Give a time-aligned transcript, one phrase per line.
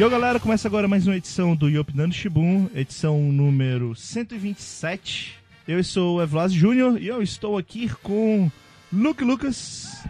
[0.00, 5.38] E aí, galera, começa agora mais uma edição do Yopinando Shibun, edição número 127.
[5.68, 8.50] Eu sou o Evlas Júnior e eu estou aqui com
[8.90, 10.02] Luke Lucas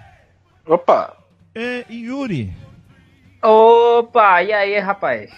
[0.64, 1.16] Opa!
[1.56, 2.52] e Yuri.
[3.42, 5.32] Opa, e aí, rapaz?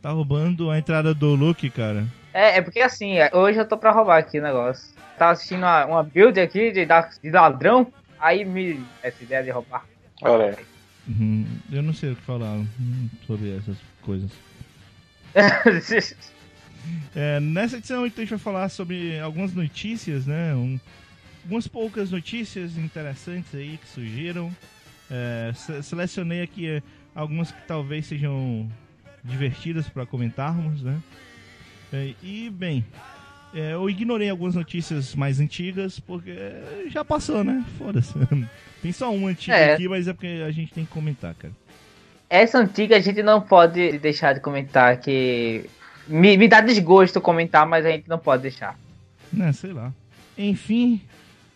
[0.00, 2.04] Tá roubando a entrada do Luke, cara.
[2.34, 4.92] É, é porque assim, hoje eu tô pra roubar aqui o negócio.
[5.16, 7.86] Tava assistindo uma, uma build aqui de, da- de ladrão,
[8.18, 8.82] aí me.
[9.00, 9.84] essa ideia de roubar.
[10.22, 10.58] Olha.
[11.06, 12.58] Uhum, Eu não sei o que falar
[13.26, 14.30] sobre essas coisas.
[17.14, 20.52] É, nessa edição então, a gente vai falar sobre algumas notícias, né?
[20.54, 20.80] Um-
[21.44, 24.50] algumas poucas notícias interessantes aí que surgiram.
[25.10, 26.82] É, se- selecionei aqui é,
[27.14, 28.68] algumas que talvez sejam
[29.22, 31.00] divertidas para comentarmos, né?
[31.92, 32.84] É, e bem,
[33.54, 36.34] é, eu ignorei algumas notícias mais antigas porque
[36.90, 37.64] já passou, né?
[37.78, 38.12] Foda-se.
[38.82, 39.74] Tem só uma antiga É.
[39.74, 41.54] aqui, mas é porque a gente tem que comentar, cara.
[42.32, 45.66] Essa antiga a gente não pode deixar de comentar, que.
[46.08, 48.74] Me, me dá desgosto comentar, mas a gente não pode deixar.
[49.30, 49.92] Né, sei lá.
[50.38, 51.02] Enfim,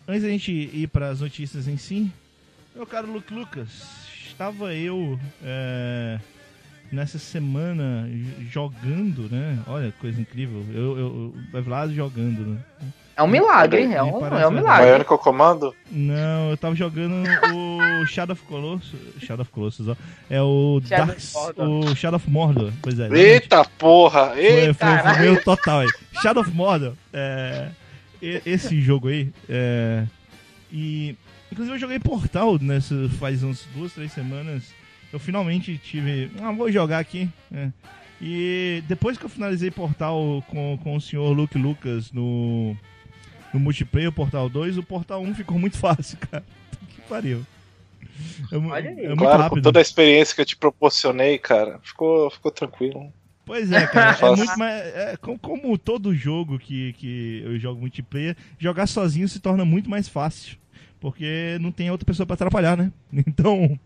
[0.07, 2.13] antes da gente ir para as notícias em si,
[2.75, 3.71] meu caro Luke Lucas,
[4.27, 6.21] estava eu é,
[6.93, 8.07] nessa semana
[8.51, 9.59] jogando, né?
[9.67, 10.63] Olha, coisa incrível.
[10.75, 12.61] Eu, eu, eu Vlad jogando, né?
[13.17, 14.87] É um milagre, é um, é um milagre.
[14.91, 15.75] Bionicle Comando?
[15.91, 19.01] Não, eu tava jogando o Shadow of Colossus.
[19.21, 19.97] Shadow of Colossus, ó.
[20.29, 21.67] É o Shadow Dark, of Mordor.
[21.93, 22.73] o Shadow of Mordor.
[22.83, 23.09] Pois é.
[23.09, 24.33] Eita porra!
[24.33, 24.75] Foi, Eita!
[24.75, 25.33] foi, foi caralho.
[25.33, 25.89] meu total aí.
[26.21, 26.93] Shadow of Mordor.
[27.11, 27.69] É,
[28.21, 29.33] esse jogo aí.
[29.49, 30.05] É,
[30.71, 31.17] e.
[31.51, 34.75] Inclusive eu joguei Portal nessa, faz uns duas, três semanas.
[35.11, 36.31] Eu finalmente tive.
[36.43, 37.31] Ah, vou jogar aqui.
[37.51, 37.71] é.
[38.21, 42.75] E depois que eu finalizei Portal com, com o senhor Luke Lucas no,
[43.57, 46.45] no multiplayer, o Portal 2, o Portal 1 ficou muito fácil, cara.
[46.95, 47.45] Que pariu.
[48.53, 49.05] É, Olha aí.
[49.05, 49.63] é muito Claro, com rápido.
[49.63, 53.13] toda a experiência que eu te proporcionei, cara, ficou, ficou tranquilo.
[53.45, 54.17] Pois é, cara.
[54.27, 54.87] é muito mais.
[54.87, 59.89] é, com- como todo jogo que, que eu jogo multiplayer, jogar sozinho se torna muito
[59.89, 60.57] mais fácil.
[60.99, 62.91] Porque não tem outra pessoa pra atrapalhar, né?
[63.13, 63.79] Então.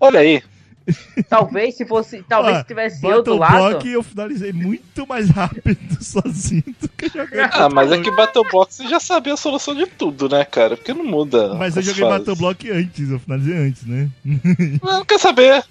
[0.00, 0.42] Olha aí,
[1.28, 2.22] Talvez se fosse.
[2.28, 3.70] Talvez ó, se tivesse eu do Battle lado.
[3.72, 7.50] Block eu finalizei muito mais rápido sozinho do que jogando.
[7.52, 10.76] ah, mas é que Battle Box você já sabia a solução de tudo, né, cara?
[10.76, 11.54] Porque não muda.
[11.54, 12.18] Mas eu joguei fases.
[12.18, 14.10] Battle Block antes, eu finalizei antes, né?
[14.24, 14.38] Não,
[14.98, 15.64] não quer saber,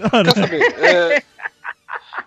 [0.00, 0.62] Ah, não quer saber.
[0.80, 1.22] É,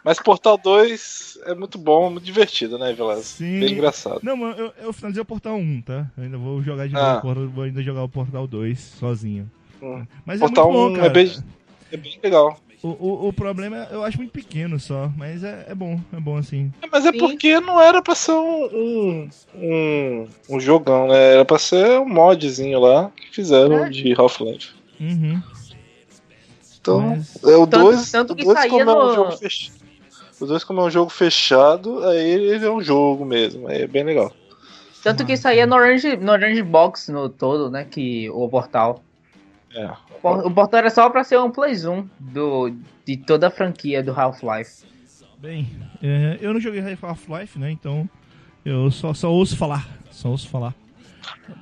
[0.03, 3.25] Mas Portal 2 é muito bom, muito divertido, né, Velas?
[3.25, 3.59] Sim.
[3.59, 4.19] Bem engraçado.
[4.23, 6.07] Não, mano, eu, eu finalizei o Portal 1, tá?
[6.17, 7.21] Eu ainda vou jogar de Ah.
[7.23, 9.49] novo, vou ainda jogar o Portal 2 sozinho.
[9.81, 10.05] Hum.
[10.25, 11.07] Mas Portal é muito bom, 1 cara.
[11.07, 11.43] é bem,
[11.91, 12.57] é bem legal.
[12.81, 16.19] O, o, o problema é, eu acho muito pequeno só, mas é, é bom, é
[16.19, 16.71] bom assim.
[16.81, 17.17] É, Mas é Sim.
[17.17, 21.33] porque não era pra ser um, um, um, um jogão, né?
[21.33, 23.89] Era pra ser um modzinho lá que fizeram É.
[23.89, 24.69] de Half-Life.
[24.97, 25.41] Uhum.
[26.81, 29.15] Então, Mas- é o Tanto- 2, tanto o que dois saía como é um no-
[29.15, 29.79] jogo fechado.
[30.39, 33.87] O 2 como é um jogo fechado, aí ele é um jogo mesmo, aí é
[33.87, 34.31] bem legal.
[35.03, 37.85] Tanto que saía no Orange, no Orange Box no todo, né?
[37.89, 39.01] Que o portal.
[39.73, 39.85] É.
[39.85, 42.73] O por- O portal era só pra ser um Play Zoom do,
[43.05, 44.83] de toda a franquia do Half-Life.
[45.37, 45.69] Bem,
[46.03, 47.71] é, eu não joguei Half-Life, né?
[47.71, 48.09] Então
[48.65, 49.87] eu só, só ouço falar.
[50.11, 50.73] Só ouço falar.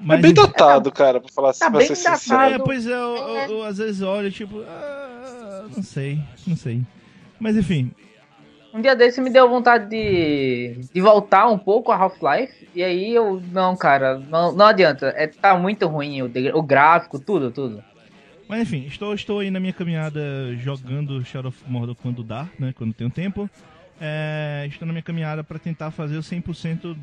[0.09, 2.19] é bem datado, cara, pra falar assim, tá pra bem ser datado.
[2.21, 2.53] sincero.
[2.55, 6.81] É, pois é, eu, eu- eu às vezes olho, tipo, ah, não sei, não sei.
[7.39, 7.91] Mas enfim,
[8.73, 12.67] Um dia desse me deu vontade de, de voltar um pouco a Half-Life.
[12.75, 15.07] E aí eu, não, cara, não, não adianta.
[15.15, 17.83] É, tá muito ruim o, o gráfico, tudo, tudo.
[18.47, 22.73] Mas enfim, estou, estou aí na minha caminhada jogando Shadow of Mordor quando dá, né?
[22.77, 23.49] Quando tenho tempo.
[23.99, 26.95] É, estou na minha caminhada para tentar fazer o 100%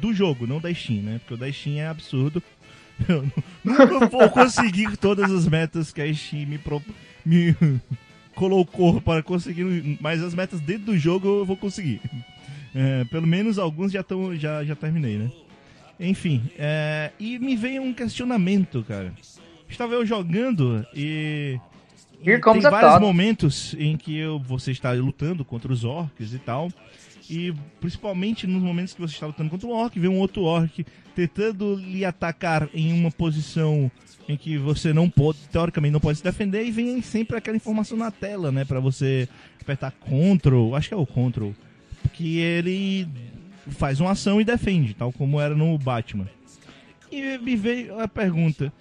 [0.00, 1.18] do jogo, não da Steam, né?
[1.18, 2.42] Porque o da Steam é absurdo.
[3.08, 3.32] Eu nu-
[3.64, 6.82] nunca vou conseguir todas as metas que a Steam me, pro-
[7.24, 7.54] me
[8.34, 12.00] colocou para conseguir, mas as metas dentro do jogo eu vou conseguir.
[12.74, 15.30] É, pelo menos alguns já, tão, já, já terminei, né?
[15.98, 19.12] Enfim, é, e me veio um questionamento, cara.
[19.70, 21.58] Estava eu jogando e.
[22.22, 23.00] Here tem vários thought.
[23.00, 26.70] momentos em que eu, você está lutando contra os orcs e tal.
[27.30, 30.84] E principalmente nos momentos que você está lutando contra um orc, vem um outro orc
[31.14, 33.90] tentando lhe atacar em uma posição
[34.28, 37.96] em que você não pode, teoricamente não pode se defender, e vem sempre aquela informação
[37.96, 38.64] na tela, né?
[38.64, 39.28] Pra você
[39.60, 41.50] apertar Ctrl, acho que é o Ctrl,
[42.12, 43.08] que ele
[43.68, 46.28] faz uma ação e defende, tal como era no Batman.
[47.10, 48.72] E me veio a pergunta,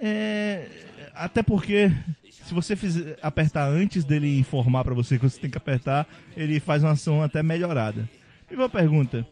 [0.00, 0.66] é,
[1.14, 1.90] até porque
[2.30, 6.06] se você fizer, apertar antes dele informar pra você que você tem que apertar,
[6.36, 8.08] ele faz uma ação até melhorada.
[8.50, 9.26] Me veio a pergunta,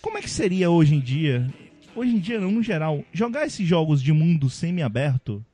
[0.00, 1.48] como é que seria hoje em dia,
[1.96, 5.44] hoje em dia não, no geral, jogar esses jogos de mundo semi-aberto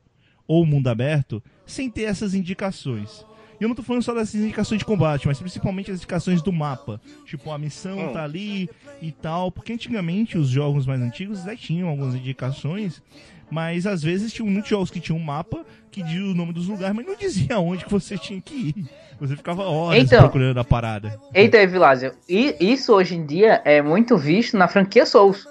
[0.47, 3.25] ou mundo aberto sem ter essas indicações?
[3.59, 6.49] E eu não tô falando só das indicações de combate, mas principalmente as indicações do
[6.49, 7.01] mapa.
[7.25, 8.13] Tipo, a missão Hum.
[8.13, 8.69] tá ali
[9.01, 9.51] e tal.
[9.51, 13.03] Porque antigamente os jogos mais antigos já tinham algumas indicações,
[13.49, 16.67] mas às vezes tinham muitos jogos que tinham um mapa que dizia o nome dos
[16.67, 18.85] lugares, mas não dizia onde que você tinha que ir.
[19.19, 20.19] Você ficava horas Então.
[20.19, 21.19] procurando a parada.
[21.33, 25.45] Eita, Evilásio, e isso hoje em dia é muito visto na franquia Souls.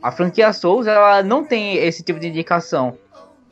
[0.00, 2.96] A franquia Souls, ela não tem esse tipo de indicação.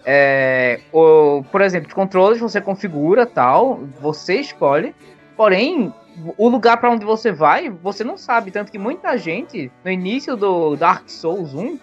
[0.05, 4.95] É, o, por exemplo, os controles você configura tal, você escolhe,
[5.37, 5.93] porém,
[6.39, 8.53] o lugar para onde você vai, você não sabe.
[8.53, 11.77] Tanto que muita gente, no início do Dark Souls 1,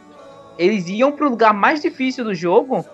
[0.57, 2.85] eles iam pro lugar mais difícil do jogo,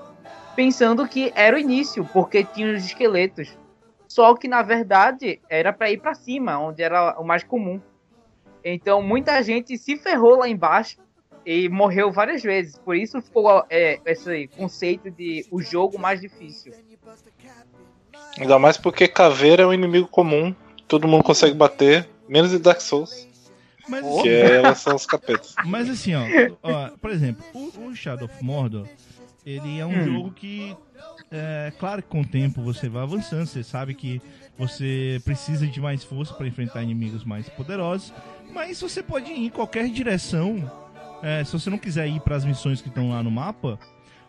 [0.56, 3.58] pensando que era o início, porque tinha os esqueletos.
[4.08, 7.80] Só que na verdade era para ir para cima, onde era o mais comum.
[8.64, 10.98] Então muita gente se ferrou lá embaixo
[11.46, 12.78] e morreu várias vezes.
[12.80, 16.74] Por isso ficou é, esse conceito de o jogo mais difícil.
[18.38, 20.56] Ainda mais porque caveira é um inimigo comum,
[20.88, 23.29] todo mundo consegue bater, menos em Dark Souls,
[23.90, 24.22] Mas, Oh.
[24.22, 25.56] que é, elas são os capetas.
[25.66, 26.24] Mas assim, ó,
[26.62, 28.88] ó, por exemplo, o, o Shadow of Mordor,
[29.46, 30.06] ele é um Hum.
[30.06, 30.76] jogo que,
[31.32, 34.22] é claro que com o tempo você vai avançando, você sabe que
[34.58, 38.14] você precisa de mais força para enfrentar inimigos mais poderosos,
[38.54, 40.70] mas você pode ir em qualquer direção.
[41.22, 43.78] é, se você não quiser ir para as missões que estão lá no mapa,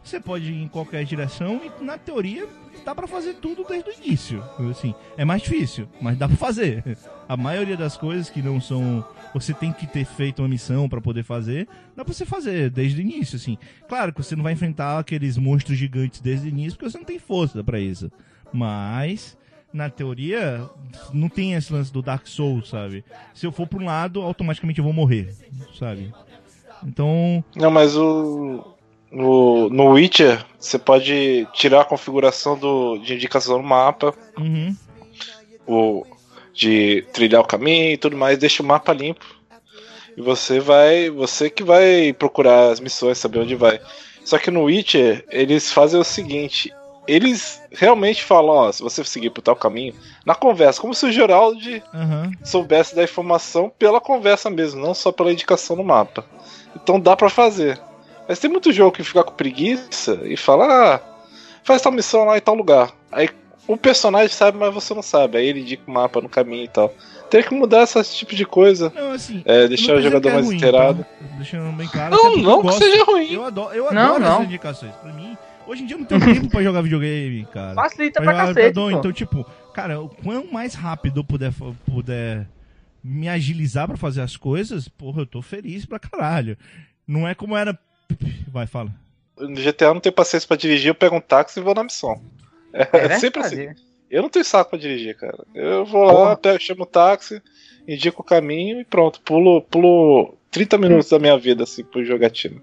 [0.03, 2.49] você pode ir em qualquer direção e na teoria
[2.85, 4.43] dá pra fazer tudo desde o início.
[4.71, 6.97] Assim, é mais difícil, mas dá pra fazer.
[7.29, 11.01] A maioria das coisas que não são você tem que ter feito uma missão pra
[11.01, 13.57] poder fazer, dá pra você fazer desde o início, assim.
[13.89, 17.05] Claro que você não vai enfrentar aqueles monstros gigantes desde o início, porque você não
[17.05, 18.11] tem força pra isso.
[18.53, 19.37] Mas,
[19.73, 20.69] na teoria,
[21.13, 23.05] não tem esse lance do Dark Souls, sabe?
[23.35, 25.35] Se eu for pra um lado, automaticamente eu vou morrer,
[25.79, 26.13] sabe?
[26.85, 28.77] Então, Não, mas o.
[29.11, 34.77] No, no Witcher, você pode tirar a configuração do, de indicação no mapa, uhum,
[35.67, 36.07] o,
[36.61, 39.25] de trilhar o caminho e tudo mais, deixa o mapa limpo.
[40.15, 41.09] E você vai.
[41.09, 43.81] Você que vai procurar as missões, saber onde vai.
[44.23, 46.71] Só que no Witcher, eles fazem o seguinte.
[47.09, 51.11] Eles realmente falam, ó, se você seguir por tal caminho, na conversa, como se o
[51.11, 51.59] Geraldo
[51.95, 52.31] aham.
[52.45, 56.25] soubesse da informação pela conversa mesmo, não só pela indicação no mapa.
[56.77, 57.81] Então dá pra fazer.
[58.29, 61.01] Mas tem muito jogo que fica com preguiça e fala, ah,
[61.65, 62.93] faz tal missão lá em tal lugar.
[63.11, 63.31] Aí
[63.73, 65.39] o personagem sabe, mas você não sabe.
[65.39, 66.93] Aí ele indica o mapa no caminho e tal.
[67.31, 68.93] Tem que mudar esse tipo de coisa.
[68.95, 71.05] Não, assim, É, deixar não o jogador é mais ruim, inteirado.
[71.05, 71.27] tá?
[71.37, 72.17] Deixando bem claro.
[72.17, 72.79] Não, não que gosto.
[72.85, 73.33] seja ruim.
[73.33, 74.33] Eu adoro, eu Não, adoro não.
[74.35, 74.93] essas indicações.
[74.97, 75.37] Pra mim,
[75.67, 77.75] hoje em dia eu não tenho tempo pra jogar videogame, cara.
[77.75, 78.95] Facilita Pra pra jogar cacete.
[78.99, 81.53] então, tipo, cara, o quão mais rápido eu puder,
[81.87, 82.49] puder
[83.05, 86.59] me agilizar pra fazer as coisas, porra, eu tô feliz pra caralho.
[87.07, 87.79] Não é como era.
[88.53, 88.93] Vai, fala.
[89.39, 91.85] No GTA eu não tenho paciência pra dirigir, eu pego um táxi e vou na
[91.85, 92.21] missão.
[92.73, 93.69] É, É sempre assim.
[94.11, 95.45] Eu não tenho saco pra dirigir, cara.
[95.55, 97.41] Eu vou lá, pego, chamo o táxi,
[97.87, 99.21] indico o caminho e pronto.
[99.21, 102.61] Pulo, pulo 30 minutos da minha vida, assim, pro jogatina.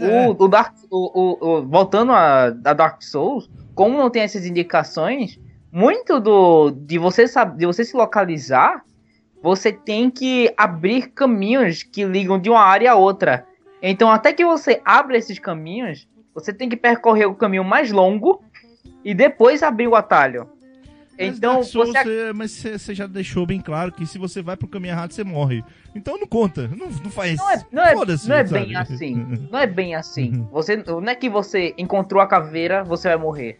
[0.00, 0.26] É.
[0.28, 4.46] O, o Dark, o, o- o- voltando a, a Dark Souls, como não tem essas
[4.46, 5.38] indicações,
[5.70, 8.82] muito do de você saber, de você se localizar,
[9.42, 13.46] você tem que abrir caminhos que ligam de uma área a outra.
[13.82, 18.42] Então, até que você abra esses caminhos, você tem que percorrer o caminho mais longo
[19.04, 20.48] e depois abrir o atalho.
[21.16, 24.56] Mas Então, Souls, você você- mas você já deixou bem claro que se você vai
[24.56, 25.62] pro caminho errado, você morre.
[25.94, 27.38] Então não conta, não, não faz.
[27.38, 29.14] Não é, não é, Foda-se, não é bem assim.
[29.50, 30.44] Não é bem assim.
[30.50, 33.58] Você, não é que você encontrou a caveira, você vai morrer.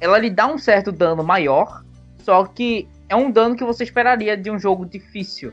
[0.00, 1.84] Ela lhe dá um certo dano maior,
[2.24, 5.52] só que é um dano que você esperaria de um jogo difícil.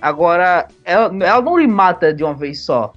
[0.00, 2.92] Agora, ela, ela não lhe mata de uma vez só.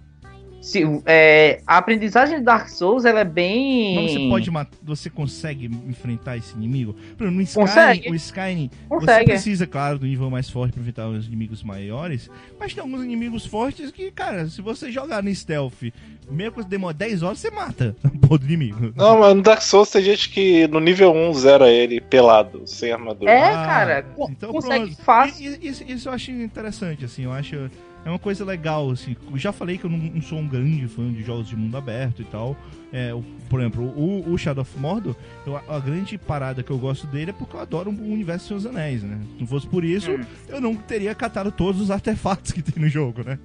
[0.61, 3.95] Se, é, a aprendizagem de Dark Souls ela é bem.
[3.95, 6.93] Mas você pode matar, você consegue enfrentar esse inimigo?
[7.17, 8.09] Por exemplo, no Skyrim, Consegue.
[8.11, 9.25] o Skyrim, você Consegue.
[9.25, 13.43] precisa, claro, do nível mais forte pra enfrentar os inimigos maiores, mas tem alguns inimigos
[13.45, 15.81] fortes que, cara, se você jogar no stealth,
[16.29, 17.95] mesmo que demora 10 horas, você mata
[18.29, 18.93] o inimigo.
[18.95, 22.91] Não, mas no Dark Souls tem gente que no nível 1 zera ele pelado, sem
[22.91, 23.31] armadura.
[23.31, 24.05] É, Ah, cara.
[24.29, 25.01] então consegue pronto.
[25.03, 25.51] fácil.
[25.53, 27.69] E- e- Isso, isso eu acho interessante, assim, eu acho.
[28.03, 29.15] É uma coisa legal, assim.
[29.36, 32.22] Já falei que eu não, não sou um grande fã de jogos de mundo aberto
[32.22, 32.58] e tal.
[32.91, 35.15] É, o- por exemplo, o, o Shadow of Mordor,
[35.46, 38.63] eu- a, grande parada que eu gosto dele é porque eu adoro o universo dos
[38.63, 39.20] Seus Anéis, né?
[39.36, 40.22] Se não fosse por isso, Hum.
[40.50, 43.38] eu não teria catado todos os artefatos que tem no jogo, né?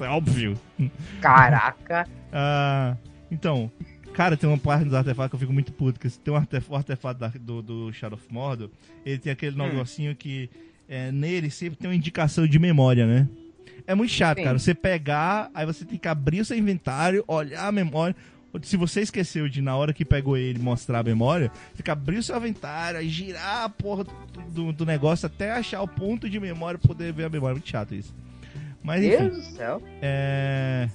[0.00, 0.58] É óbvio.
[1.20, 2.06] Caraca.
[2.36, 2.96] Ah,
[3.30, 3.70] então,
[4.12, 7.20] cara, tem uma parte dos artefatos que eu fico muito puto, que tem um artefato
[7.20, 8.70] da- do, do Shadow of Mordor,
[9.06, 9.68] ele tem aquele Hum.
[9.68, 10.50] negocinho que
[10.88, 13.28] é, nele sempre tem uma indicação de memória, né?
[13.86, 14.44] É muito chato, Sim.
[14.44, 14.58] cara.
[14.58, 18.16] Você pegar, aí você tem que abrir o seu inventário, olhar a memória.
[18.62, 22.22] Se você esqueceu de, na hora que pegou ele, mostrar a memória, fica abrir o
[22.22, 24.04] seu aventário, aí girar a porra
[24.48, 27.54] do, do negócio até achar o ponto de memória pra poder ver a memória.
[27.54, 28.14] Muito chato isso.
[28.82, 29.16] Mas enfim.
[29.16, 29.82] Deus do céu.
[30.00, 30.88] É.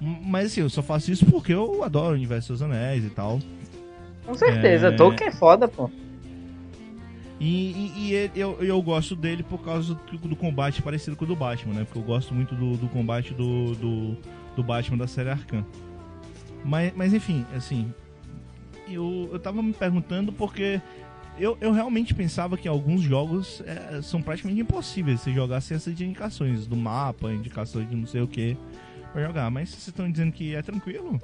[0.00, 3.38] Mas assim, eu só faço isso porque eu adoro o universo dos anéis e tal.
[4.24, 4.92] Com certeza, É.
[4.92, 5.90] Tolkien é foda, pô.
[7.44, 11.24] E, e- e ele- eu, eu gosto dele por causa do, do combate parecido com
[11.24, 11.84] o do Batman, né?
[11.84, 14.16] Porque eu gosto muito do, do combate do, do,
[14.54, 15.66] do Batman da série Arkham.
[16.64, 17.92] Mas, mas enfim, assim,
[18.88, 20.80] eu, eu tava me perguntando porque
[21.36, 26.00] eu, eu realmente pensava que alguns jogos é, são praticamente impossíveis se jogar sem essas
[26.00, 28.56] indicações do mapa, indicações de não sei o que
[29.12, 29.50] pra jogar.
[29.50, 31.20] Mas vocês estão dizendo que é tranquilo?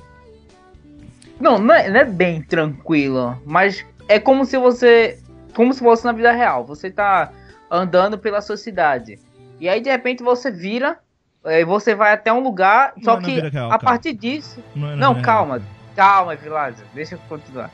[1.41, 5.21] Não, não é, não é bem tranquilo, mas é como se você.
[5.55, 6.65] Como se fosse na vida real.
[6.65, 7.33] Você tá
[7.71, 9.19] andando pela sua cidade.
[9.61, 10.99] E aí de repente você vira.
[11.45, 12.95] eh, Você vai até um lugar.
[13.03, 13.79] Só é que real, a calma.
[13.79, 14.63] partir disso.
[14.75, 15.63] Não, é Não, calma.
[15.97, 16.87] Calma, Vilásio.
[16.95, 17.71] Deixa eu continuar.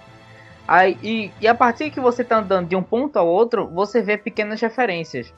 [0.67, 4.01] Aí, e, e a partir que você tá andando de um ponto ao outro, você
[4.01, 5.33] vê pequenas referências.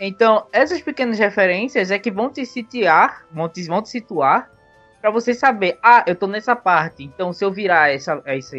[0.00, 4.50] Então, essas pequenas referências é que vão te situar, vão te, vão te situar
[5.00, 8.56] para você saber, ah, eu tô nessa parte, então se eu virar essa, essa,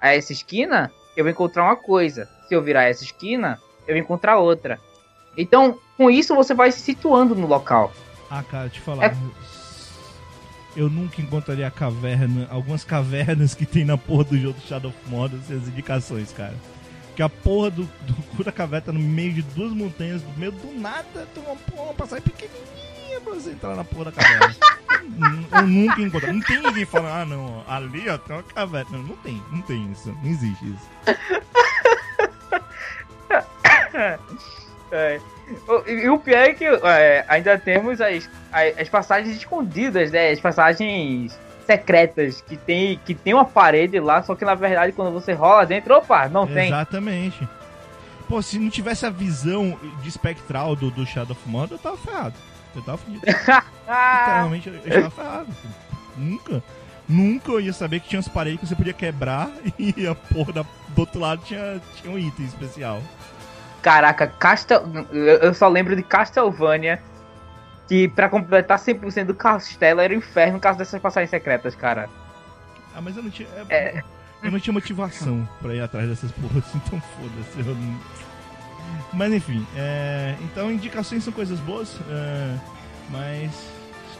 [0.00, 2.28] a essa esquina, eu vou encontrar uma coisa.
[2.48, 3.58] Se eu virar essa esquina,
[3.88, 4.78] eu vou encontrar outra.
[5.36, 7.92] Então, com isso você vai se situando no local.
[8.30, 9.06] Ah, cara, te falar.
[9.06, 9.16] É-
[10.76, 14.90] Eu nunca encontraria a caverna, algumas cavernas que tem na porra do jogo do Shadow
[14.92, 16.54] of Mordor sem as indicações, cara.
[17.16, 20.32] Que a porra do, do cu da caverna tá no meio de duas montanhas, no
[20.36, 22.87] meio do nada, tem uma porra, uma passagem pequenininha
[23.20, 24.56] pra você entrar na porra da caverna.
[25.52, 26.32] eu nunca encontrei.
[26.32, 28.98] Não tem ninguém falando, ah não, ali ó, tem uma caverna.
[28.98, 30.88] Não, não tem, não tem isso, não existe isso.
[34.90, 35.20] É.
[35.86, 40.30] E o pior é que é, ainda temos as, as, as passagens escondidas, né?
[40.30, 45.12] As passagens secretas que tem, que tem uma parede lá, só que na verdade quando
[45.12, 46.68] você rola dentro, opa, não tem.
[46.68, 47.46] Exatamente.
[48.26, 51.96] Pô, se não tivesse a visão de espectral do, do Shadow of Mordor, eu tava
[51.96, 52.34] ferrado.
[52.74, 53.22] Eu tava fudido.
[53.26, 55.48] Literalmente, eu eu estava ferrado.
[56.16, 56.62] Nunca.
[57.08, 60.52] Nunca eu ia saber que tinha umas paredes que você podia quebrar e a porra
[60.52, 63.00] da, do outro lado tinha, tinha um item especial.
[63.80, 64.82] caraca, Castel...
[65.12, 67.00] eu só lembro de Castlevania,
[67.88, 72.10] que pra completar 100% do castelo era o inferno no caso dessas passagens secretas, cara.
[72.94, 73.48] Ah, mas eu não tinha.
[73.70, 74.02] é, É.
[74.42, 77.58] Eu não tinha motivação pra ir atrás dessas porras, então foda-se.
[77.68, 78.00] eu não-
[79.12, 82.58] Mas enfim, é, então indicações são coisas boas, é,
[83.10, 83.50] mas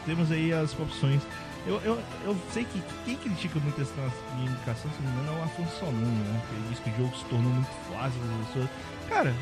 [0.07, 1.21] temos aí as opções.
[1.67, 3.93] Eu, eu, eu sei que quem critica muito essa
[4.37, 6.43] minha indicação, se não me engano, é o Afonso Solano, né?
[6.49, 8.69] Que diz que o jogo se tornou muito fácil para as pessoas.
[9.09, 9.35] Cara,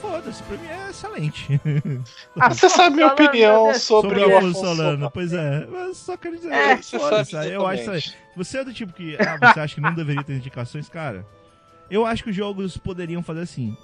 [0.00, 1.60] foda-se, pra mim é excelente.
[2.38, 3.82] Ah, Você sabe minha opinião Deus.
[3.82, 5.66] sobre, Sobre o Afonso Solano, pois é.
[5.70, 8.02] Mas só quero dizer, É, você foda-se, sabe aí eu acho isso aí.
[8.36, 11.24] Você é do tipo que, ah, você acha que não deveria ter indicações, cara?
[11.90, 13.76] Eu acho que os jogos poderiam fazer assim.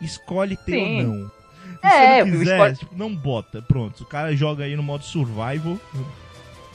[0.00, 1.06] Escolhe ter Sim.
[1.06, 1.28] ou não.
[1.80, 3.62] Se É, você não quiser, escolhe- tipo, não bota.
[3.62, 5.78] Pronto, o cara joga aí no modo survival.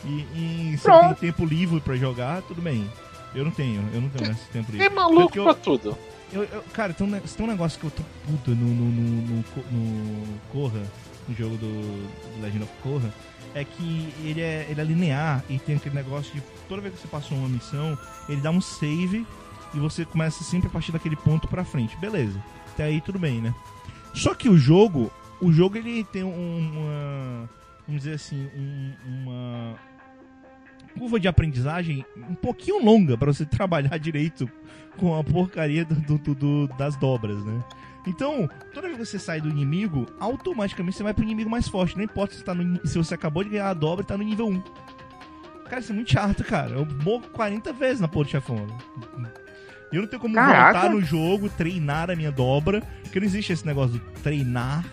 [0.03, 2.89] E, e se tem tempo livre pra jogar, tudo bem.
[3.33, 4.85] Eu não tenho, eu não tenho esse tempo livre.
[4.85, 5.97] É maluco Tanto que eu- pra tudo.
[6.31, 9.35] eu, eu- cara, tem um, tem um negócio que eu tô puto no, no, no,
[9.37, 10.83] no, Co- no Corra,
[11.27, 13.13] no jogo do, do Legend of Korra,
[13.53, 17.01] é que ele é, ele é linear e tem aquele negócio de toda vez que
[17.01, 17.97] você passou uma missão,
[18.29, 19.25] ele dá um save
[19.73, 21.97] e você começa sempre a partir daquele ponto pra frente.
[21.97, 22.41] Beleza,
[22.75, 23.53] até aí tudo bem, né?
[24.13, 27.49] Só que o jogo, o jogo ele tem um- uma,
[27.87, 29.75] vamos dizer assim, um- uma
[30.97, 34.49] curva de aprendizagem um pouquinho longa pra você trabalhar direito
[34.97, 37.63] com a porcaria do, do- do- das dobras, né?
[38.07, 41.97] Então, toda vez que você sai do inimigo, automaticamente você vai pro inimigo mais forte.
[41.97, 44.23] Não importa se, tá no se você acabou de ganhar a dobra e tá no
[44.23, 44.61] nível 1.
[45.67, 46.75] Cara, isso é muito chato, cara.
[46.75, 48.67] Eu morro 40 vezes na porra do chefão.
[49.91, 50.79] E eu não tenho como Caraca.
[50.79, 54.83] voltar no jogo, treinar a minha dobra, porque não existe esse negócio de treinar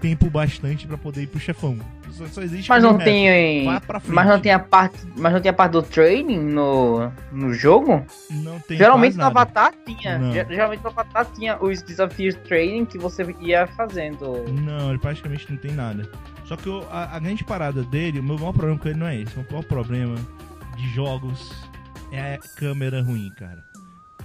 [0.00, 1.78] tempo bastante pra poder ir pro chefão.
[2.10, 3.04] Só, só existe Mas não reto.
[3.04, 3.64] tem.
[3.64, 4.14] Vai pra frente.
[4.14, 4.98] Mas não tem a parte.
[5.16, 8.04] Mas não tem a parte do training no, no jogo?
[8.30, 9.24] Não tem Geralmente no.
[9.24, 10.18] Avatar tinha.
[10.18, 10.32] Não.
[10.32, 14.44] Ge- Geralmente no Avatar tinha os desafios de training que você ia fazendo.
[14.52, 16.08] Não, ele praticamente não tem nada.
[16.44, 19.06] Só que o- a, a grande parada dele, o meu maior problema com ele não
[19.08, 19.34] é esse.
[19.34, 20.14] O meu maior problema
[20.76, 21.52] de jogos
[22.12, 23.64] é a câmera ruim, cara.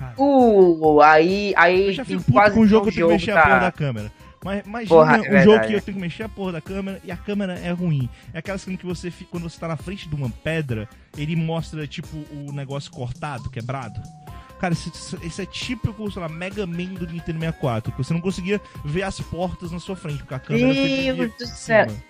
[0.02, 1.54] Cara, Uh, aí.
[1.56, 3.44] aí eu já fico puto quase com o jogo que eu tenho que mexer a
[3.44, 4.12] porra da tá- câmera.
[4.44, 7.00] Mas imagina Porra, é um jogo que eu tenho que mexer a porra da câmera
[7.04, 8.10] e a câmera é ruim.
[8.34, 11.36] É aquela cena que você fica, quando você tá na frente de uma pedra, ele
[11.36, 14.02] mostra, tipo, o negócio cortado, quebrado.
[14.60, 18.60] Cara, isso, é típico, sei lá, Mega Man do Nintendo 64, que você não conseguia
[18.84, 21.90] ver as portas na sua frente, porque a câmera Deus do céu.
[21.90, 22.04] cima.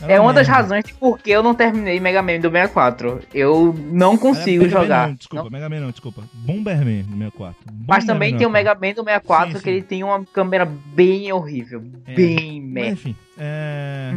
[0.00, 3.20] Ela É uma das razões de por que eu não terminei Mega Man do 64.
[3.34, 5.08] Eu não consigo Mega Man jogar.
[5.08, 6.22] Não, desculpa, Mega Man não, desculpa.
[6.32, 7.56] Bomberman no 64.
[7.86, 9.70] Mas também tem o Mega Man do 64 Sim, que sim.
[9.70, 11.84] ele tem uma câmera bem horrível.
[12.06, 12.14] É.
[12.14, 12.92] Bem Mas, merda.
[12.92, 14.14] enfim, é...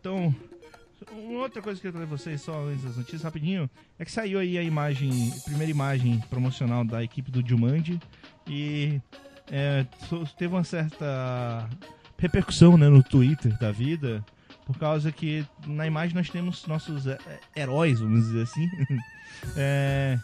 [0.00, 0.34] Então,
[1.12, 4.12] uma outra coisa que eu quero trazer vocês só antes das notícias, rapidinho, é que
[4.12, 8.00] saiu aí a imagem, a primeira imagem promocional da equipe do Jumanji
[8.46, 9.00] e
[9.50, 9.84] é,
[10.38, 11.68] teve uma certa
[12.18, 14.24] repercussão né, no Twitter da vida,
[14.68, 18.68] por causa que na imagem nós temos nossos é, é, heróis, vamos dizer assim,
[19.56, 20.18] é,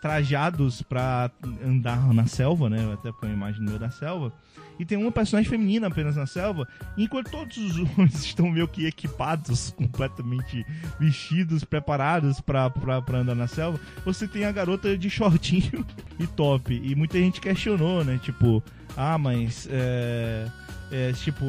[0.00, 1.30] trajados pra
[1.62, 2.90] andar na selva, né?
[2.94, 4.32] Até porque uma imagem no meio da selva.
[4.78, 6.66] E tem uma personagem feminina apenas na selva,
[6.96, 10.64] enquanto todos os homens estão meio que equipados, completamente
[10.98, 12.72] vestidos, preparados pra
[13.12, 15.84] andar na selva, você tem a garota de shortinho
[16.18, 16.72] e top.
[16.72, 18.18] E muita gente questionou, né?
[18.22, 18.64] Tipo,
[18.96, 20.50] ah, mas é.
[20.90, 21.44] É, tipo,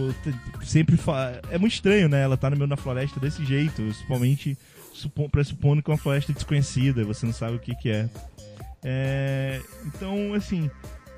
[0.63, 1.39] sempre fa...
[1.49, 2.21] É muito estranho, né?
[2.23, 4.57] Ela tá no meio da floresta desse jeito, principalmente
[4.93, 8.09] supo- pressupondo que é uma floresta desconhecida, você não sabe o que que é.
[8.83, 10.69] É, Então, assim,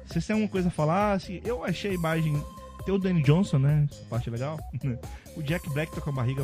[0.05, 1.13] vocês têm alguma coisa a falar?
[1.13, 2.41] Assim, eu achei a imagem.
[2.85, 3.87] Tem o Danny Johnson, né?
[3.89, 4.59] Essa parte é legal.
[5.35, 6.43] O Jack Black tá com a barriga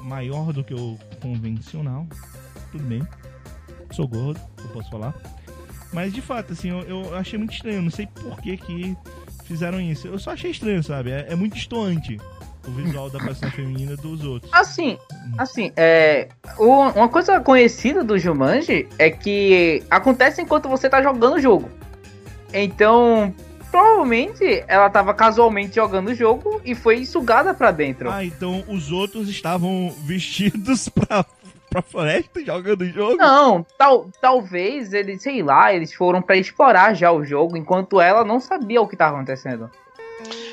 [0.00, 2.06] maior do que o convencional.
[2.70, 3.02] Tudo bem.
[3.90, 5.12] Sou gordo, eu posso falar.
[5.92, 7.82] Mas de fato, assim, eu, eu achei muito estranho.
[7.82, 8.96] Não sei por que que
[9.48, 10.06] fizeram isso.
[10.06, 11.10] Eu só achei estranho, sabe?
[11.10, 12.18] É, é muito distoante
[12.66, 14.52] o visual da personagem feminina dos outros.
[14.52, 14.98] Assim,
[15.38, 16.28] assim, é.
[16.58, 21.70] uma coisa conhecida do Jumanji é que acontece enquanto você tá jogando o jogo.
[22.52, 23.34] Então,
[23.70, 28.10] provavelmente ela tava casualmente jogando o jogo e foi sugada pra dentro.
[28.10, 31.24] Ah, então os outros estavam vestidos pra,
[31.70, 33.16] pra floresta jogando o jogo?
[33.16, 38.24] Não, tal, talvez eles, sei lá, eles foram pra explorar já o jogo enquanto ela
[38.24, 39.70] não sabia o que tava acontecendo.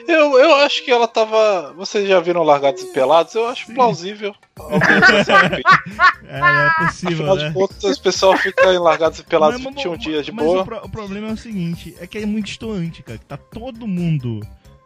[0.08, 1.74] Eu, eu acho que ela tava.
[1.76, 3.34] Vocês já viram Largados e Pelados?
[3.34, 4.36] Eu acho plausível.
[4.56, 5.64] Fazer um vídeo.
[6.28, 7.48] É, é possível, Afinal né?
[7.48, 10.62] de contas, o pessoal fica em Largados e Pelados Mas- 21 dias de mas boa.
[10.62, 13.18] O, pro- o problema é o seguinte, é que é muito distoante, cara.
[13.18, 14.42] Que tá todo mundo,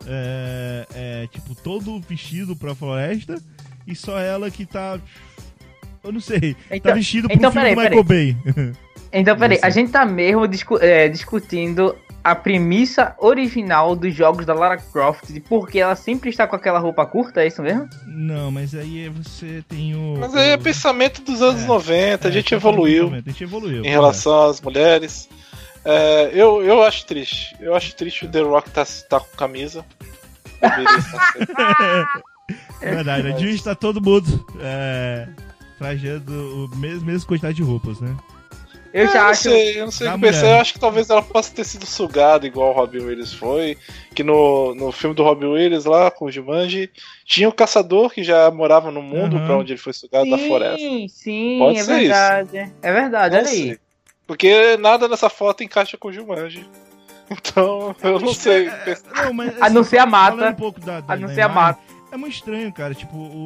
[0.06, 3.42] é, é, tipo, todo vestido pra floresta
[3.88, 5.00] e só ela que tá...
[6.04, 8.38] Eu não sei, tá Então, vestido pro então, filme do peraí, Michael Bay.
[9.14, 14.54] então peraí, a gente tá mesmo discu- é, discutindo a premissa original dos jogos da
[14.54, 17.88] Lara Croft, de por que ela sempre está com aquela roupa curta, é isso mesmo?
[18.06, 20.18] não, mas aí você tem o...
[20.20, 23.44] Mas aí é pensamento dos anos É, 90, a é, gente tá evoluiu A gente
[23.44, 23.86] evoluiu.
[23.86, 25.30] em relação às mulheres.
[25.86, 27.56] É, eu, eu acho triste.
[27.60, 29.86] Eu acho triste o The Rock tá, tá com camisa.
[32.82, 35.28] É verdade, a gente tá todo mundo é,
[35.80, 38.16] trajando o mesmo, mesmo quantidade de roupas, né?
[38.92, 39.42] Eu É, já não acho.
[39.44, 40.38] sei, eu não sei o que pensar.
[40.42, 40.56] mulher.
[40.56, 43.78] Eu acho que talvez ela possa ter sido sugada igual o Robin Williams foi.
[44.16, 46.90] Que no, no filme do Robin Williams lá, com o Jumanji,
[47.24, 49.46] tinha o caçador que já morava no mundo Aham.
[49.46, 50.78] pra onde ele foi sugado da floresta.
[50.80, 52.74] Sim, sim, Pode é ser verdade.
[52.82, 53.56] É verdade, olha aí.
[53.68, 53.78] sei.
[54.26, 56.66] Porque nada nessa foto encaixa com o Jumanji.
[57.32, 58.68] Então, eu não sei.
[58.70, 60.50] É, não, mas, A não ser a mata.
[60.50, 61.80] Um pouco da, da, A não ser a mata.
[62.12, 62.96] É muito estranho, cara.
[62.96, 63.46] Tipo, o,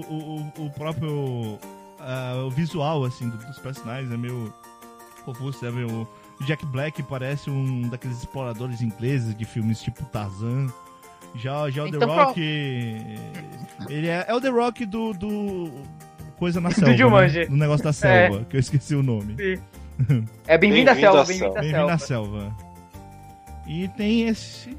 [0.57, 1.59] o- o próprio
[2.05, 4.53] ah, o visual, assim, do- dos personagens é meio
[5.25, 5.83] confuso, sabe?
[5.83, 6.07] O,
[6.39, 10.67] o Jack Black parece um daqueles exploradores ingleses de filmes tipo Tarzan.
[11.35, 12.39] Já, já o The Então, Rock.
[13.89, 15.13] Ele é, é o The Rock do.
[15.13, 15.71] do
[16.37, 16.95] Coisa na selva.
[16.97, 17.39] Jumanji.
[17.39, 17.45] Né?
[17.45, 19.35] Do negócio da selva, que eu esqueci o nome.
[20.47, 22.39] É bem-vindo à Bem-vindo selva, à bem-vindo à à selva.
[22.39, 22.57] selva.
[23.67, 24.75] E tem esse.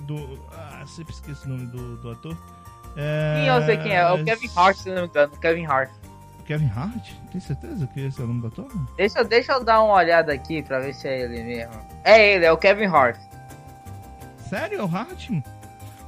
[0.00, 0.44] Do.
[0.52, 2.36] Ah, sempre esqueço o nome do, do ator.
[2.96, 3.36] É...
[3.44, 4.00] Sim, eu sei quem é.
[4.00, 5.32] É o Kevin Hart, se não me engano.
[5.40, 5.90] Kevin Hart.
[6.50, 7.12] Kevin Hart?
[7.30, 8.66] Tem certeza que esse é o nome do ator?
[8.96, 11.72] Deixa, deixa eu dar uma olhada aqui pra ver se é ele mesmo.
[12.02, 13.20] É ele, é o Kevin Hart.
[14.48, 14.80] Sério?
[14.80, 15.30] É o Hart?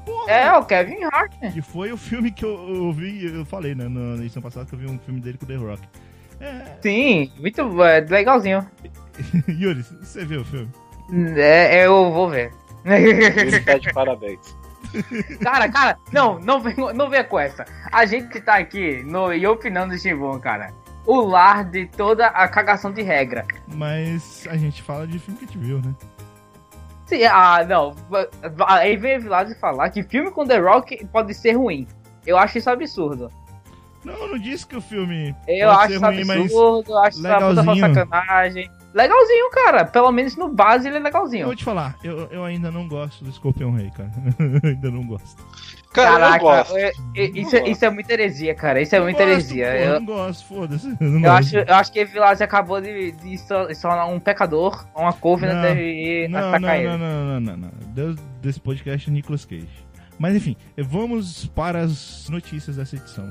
[0.04, 0.32] Porra!
[0.32, 1.32] É, o Kevin Hart.
[1.52, 4.74] Que foi o filme que eu, eu vi, eu falei, né, na edição passada que
[4.74, 5.82] eu vi um filme dele com o The Rock.
[6.40, 8.68] É, Sim, muito é, legalzinho.
[9.46, 10.72] Yuri, você viu o filme?
[11.36, 12.52] É, é, eu vou ver.
[12.84, 14.40] Ele tá de parabéns.
[15.42, 17.64] cara, cara, não, não vem, não venha com essa.
[17.90, 20.72] A gente tá aqui no E Opinando Shimbun, cara.
[21.04, 23.44] O lar de toda a cagação de regra.
[23.74, 25.94] Mas a gente fala de filme que a gente viu, né?
[27.06, 27.94] Sim, ah, não.
[28.66, 31.86] Aí vem Vilado falar que filme com The Rock pode ser ruim.
[32.24, 33.30] Eu acho isso absurdo.
[34.04, 36.98] Não, eu não disse que o filme Eu acho ser isso ruim, mas absurdo, eu
[36.98, 37.94] acho isso uma legalzinho.
[37.94, 38.70] sacanagem.
[38.94, 39.84] Legalzinho, cara.
[39.84, 41.46] Pelo menos no base ele é eu legalzinho.
[41.46, 44.10] vou te falar, eu, eu ainda não gosto do Escorpião Rei, cara.
[44.64, 45.42] ainda não gosto.
[45.92, 46.76] Cara, eu gosto.
[46.76, 48.80] é- é- isso, é- isso é muita heresia, cara.
[48.80, 49.66] Isso é muita gosto, heresia.
[49.66, 50.86] pô, Eu, não gosto, foda-se.
[50.88, 51.34] Eu, não eu gosto.
[51.38, 53.46] acho, eu acho que Vilaz acabou de, de se
[53.82, 55.62] tornar um pecador, uma couve, Não, né?
[55.74, 56.88] Deve Não, atacar não, ele.
[56.88, 57.70] não, não, não, não, não.
[57.88, 59.68] Deus desse podcast é Nicolas Cage.
[60.18, 63.28] Mas enfim, vamos para as notícias dessa edição.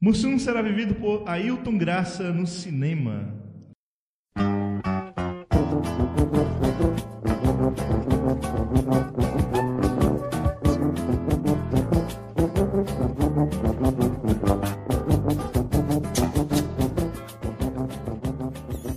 [0.00, 3.34] Mussum será vivido por Ailton Graça no cinema.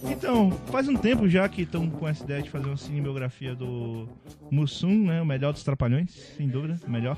[0.07, 4.07] Então, faz um tempo já que estão com essa ideia de fazer uma cinebiografia do
[4.51, 5.19] Mussum, né?
[5.19, 7.17] O melhor dos Trapalhões, sem dúvida, o melhor.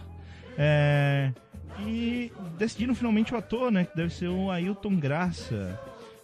[0.58, 1.34] É,
[1.80, 3.86] e decidiram finalmente o ator, né?
[3.86, 5.80] Que deve ser o Ailton Graça,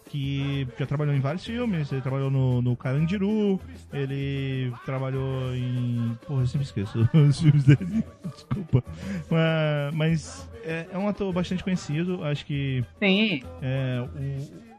[0.06, 1.92] que já trabalhou em vários filmes.
[1.92, 3.60] Ele trabalhou no, no Carandiru,
[3.94, 6.18] ele trabalhou em.
[6.26, 8.84] Porra, eu sempre esqueço os filmes dele, desculpa.
[9.30, 12.84] Mas, mas é, é, um ator bastante conhecido, acho que.
[13.00, 13.44] Sim.
[13.62, 14.70] É, o,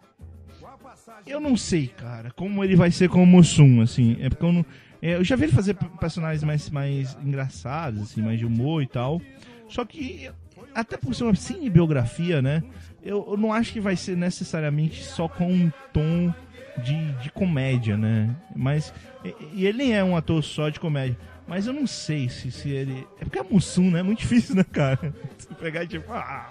[1.27, 4.17] eu não sei, cara, como ele vai ser como Mussum, assim.
[4.21, 4.67] É porque eu não.
[5.03, 8.87] É, eu já vi ele fazer personagens mais, mais engraçados, assim, mais de humor e
[8.87, 9.21] tal.
[9.69, 10.31] Só que,
[10.75, 12.63] até por ser uma cinebiografia, né?
[13.03, 16.33] Eu, eu não acho que vai ser necessariamente só com um tom
[16.79, 18.35] de, de comédia, né?
[18.55, 18.93] Mas.
[19.25, 21.17] E, e ele é um ator só de comédia.
[21.47, 23.07] Mas eu não sei se, se ele.
[23.21, 24.01] É porque é Mussum, né?
[24.01, 25.13] É muito difícil, né, cara?
[25.37, 26.13] Você pegar tipo.
[26.13, 26.51] Ah,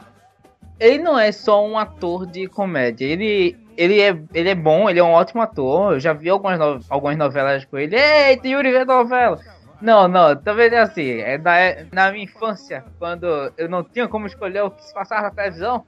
[0.79, 3.05] ele não é só um ator de comédia.
[3.05, 5.93] Ele, ele, é, ele é bom, ele é um ótimo ator.
[5.93, 7.95] Eu já vi algumas, no, algumas novelas com ele.
[7.95, 9.39] Eita, Yuri vê novela.
[9.81, 11.19] Não, não, talvez é assim.
[11.19, 11.53] É na,
[11.91, 13.25] na minha infância, quando
[13.57, 15.85] eu não tinha como escolher o que se passava na televisão,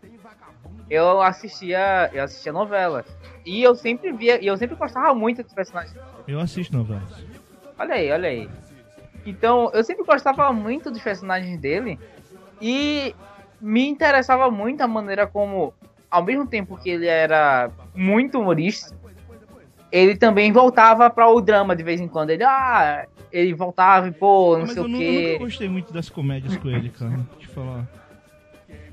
[0.90, 3.06] eu assistia, eu assistia novelas.
[3.46, 5.96] E eu sempre via, e eu sempre gostava muito dos personagens.
[6.28, 7.26] Eu assisto novelas.
[7.78, 8.50] Olha aí, olha aí.
[9.26, 12.00] Então, eu sempre gostava muito dos personagens dele.
[12.60, 13.16] E
[13.60, 15.74] me interessava muito a maneira como,
[16.10, 18.96] ao mesmo tempo que ele era muito humorista,
[19.92, 22.30] ele também voltava para o drama de vez em quando.
[22.30, 24.92] Ele, ah, ele voltava e pô, não Mas sei o quê.
[24.92, 27.12] eu nunca gostei muito das comédias com ele, cara.
[27.38, 27.88] Deixa eu falar.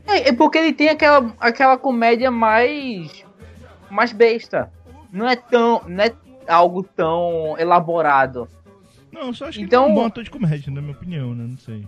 [0.06, 3.24] É, é porque ele tem aquela, aquela comédia mais
[3.90, 4.70] mais besta.
[5.12, 6.12] Não é tão, não é
[6.46, 8.48] algo tão elaborado.
[9.12, 10.92] Não, eu só acho que Então- ele é um bom ator de comédia, na minha
[10.92, 11.44] opinião, né?
[11.48, 11.86] Não sei.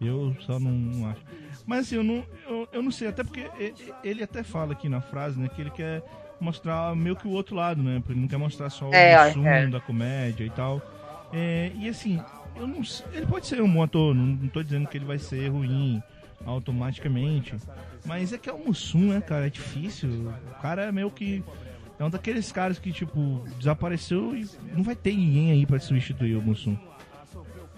[0.00, 1.20] Eu só não, não acho.
[1.66, 4.72] Mas assim, eu não, eu, eu não sei, até porque e- e- ele até fala
[4.72, 6.02] aqui na frase, né, que ele quer
[6.42, 8.02] mostrar meio que o outro lado, né?
[8.08, 9.66] Ele não quer mostrar só o É, resumo é.
[9.66, 10.80] da comédia e tal.
[11.32, 12.20] É, e assim,
[12.56, 15.04] eu não sei, ele pode ser um bom ator, não, não tô dizendo que ele
[15.04, 16.02] vai ser ruim
[16.44, 17.54] automaticamente.
[18.04, 19.46] Mas é que é o Mussum, né, cara?
[19.46, 20.10] É difícil.
[20.50, 21.42] O cara é meio que.
[21.98, 26.34] É um daqueles caras que, tipo, desapareceu e não vai ter ninguém aí pra substituir
[26.36, 26.76] o Mussum.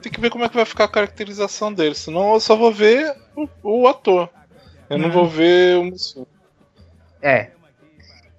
[0.00, 2.72] Tem que ver como é que vai ficar a caracterização dele, senão eu só vou
[2.72, 4.28] ver o, o ator.
[4.88, 5.14] Eu não Não.
[5.14, 6.24] vou ver o Mussum.
[7.20, 7.50] É.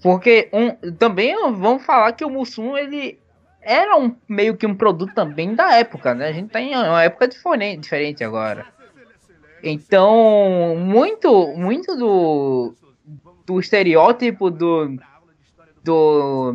[0.05, 3.17] Porque um, também vamos falar que o Mussum, ele
[3.59, 6.27] era um meio que um produto também da época, né?
[6.27, 8.67] A gente tá em uma época diferente, diferente agora.
[9.63, 12.75] Então, muito muito do
[13.47, 14.95] do estereótipo do
[15.83, 16.53] do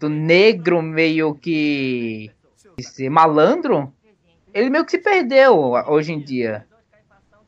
[0.00, 2.32] do negro meio que
[2.80, 3.94] ser malandro,
[4.52, 6.66] ele meio que se perdeu hoje em dia.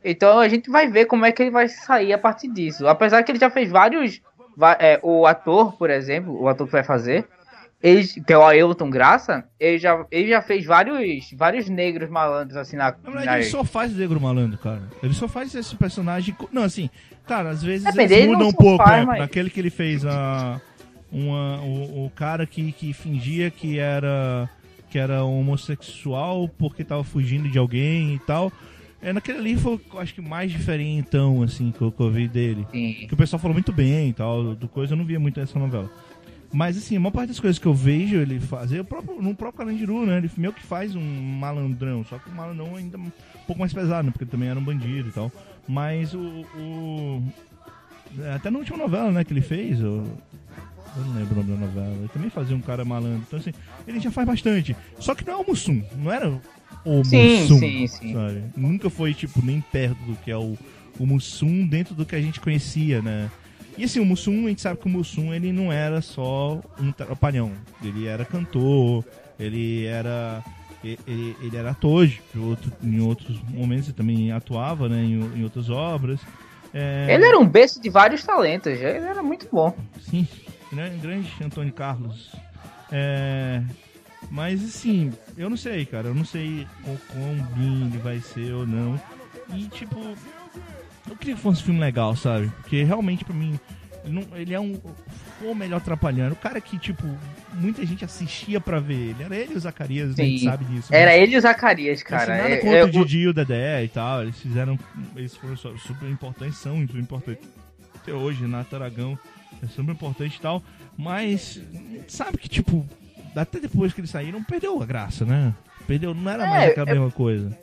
[0.03, 2.87] Então a gente vai ver como é que ele vai sair a partir disso.
[2.87, 4.21] Apesar que ele já fez vários.
[4.57, 7.27] Va- é, o ator, por exemplo, o ator que vai fazer,
[7.81, 12.55] ele, que é o Ailton Graça, ele já, ele já fez vários, vários negros malandros
[12.55, 12.91] assim na.
[12.91, 14.83] Na verdade, na- ele só faz Negro Malandro, cara.
[15.01, 16.33] Ele só faz esse personagem.
[16.51, 16.89] Não, assim,
[17.27, 19.05] cara, às vezes Depende, eles ele mudam um pouco, faz, né?
[19.05, 20.61] mas- Naquele que ele fez a.
[21.11, 24.49] Uma, o, o cara que, que fingia que era
[24.89, 28.51] que era homossexual porque tava fugindo de alguém e tal.
[29.03, 32.65] É, naquele ali foi, acho que mais diferentão, assim, que eu, que eu vi dele.
[32.71, 33.05] Sim.
[33.07, 35.59] Que o pessoal falou muito bem e tal, do coisa, eu não via muito essa
[35.59, 35.91] novela.
[36.53, 39.35] Mas assim, a maior parte das coisas que eu vejo ele fazer, o próprio, no
[39.35, 40.17] próprio Carandiru, né?
[40.19, 43.11] Ele meio que faz um malandrão, só que um malandrão ainda um
[43.47, 44.11] pouco mais pesado, né?
[44.11, 45.31] Porque ele também era um bandido e tal.
[45.67, 46.19] Mas o.
[46.55, 47.23] o-
[48.19, 50.03] é, até na última novela, né, que ele fez, o-
[50.95, 51.95] eu não lembro o nome da novela.
[51.99, 53.23] Ele também fazia um cara malandro.
[53.27, 53.51] Então, assim,
[53.87, 54.75] ele já faz bastante.
[54.99, 56.29] Só que não é o Mussum, não era
[56.85, 57.59] o Sim, Mussum.
[57.59, 58.13] sim, sim.
[58.13, 58.43] sabe?
[58.55, 60.57] Nunca foi, tipo, nem perto do que é o,
[60.99, 63.29] o Mussum dentro do que a gente conhecia, né?
[63.77, 66.91] E assim, o Mussum, a gente sabe que o Mussum, ele não era só um
[66.91, 67.51] trapalhão.
[67.83, 69.03] Ele era cantor,
[69.39, 70.43] ele era...
[70.83, 75.69] Ele, ele era ator, outro, em outros momentos ele também atuava, né, em, em outras
[75.69, 76.19] obras.
[76.73, 79.73] É, Ele era um berço de vários talentos, ele era muito bom.
[80.01, 80.27] Sim,
[80.73, 82.31] grande, grande Antônio Carlos.
[82.91, 83.61] É,
[84.29, 86.07] mas assim, eu não sei, cara.
[86.07, 88.99] Eu não sei o quão bem ele vai ser ou não.
[89.55, 89.99] E tipo,
[91.09, 92.49] eu queria que fosse um filme legal, sabe?
[92.61, 93.59] Porque realmente pra mim,
[94.05, 94.79] ele, não- ele é um.
[95.39, 96.33] Foi o melhor trapalhando.
[96.33, 97.03] O cara que, tipo,
[97.53, 99.23] muita gente assistia pra ver ele.
[99.23, 100.93] Era ele e o Zacarias, a gente sabe disso.
[100.93, 102.37] Era mas- ele e o Zacarias, assim, cara.
[102.37, 104.21] nada É- contra é o Didi e o Dedé e tal.
[104.23, 104.77] Eles fizeram.
[105.15, 107.47] Eles foram super importantes, são super importantes.
[107.95, 109.17] até hoje, Renato Aragão
[109.63, 110.61] é super importante e tal,
[110.97, 111.59] mas
[112.07, 112.85] sabe que, tipo,
[113.35, 115.53] até depois que eles saíram, perdeu a graça, né?
[115.87, 117.57] Perdeu, não era mais É, aquela é- mesma coisa.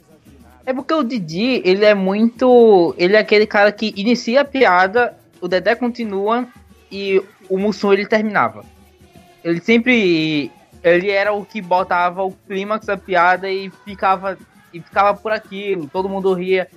[0.66, 2.94] É porque o Didi, ele é muito.
[2.98, 6.46] Ele é aquele cara que inicia a piada, o Dedé continua
[6.92, 8.64] e o Mussum ele terminava.
[9.42, 10.50] Ele sempre.
[10.82, 14.38] Ele era o que botava o clímax da piada e ficava,
[14.72, 16.68] e ficava por aquilo, todo mundo ria.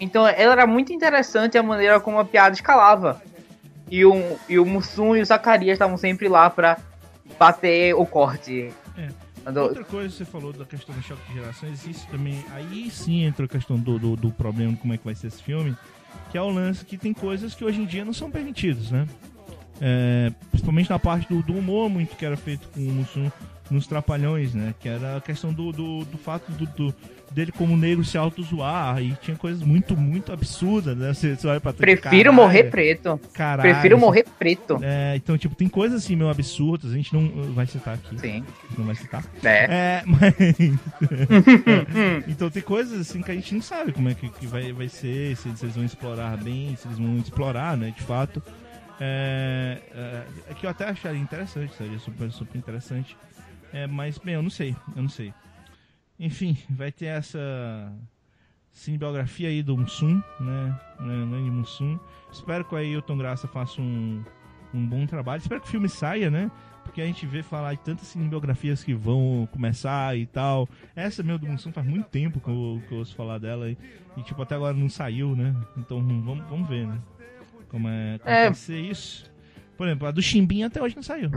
[0.00, 3.20] Então ela era muito interessante a maneira como a piada escalava.
[3.90, 6.78] E o, e o Mussum e o Zacarias estavam sempre lá pra
[7.38, 8.72] bater o corte.
[8.96, 9.08] É.
[9.60, 12.44] Outra coisa que você falou da questão do choque de gerações, isso também.
[12.52, 15.28] Aí sim entra a questão do, do, do problema de como é que vai ser
[15.28, 15.74] esse filme,
[16.30, 19.06] que é o lance que tem coisas que hoje em dia não são permitidas, né?
[19.80, 23.30] É, principalmente na parte do, do humor muito que era feito com o Mussum
[23.70, 24.74] nos Trapalhões, né?
[24.80, 26.94] Que era a questão do, do, do fato do, do-
[27.30, 31.12] dele como negro se auto-zoar e tinha coisas muito, muito absurdas, né?
[31.12, 33.20] Você, você olha pra trás, Prefiro caralho, morrer preto.
[33.32, 34.78] caralho, Prefiro assim, morrer preto.
[34.82, 38.18] É, então, tipo, tem coisas assim meio absurdas, a gente não vai citar aqui.
[38.18, 38.44] Sim.
[38.76, 39.24] Não vai citar.
[39.44, 39.64] É.
[39.70, 40.34] É, mas.
[42.28, 44.88] então tem coisas assim que a gente não sabe como é que, que vai, vai
[44.88, 48.42] ser, se eles vão explorar bem, se eles vão explorar, né, de fato.
[49.00, 53.16] É, é, é que eu até acharia interessante, seria super, super interessante.
[53.72, 55.32] É, mas, bem, eu não sei, eu não sei.
[56.18, 57.92] Enfim, vai ter essa
[58.72, 60.80] cinebiografia aí do Mussum, né?
[61.00, 61.98] né Nani Mussum.
[62.32, 64.22] Espero que o Ailton Graça faça um,
[64.74, 65.40] um bom trabalho.
[65.40, 66.50] Espero que o filme saia, né?
[66.84, 70.68] Porque a gente vê falar de tantas cinebiografias que vão começar e tal.
[70.96, 73.76] Essa meu do Mussum faz muito tempo que eu, que eu ouço falar dela e,
[74.16, 75.54] e, tipo, até agora não saiu, né?
[75.76, 76.98] Então vamos, vamos ver, né?
[77.68, 78.44] Como é, como É.
[78.46, 79.30] vai ser isso.
[79.76, 81.30] Por exemplo, a do Chimbinha até hoje não saiu.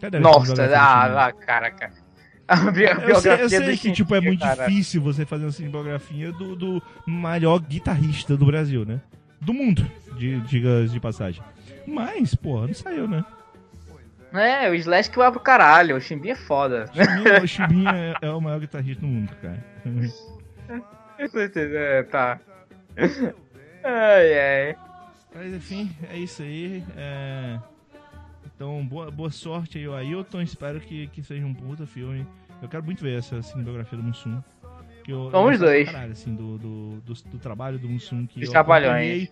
[0.00, 0.78] Cadê a Nossa, ah, Chimbinha?
[1.26, 2.03] ah, caraca.
[2.46, 4.66] A bi- a Eu sei, biografia eu sei que tipo, é muito cara.
[4.66, 9.00] difícil você fazer uma cinebiografia do, do maior guitarrista do Brasil, né?
[9.40, 11.42] Do mundo, de, diga de passagem.
[11.86, 13.24] Mas, porra, não saiu, né?
[14.32, 15.96] É, o Slash que vai pro caralho.
[15.96, 16.86] O Chimbinha é foda.
[16.92, 19.64] Chimbinha, o Chimbinha é, é o maior guitarrista do mundo, cara.
[21.56, 22.40] É, tá.
[23.84, 24.76] Ai, ai.
[25.34, 26.82] Mas enfim, é isso aí.
[26.96, 27.58] é,
[28.54, 30.40] Então, boa, boa sorte aí, o Ailton.
[30.42, 32.26] Espero que, que seja um puta filme.
[32.62, 34.40] Eu quero muito ver essa cinebiografia do Mussum.
[35.04, 35.86] Que eu, eu Somos gosto pra dois.
[35.90, 38.26] Caralho, assim, do, do, do, do trabalho do Mussum.
[38.26, 38.92] Que eu Trapalhões.
[38.92, 39.30] acompanhei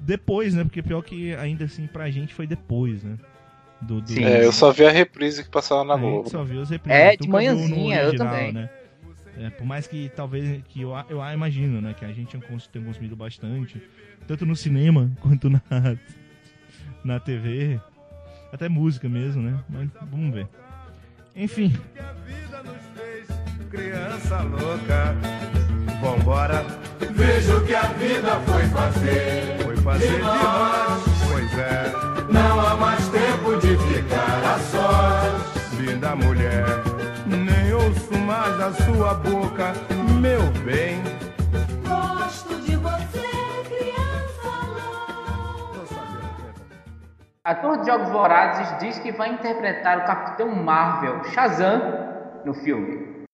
[0.00, 0.64] Depois, né?
[0.64, 3.16] Porque pior que ainda assim pra gente foi depois, né?
[3.82, 4.24] Do, do- Sim.
[4.24, 6.30] É, eu só vi a reprise que passava na a gente Globo.
[6.30, 6.98] só viu as reprises.
[7.00, 8.52] É, nunca de manhãzinha, eu original, também.
[8.52, 8.70] Né?
[9.36, 13.16] É, por mais que talvez que eu, eu imagino, né, que a gente tenha consumido
[13.16, 13.82] bastante,
[14.28, 15.60] tanto no cinema quanto na
[17.04, 17.80] na TV,
[18.54, 19.58] até música mesmo, né?
[19.68, 20.46] Mas vamos ver.
[21.34, 23.26] Enfim, A vida nos fez
[23.70, 25.16] criança louca.
[26.00, 26.64] Vambora.
[27.10, 29.62] Veja o que a vida foi fazer.
[29.64, 31.92] Foi fazer de nós, pois é.
[32.30, 35.80] Não há mais tempo de ficar a sós.
[35.80, 36.64] Linda mulher,
[37.26, 39.72] nem ouço mais a sua boca,
[40.20, 41.02] meu bem.
[41.86, 42.63] Gosto de
[47.46, 51.78] Ator de Jogos Vorazes diz que vai interpretar o Capitão Marvel, Shazam,
[52.42, 53.26] no filme.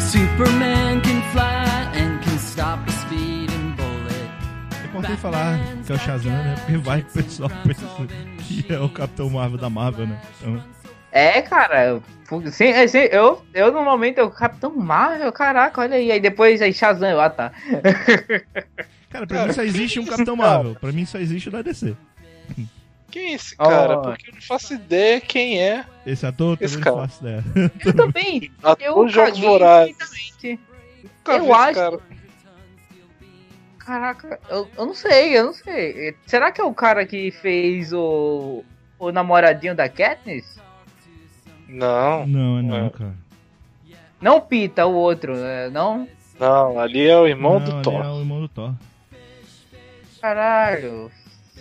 [0.00, 4.30] Superman can fly and can stop a speeding bullet.
[4.80, 6.54] é importante falar que é o Shazam, né?
[6.58, 7.86] Porque vai que o pessoal pensa
[8.38, 10.18] que é o Capitão Marvel da Marvel, né?
[10.40, 10.81] Então,
[11.12, 12.02] É, cara, eu-
[12.50, 16.10] sim, é, sim, eu, eu no momento, eu, Capitão Marvel, caraca, olha aí.
[16.10, 17.52] Aí depois aí Shazam, ah tá.
[19.10, 20.74] cara, pra Cara, mim só existe um Capitão isso, Marvel.
[20.76, 21.94] Pra mim só existe o da DC.
[23.10, 23.98] Quem é esse cara?
[23.98, 24.02] Oh.
[24.02, 25.84] Porque eu não faço ideia quem é.
[26.06, 27.08] Esse ator, Esse também não cara.
[27.08, 27.44] faço ideia.
[27.84, 28.50] Eu também.
[28.62, 29.96] Ator Eu Jogos Vorazes.
[31.28, 31.98] Eu acho- cara.
[33.78, 36.14] Caraca, eu, eu não sei, eu não sei.
[36.26, 38.64] Será que é o cara que fez o,
[38.98, 40.56] o namoradinho da Katniss?
[41.72, 42.90] Não, Não, não, É.
[42.90, 43.14] cara.
[44.20, 45.68] Não o Pita, o outro, né?
[45.70, 46.06] não?
[46.38, 48.04] não, ali é o irmão não, do Thor.
[48.04, 48.72] É o irmão do Thor.
[50.20, 51.10] Caralho.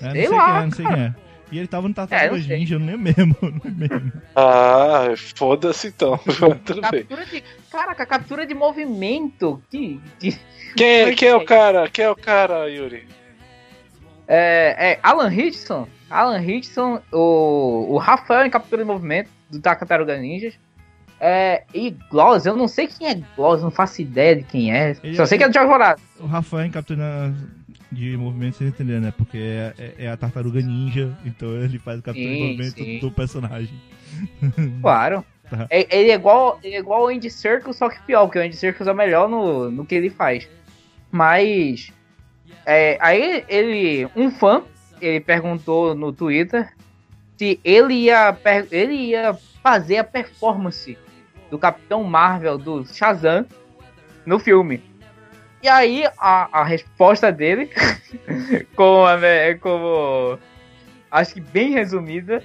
[0.02, 1.16] É, não Sei sei quem lá, é, não sei quem é.
[1.52, 2.58] E ele tava no É, Tartarugas não sei.
[2.60, 4.12] Ninja, não é mesmo, não é mesmo.
[4.36, 6.18] Ah, foda-se então.
[6.66, 7.04] Tudo bem.
[7.04, 7.44] Captura de.
[7.72, 9.62] Caraca, captura de movimento.
[9.70, 10.00] Que.
[10.20, 10.38] que
[10.76, 11.48] Quem, Mas quem é o quem?
[11.48, 11.90] cara?
[11.90, 13.08] Quem é o cara, Yuri?
[14.28, 15.88] é, é Alan Richardson.
[16.10, 20.54] Alan Richardson, o, o Rafael em captura de movimento do Tartaruga Ninjas.
[21.20, 24.96] É, e Gloss, eu não sei quem é Gloss, não faço ideia de quem é.
[25.04, 26.04] Ele Só sei que é do Jogos Vorazes.
[26.20, 27.32] O Rafael em captura
[27.92, 29.14] de movimento, você entender, né?
[29.16, 33.00] Porque é, é- é a Tartaruga Ninja, então ele faz captura de Sim, movimento sim.
[33.00, 33.80] do personagem.
[34.82, 35.24] Claro.
[35.50, 35.68] tá.
[35.70, 38.42] É- ele é igual, ele é igual o Andy Circus, só que pior, porque o
[38.42, 40.48] Andy Circus é o melhor no, no que ele faz.
[41.12, 41.92] Mas.
[42.66, 44.08] é, aí ele.
[44.16, 44.64] Um fã,
[45.00, 46.72] ele perguntou no Twitter
[47.42, 48.38] se ele ia,
[48.70, 50.96] ele ia fazer a performance
[51.50, 53.48] do Capitão Marvel, do Shazam,
[54.24, 54.84] no filme.
[55.64, 57.72] E aí a, a resposta dele,
[58.78, 59.08] como,
[59.60, 60.38] como
[61.10, 62.44] acho que bem resumida,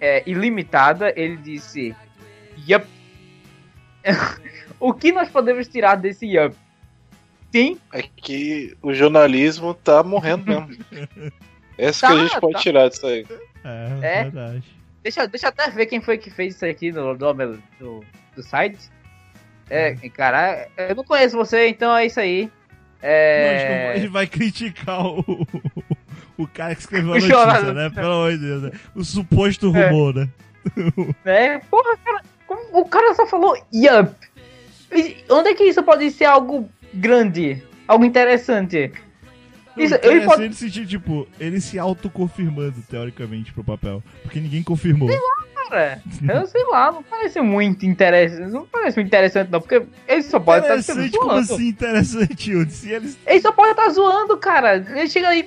[0.00, 1.94] é, ilimitada, ele disse:
[2.68, 2.84] Yup.
[4.80, 6.56] o que nós podemos tirar desse yup?
[7.52, 10.76] Sim, É que o jornalismo tá morrendo mesmo.
[11.78, 12.58] Essa Tá, que a gente pode tá.
[12.58, 13.24] tirar disso aí.
[13.66, 14.22] É, É.
[14.24, 14.62] verdade.
[15.02, 18.42] deixa, deixa eu até ver quem foi que fez isso aqui no nome do, do
[18.42, 18.90] site.
[19.68, 22.42] É, cara, eu não conheço você, então é isso aí.
[23.02, 25.46] Não, a gente É, vai criticar o,
[26.38, 27.90] o cara que escreveu a notícia, né?
[27.90, 28.62] Pelo amor de Deus.
[28.62, 28.70] né?
[28.94, 29.88] O suposto É.
[29.88, 30.28] rumor, né?
[31.24, 31.58] né?
[31.70, 32.22] Porra, cara,
[32.72, 34.14] o cara só falou yup.
[35.28, 37.62] Onde é que isso pode ser algo grande?
[37.88, 38.92] Algo interessante?
[39.76, 44.02] Isso, ele pode- no sentido, tipo, ele se autoconfirmando, teoricamente, pro papel.
[44.22, 45.08] Porque ninguém confirmou.
[45.68, 46.00] Cara,
[46.32, 48.50] eu sei lá, não parece muito interessante.
[48.50, 51.54] Não parece muito interessante, não, porque ele só pode estar Interessante, como zoando.
[51.54, 52.70] assim interessante?
[52.70, 53.18] Se eles...
[53.26, 54.76] Ele só pode estar zoando, cara.
[54.76, 55.46] Ele chega aí.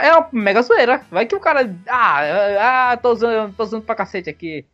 [0.00, 1.02] É uma mega zoeira.
[1.10, 1.74] Vai que o cara.
[1.88, 4.64] Ah, ah tô zoando, tô zoando pra cacete aqui.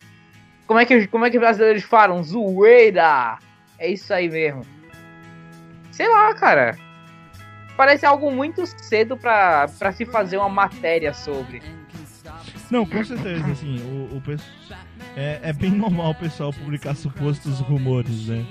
[0.67, 2.23] Como é que, como é que os brasileiros falam?
[2.23, 3.39] Zoeira!
[3.79, 4.63] É isso aí mesmo.
[5.91, 6.77] Sei lá, cara.
[7.81, 11.62] Parece algo muito cedo pra, pra se fazer uma matéria sobre.
[12.71, 14.23] Não, com certeza, assim, o, o
[15.16, 18.45] é, é bem normal o pessoal publicar supostos rumores, né?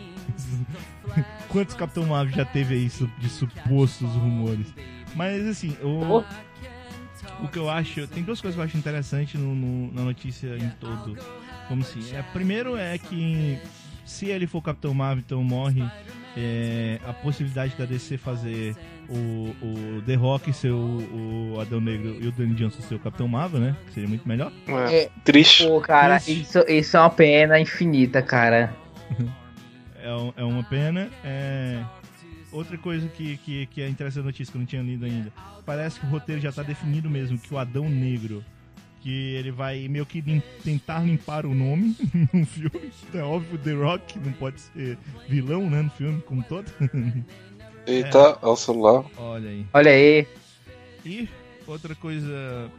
[1.48, 4.74] Quantos Capitão Marvel já teve aí su- de supostos rumores?
[5.14, 6.26] Mas, assim, o,
[7.44, 8.08] o que eu acho...
[8.08, 11.16] Tem duas coisas que eu acho interessante no, no- na notícia em todo.
[11.68, 12.16] Como assim?
[12.16, 13.60] É, primeiro é que
[14.06, 15.84] se ele for Capitão Marvel, então morre
[16.38, 18.76] é, a possibilidade da DC fazer
[19.10, 23.00] o, o The Rock ser o, o Adão Negro e o Danny Johnson ser o
[23.00, 23.76] Capitão Marvel, né?
[23.88, 24.52] Que seria muito melhor.
[24.68, 25.66] É, É, Triste.
[25.68, 26.42] pô, cara, Ixi.
[26.42, 28.74] isso, isso é uma pena infinita, cara.
[30.02, 31.10] É, um- é uma pena.
[31.26, 31.84] É...
[32.54, 35.30] Outra coisa que, que, que é interessante notícia que eu não tinha lido ainda.
[35.66, 38.42] Parece que o roteiro já tá definido mesmo, que o Adão Negro,
[39.02, 41.96] que ele vai meio que lim- tentar limpar o nome
[42.34, 42.92] no filme.
[43.14, 46.66] É óbvio, The Rock não pode ser vilão, né, no filme como todo.
[47.88, 49.06] Eita, olha o celular.
[49.18, 49.66] Olha aí.
[49.74, 50.28] Olha aí.
[51.06, 51.28] E
[51.66, 52.70] outra coisa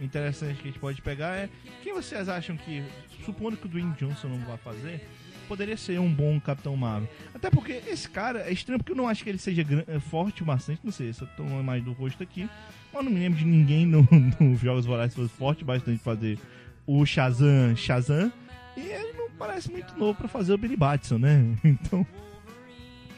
[0.00, 1.48] interessante que a gente pode pegar é
[1.82, 2.82] quem vocês acham que,
[3.24, 5.06] supondo que o Dwayne Johnson não vai fazer,
[5.48, 7.08] poderia ser um bom Capitão Marvel.
[7.34, 10.42] Até porque esse cara é estranho, porque eu não acho que ele seja é, forte
[10.42, 12.48] o bastante, não sei, só tô uma imagem do rosto aqui.
[12.92, 14.06] Mas não me lembro de ninguém no,
[14.40, 16.38] no Jogos Vorazes fosse forte bastante fazer
[16.86, 18.32] o Shazam Shazam.
[18.76, 21.44] E ele não parece muito novo pra fazer o Billy Batson, né?
[21.64, 22.06] Então,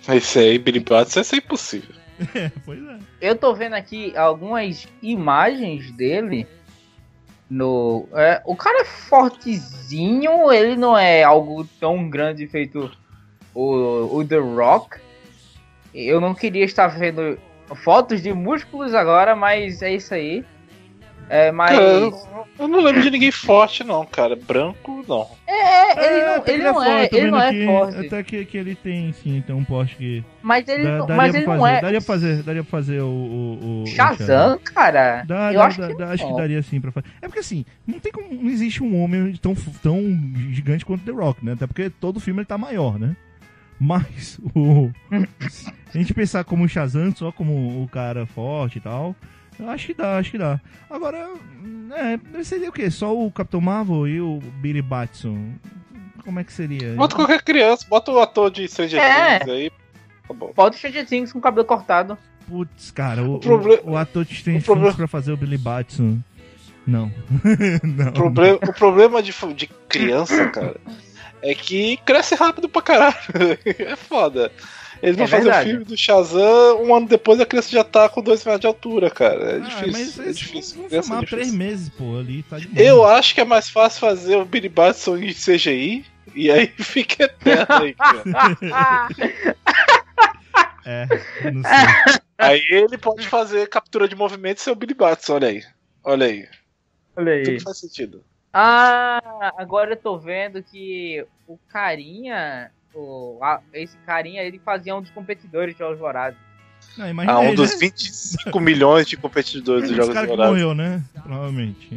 [0.09, 1.95] Esse aí, Billy Batson, esse é impossível.
[2.35, 2.99] é, pois é.
[3.21, 6.47] Eu tô vendo aqui algumas imagens dele.
[7.49, 12.91] No, é, o cara é fortezinho, ele não é algo tão grande feito
[13.55, 14.99] o, o The Rock.
[15.95, 17.39] Eu não queria estar vendo
[17.75, 20.45] fotos de músculos agora, mas é isso aí.
[21.29, 21.71] É, mas.
[21.71, 24.37] Cara, eu, eu não lembro de ninguém forte, não, cara.
[24.37, 25.27] Branco, não.
[25.47, 28.07] É, ele não, até ele não é, tô ele não é forte.
[28.07, 30.25] Até que, que ele tem, sim, tem um poste que.
[30.43, 31.81] Mas ele, Dá- daria mas ele fazer, não é.
[31.81, 33.07] Daria pra fazer, daria pra fazer o.
[33.07, 35.25] o, o Shazam, cara?
[35.27, 37.07] Dá, eu dá, acho dá, que dá, acho que daria sim pra fazer.
[37.23, 38.29] É porque assim, não tem como.
[38.31, 40.01] Não existe um homem tão, tão
[40.51, 41.53] gigante quanto The Rock, né?
[41.53, 43.17] Até porque todo filme ele tá maior, né?
[43.85, 44.91] Mas o.
[45.51, 49.17] se a gente pensar como o Shazam, só como o cara forte e tal.
[49.59, 50.61] Eu acho que dá, acho que dá.
[50.89, 51.29] Agora,
[51.93, 52.91] é, seria o quê?
[52.91, 55.53] Só o Capitão Marvel e o Billy Batson?
[56.25, 56.95] Como é que seria?
[56.95, 59.39] Bota qualquer criança, bota o ator de Stranger É.
[59.41, 59.71] Things aí.
[60.29, 60.53] Tá bom.
[60.55, 62.17] Pode Stranger Things com o cabelo cortado.
[62.49, 65.33] Putz, cara, o, O proble- o, o ator de Stranger o problema- Things pra fazer
[65.33, 66.19] o Billy Batson.
[66.87, 67.13] Não.
[67.83, 68.09] não.
[68.09, 70.77] O, proble- o problema de, de criança, cara,
[71.43, 73.17] é que cresce rápido pra caralho.
[73.67, 74.51] É foda.
[75.03, 78.09] Eles vão É fazer o filme do Shazam, um ano depois a criança já tá
[78.09, 79.53] com dois metros de altura, cara.
[79.53, 79.93] É Ah, difícil.
[79.93, 80.77] mas é difícil.
[80.77, 81.59] vão é filmar três difícil.
[81.59, 82.87] meses, pô, ali tá de boa.
[82.87, 86.05] Eu acho que é mais fácil fazer o Billy Batson em CGI
[86.37, 88.23] e aí fica eterno aí, cara.
[90.85, 91.07] É,
[91.53, 92.21] não sei.
[92.39, 95.63] Aí ele pode fazer captura de movimento e ser o Billy Batson, olha aí.
[96.03, 96.49] Olha aí.
[97.17, 97.43] Olha aí.
[97.45, 98.25] Tudo faz sentido.
[98.53, 105.01] Ah, agora eu tô vendo que o carinha, o, a- esse carinha, ele fazia um
[105.01, 106.39] dos competidores de Jogos Vorazes.
[106.97, 107.77] Não, a imagina um aí, dos né?
[107.79, 110.53] 25 milhões de competidores dos Esse Jogos Vorazes.
[110.53, 111.03] morreu, né?
[111.23, 111.89] Provavelmente.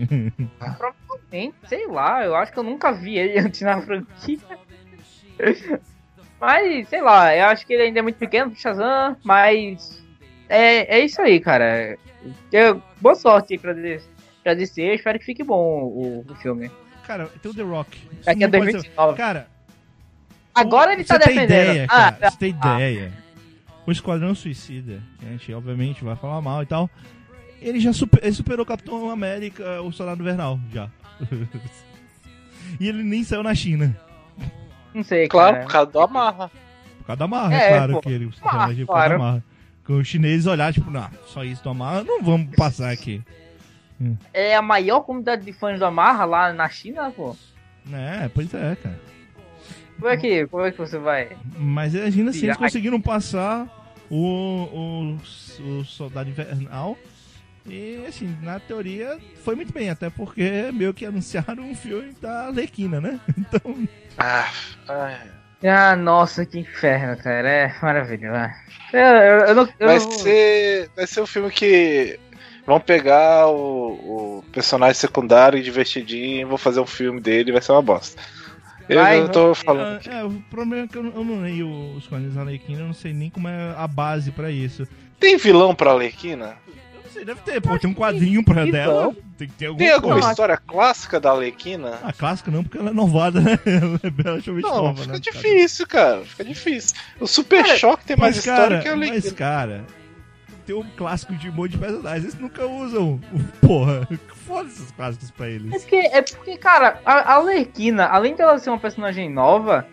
[0.77, 4.39] Provavelmente, sei lá, eu acho que eu nunca vi ele antes na franquia.
[6.39, 10.01] Mas, sei lá, eu acho que ele ainda é muito pequeno pro Shazam, mas
[10.47, 11.97] é, é isso aí, cara.
[12.51, 13.99] Eu- boa sorte aí pra, D-
[14.45, 16.69] pra DC, eu espero que fique bom o, o filme.
[17.07, 17.97] Cara, tem o The Rock.
[18.23, 19.17] Daqui a Não pode ser- 2019.
[19.17, 19.47] Cara,
[20.53, 21.61] Agora ele tá você tem defendendo.
[21.71, 23.13] ideia, ah, cara, você tem ah, ideia.
[23.87, 26.89] O Esquadrão Suicida, que a gente obviamente vai falar mal e tal,
[27.61, 30.89] ele já super- ele superou o Capitão América, o Soldado Invernal, já.
[32.79, 33.95] e ele nem saiu na China.
[34.93, 35.65] não sei, Claro, cara.
[35.65, 36.51] por causa do Amarra.
[36.99, 38.01] Por causa da marra, É, claro pô.
[38.01, 39.19] que ele China por causa da claro.
[39.19, 39.43] marra.
[39.85, 43.21] Que os chineses olharam, tipo, não, só isso do Amarra, não vamos passar aqui.
[44.33, 47.35] É a maior comunidade de fãs do Amarra lá na China, pô.
[47.91, 48.99] É, pois é, cara.
[49.99, 51.29] Como é que, como é que você vai?
[51.57, 53.67] Mas imagina se eles conseguiram passar
[54.09, 56.97] o, o, o Soldado Invernal.
[57.67, 62.47] E, assim, na teoria, foi muito bem, até porque meio que anunciaram um filme da
[62.47, 63.19] Arlequina, né?
[63.37, 63.87] Então,
[64.17, 64.51] Ah,
[64.87, 65.31] ai.
[65.63, 67.49] Ah, nossa, que inferno, cara.
[67.49, 68.51] É maravilha, vai.
[68.93, 72.19] Eu, eu, eu Vai ser, vai ser um filme que
[72.65, 77.53] vão pegar o, o personagem secundário e divertidinho, e vão fazer um filme dele e
[77.53, 78.21] vai ser uma bosta.
[78.87, 79.99] Eu, Vai, eu tô falando.
[80.07, 82.81] é, é, o problema é que eu, não- eu não leio os quadrinhos da Arlequina,
[82.81, 84.87] eu não sei nem como é a base pra isso.
[85.19, 86.55] Tem vilão pra Arlequina?
[86.67, 89.15] Eu não sei, deve ter, pô, tem um quadrinho pra que dela, não.
[89.39, 90.29] tem que ter alguma Tem alguma coisa.
[90.29, 91.97] história clássica da Arlequina?
[92.03, 93.57] A clássica não, porque ela é novada, né?
[93.65, 95.19] Ela é relativamente Não, nova, fica né?
[95.19, 96.21] difícil, cara.
[96.23, 96.95] Fica difícil.
[97.19, 99.33] O Super Cara, Choque tem mais Mas, história cara, que a mas, Arlequina.
[99.35, 99.85] cara,
[100.65, 103.19] tem um clássico de um monte de personagens, eles nunca usam.
[103.61, 104.07] Porra,
[104.45, 105.81] foda esses clássicos pra É eles.
[105.81, 109.87] porque, é porque, cara, a a Arlequina, além dela ser uma personagem nova,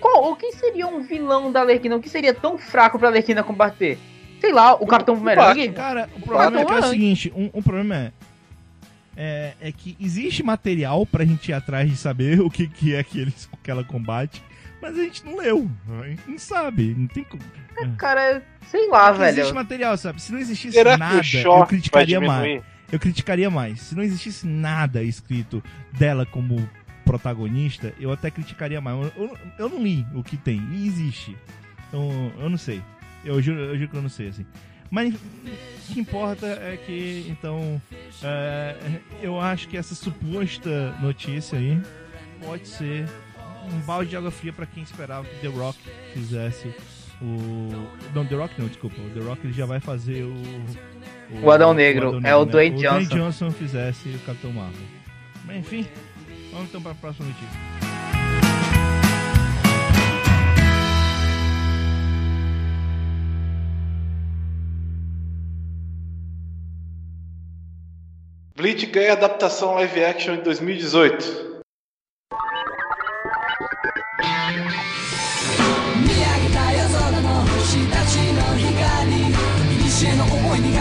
[0.00, 1.96] qual, o que seria um vilão da Arlequina?
[1.96, 3.98] O que seria tão fraco pra Arlequina combater?
[4.40, 5.72] Sei lá, o Capitão Boomerang?
[5.72, 8.12] Cara, o problema é que é o seguinte, um, um problema é,
[9.16, 9.54] é.
[9.60, 13.20] é que existe material pra gente ir atrás de saber o que, que é que,
[13.20, 14.42] eles, que ela combate,
[14.80, 15.70] mas a gente não leu.
[16.02, 16.94] A gente não sabe.
[16.96, 17.42] Não tem como.
[17.96, 19.38] Cara, sei lá, Porque velho.
[19.38, 20.20] Existe material, sabe?
[20.22, 22.62] Se não existisse Será que nada, o eu criticaria mais.
[22.92, 23.80] eu criticaria mais.
[23.80, 25.62] Se não existisse nada escrito
[25.92, 26.68] dela como
[27.04, 28.96] protagonista, eu até criticaria mais.
[29.16, 31.36] Eu, eu- eu não li o que tem, e existe.
[31.88, 32.82] Então, eu não sei.
[33.24, 34.46] Eu juro, eu juro que eu não sei, assim.
[34.90, 35.18] Mas o
[35.92, 37.80] que importa é que, então,
[38.22, 38.74] é,
[39.22, 41.80] eu acho que essa suposta notícia aí
[42.42, 43.06] pode ser
[43.74, 45.78] um balde de água fria pra quem esperava que The Rock
[46.12, 46.74] fizesse
[47.20, 47.88] o.
[48.14, 49.00] Não, The Rock não, desculpa.
[49.00, 50.34] O The Rock ele já vai fazer o.
[51.42, 53.08] O Adão Negro, é o Dwayne O Johnson.
[53.08, 54.86] Dwayne Johnson fizesse o Capitão Marvel.
[55.44, 55.86] Mas enfim,
[56.52, 57.88] vamos então pra próxima notícia.
[68.56, 71.57] Bleach ganha adaptação live action em 2018.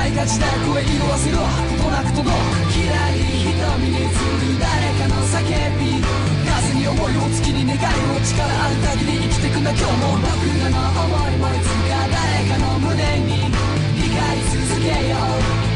[0.07, 1.43] いがいがちだ声色あせろと
[1.91, 2.31] なく届く
[2.71, 4.15] キラリ瞳に映る
[4.59, 5.43] 誰かの叫
[5.77, 5.99] び
[6.47, 10.31] 風に思いを月に願いを力ある限り生きてくんだ今日も僕
[10.63, 13.51] らの思いもいつか誰かの胸に
[13.99, 15.19] 光り続けよう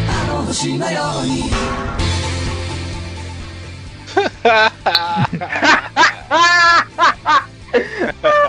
[0.07, 1.51] あの星のように。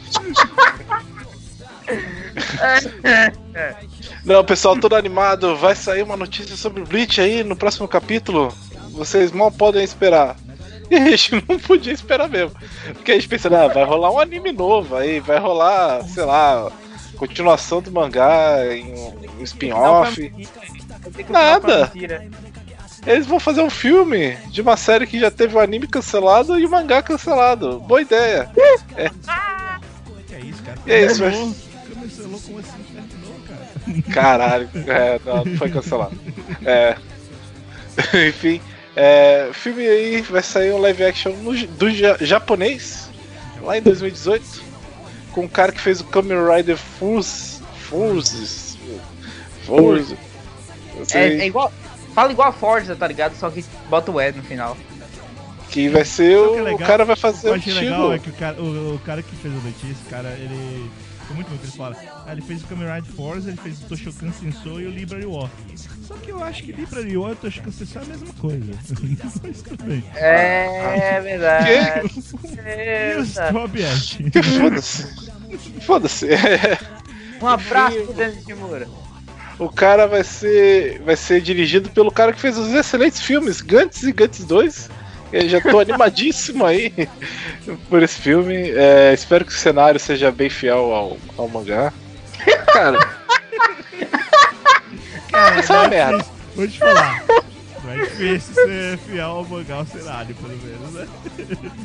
[4.24, 5.56] Não, pessoal, todo animado.
[5.56, 8.54] Vai sair uma notícia sobre Bleach aí no próximo capítulo.
[8.92, 10.36] Vocês mal podem esperar.
[10.88, 12.56] E a gente não podia esperar mesmo.
[12.94, 16.72] Porque a gente pensa, ah, vai rolar um anime novo aí, vai rolar, sei lá,
[17.18, 18.94] continuação do mangá em
[19.40, 20.32] um spin-off.
[21.28, 21.92] Nada.
[23.06, 26.66] Eles vão fazer um filme de uma série que já teve o anime cancelado e
[26.66, 27.80] o mangá cancelado.
[27.82, 28.50] Boa ideia.
[28.56, 28.62] Que
[30.36, 30.78] é isso, cara?
[30.86, 31.56] E é isso, Cancelou-
[32.02, 32.72] Cancelou como assim?
[32.94, 34.14] Terminou, cara.
[34.14, 36.18] Caralho, é, não, não foi cancelado.
[36.66, 36.96] É.
[38.28, 38.60] Enfim,
[38.96, 43.10] é, filme aí vai sair um live action no do ja- japonês
[43.62, 44.64] lá em 2018
[45.32, 46.78] com um cara que fez o Kamen Rider.
[46.78, 47.62] Furz.
[49.66, 50.12] Furz.
[50.12, 50.18] eu
[51.14, 51.72] É, é igual.
[52.16, 53.36] Fala igual a Forza, tá ligado?
[53.36, 54.76] Só que bota o E no final.
[55.70, 56.88] Que vai ser o que é o, o legal?
[56.88, 57.92] cara vai O que fazer eu o achei estilo.
[57.92, 60.90] legal é que o cara, o, o cara que fez a notícia, o cara, ele
[61.30, 61.98] É muito bom que ele fala.
[62.26, 65.26] Ah, ele fez o Kamen Rider Force, ele fez o Toshokan Sensou e o Library
[65.26, 65.50] War.
[66.08, 68.72] Só que eu acho que Library War e Toshokan Sensou é a mesma coisa.
[69.44, 70.04] Mas tudo bem.
[70.16, 71.70] É verdade.
[72.64, 73.78] E o Stop?
[74.62, 75.08] Foda-se.
[75.82, 76.28] Foda-se.
[77.42, 78.88] Um abraço pro Denis Shimura.
[79.58, 84.04] O cara vai ser, vai ser dirigido pelo cara que fez os excelentes filmes Gantz
[84.04, 84.90] e Gantz 2.
[85.32, 86.94] Eu já tô animadíssimo aí
[87.90, 88.72] por esse filme.
[88.72, 91.92] É, espero que o cenário seja bem fiel ao, ao mangá.
[92.74, 93.00] Cara,
[95.36, 96.26] Cara, Essa é uma vai merda.
[96.56, 97.24] Vou te falar.
[97.84, 101.08] Vai difícil ser fiel ao mangá ao cenário, pelo menos, né?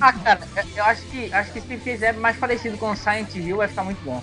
[0.01, 0.41] Ah, cara,
[0.77, 3.83] eu acho que, acho que se fizer mais parecido com o Silent Hill vai ficar
[3.83, 4.23] muito bom.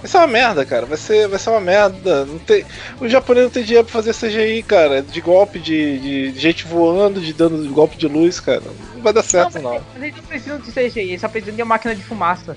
[0.00, 0.86] Vai ser uma merda, cara.
[0.86, 2.24] Vai ser, vai ser uma merda.
[2.24, 2.64] Não tem,
[3.00, 5.02] o japonês não tem dinheiro pra fazer CGI, cara.
[5.02, 8.62] De golpe, de, de gente voando, de dando golpe de luz, cara.
[8.94, 9.80] Não vai dar certo, não.
[9.94, 12.56] Mas eles não precisam de CGI, eles só precisam de uma máquina de fumaça.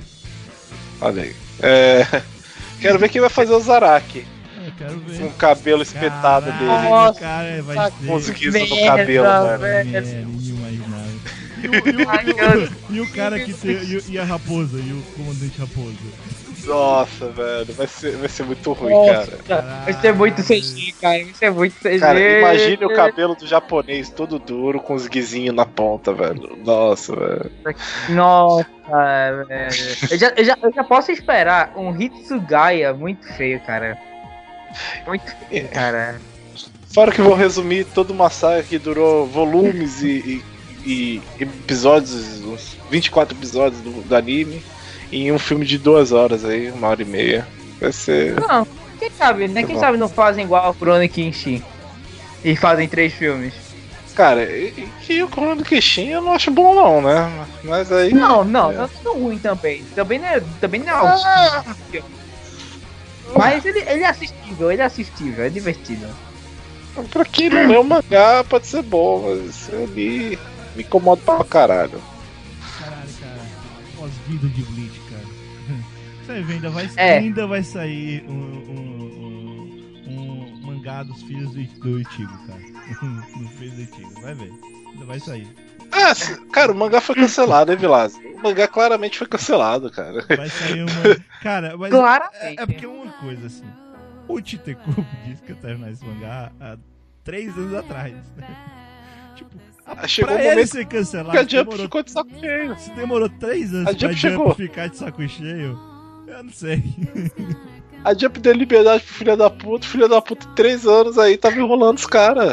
[1.02, 1.36] Olha aí.
[1.62, 2.06] É,
[2.82, 4.26] quero ver quem vai fazer o Zaraki.
[5.08, 5.18] Ver.
[5.20, 6.90] Com o cabelo espetado Caralho, dele.
[6.90, 8.34] Nossa, cara, vai ser.
[8.34, 9.98] Guizos no cabelo, velho.
[9.98, 10.02] É.
[11.62, 13.72] E o, e o- e o- e o cara que tem.
[13.84, 15.96] E, o- e a raposa, e o comandante raposa.
[16.66, 17.74] Nossa, velho.
[17.74, 19.64] Vai ser, vai ser muito ruim, Nossa, cara.
[19.84, 21.24] vai ser muito CGI, cara.
[21.24, 22.00] Vai ser muito CGI.
[22.00, 26.58] Cara, imagine o cabelo do japonês todo duro com os guizinhos na ponta, velho.
[26.64, 27.52] Nossa, velho.
[28.10, 28.66] Nossa,
[29.48, 29.48] velho.
[30.12, 33.98] Eu já, eu, já, eu já posso esperar um Hitsugaya muito feio, cara.
[35.08, 36.20] Muito feio, cara.
[36.94, 40.52] Fora que vou resumir todo o massacre que durou volumes e, e-
[40.84, 44.62] e episódios, uns 24 episódios do, do anime,
[45.12, 47.48] em um filme de duas horas aí, uma hora e meia.
[47.80, 48.40] Vai ser.
[48.40, 48.68] Não,
[49.00, 49.64] quem sabe, né?
[49.64, 49.82] Quem bom.
[49.82, 51.64] sabe não fazem igual o Kurone Kenshin.
[52.44, 53.54] E fazem três filmes.
[54.16, 57.48] Cara, e, e o Chrono do Kishin eu não acho bom, não, né?
[57.64, 58.14] Mas aí.
[58.14, 58.76] Não, não, É.
[58.76, 59.84] não é tão ruim também.
[59.96, 61.24] Também não é, também não é algo.
[63.38, 66.06] Mas ele, ele é assistível, ele é assistível, é divertido.
[67.10, 70.38] Pra quem não lê o mangá, pode ser bom, mas ali
[70.76, 72.02] me incomoda pra caralho.
[72.80, 73.40] Caralho, cara.
[73.98, 74.62] Pós-vida de
[76.32, 77.18] Você vai ver, ainda vai, É.
[77.18, 82.62] ainda vai sair um, um, um- um mangá dos filhos do, do Ichigo, cara.
[83.40, 84.22] dos filhos do Ichigo.
[84.22, 84.52] Vai ver.
[84.94, 85.48] Ainda vai sair.
[85.92, 86.14] Ah,
[86.54, 88.16] cara, o mangá foi cancelado, hein, Vilas?
[88.16, 90.26] O mangá claramente foi cancelado, cara.
[90.36, 91.24] Vai sair uma.
[91.44, 91.90] Cara, mas.
[91.92, 92.38] Claramente.
[92.60, 93.66] É, é porque uma coisa assim.
[94.28, 96.78] O Titecubo disse que ia terminar esse mangá há
[97.26, 98.14] três anos atrás.
[98.38, 98.48] né?
[99.36, 99.50] Tipo,
[99.86, 102.78] a, Chegou pra ele ser cancelado, Que a Jump demorou, ficou de saco cheio.
[102.78, 105.78] se demorou três anos A pra Jump Jump ficar de saco cheio,
[106.32, 106.84] eu não sei.
[108.04, 111.38] A Jump deu liberdade pro filho da puta, o filho da puta, três anos aí,
[111.38, 112.52] tava enrolando os caras.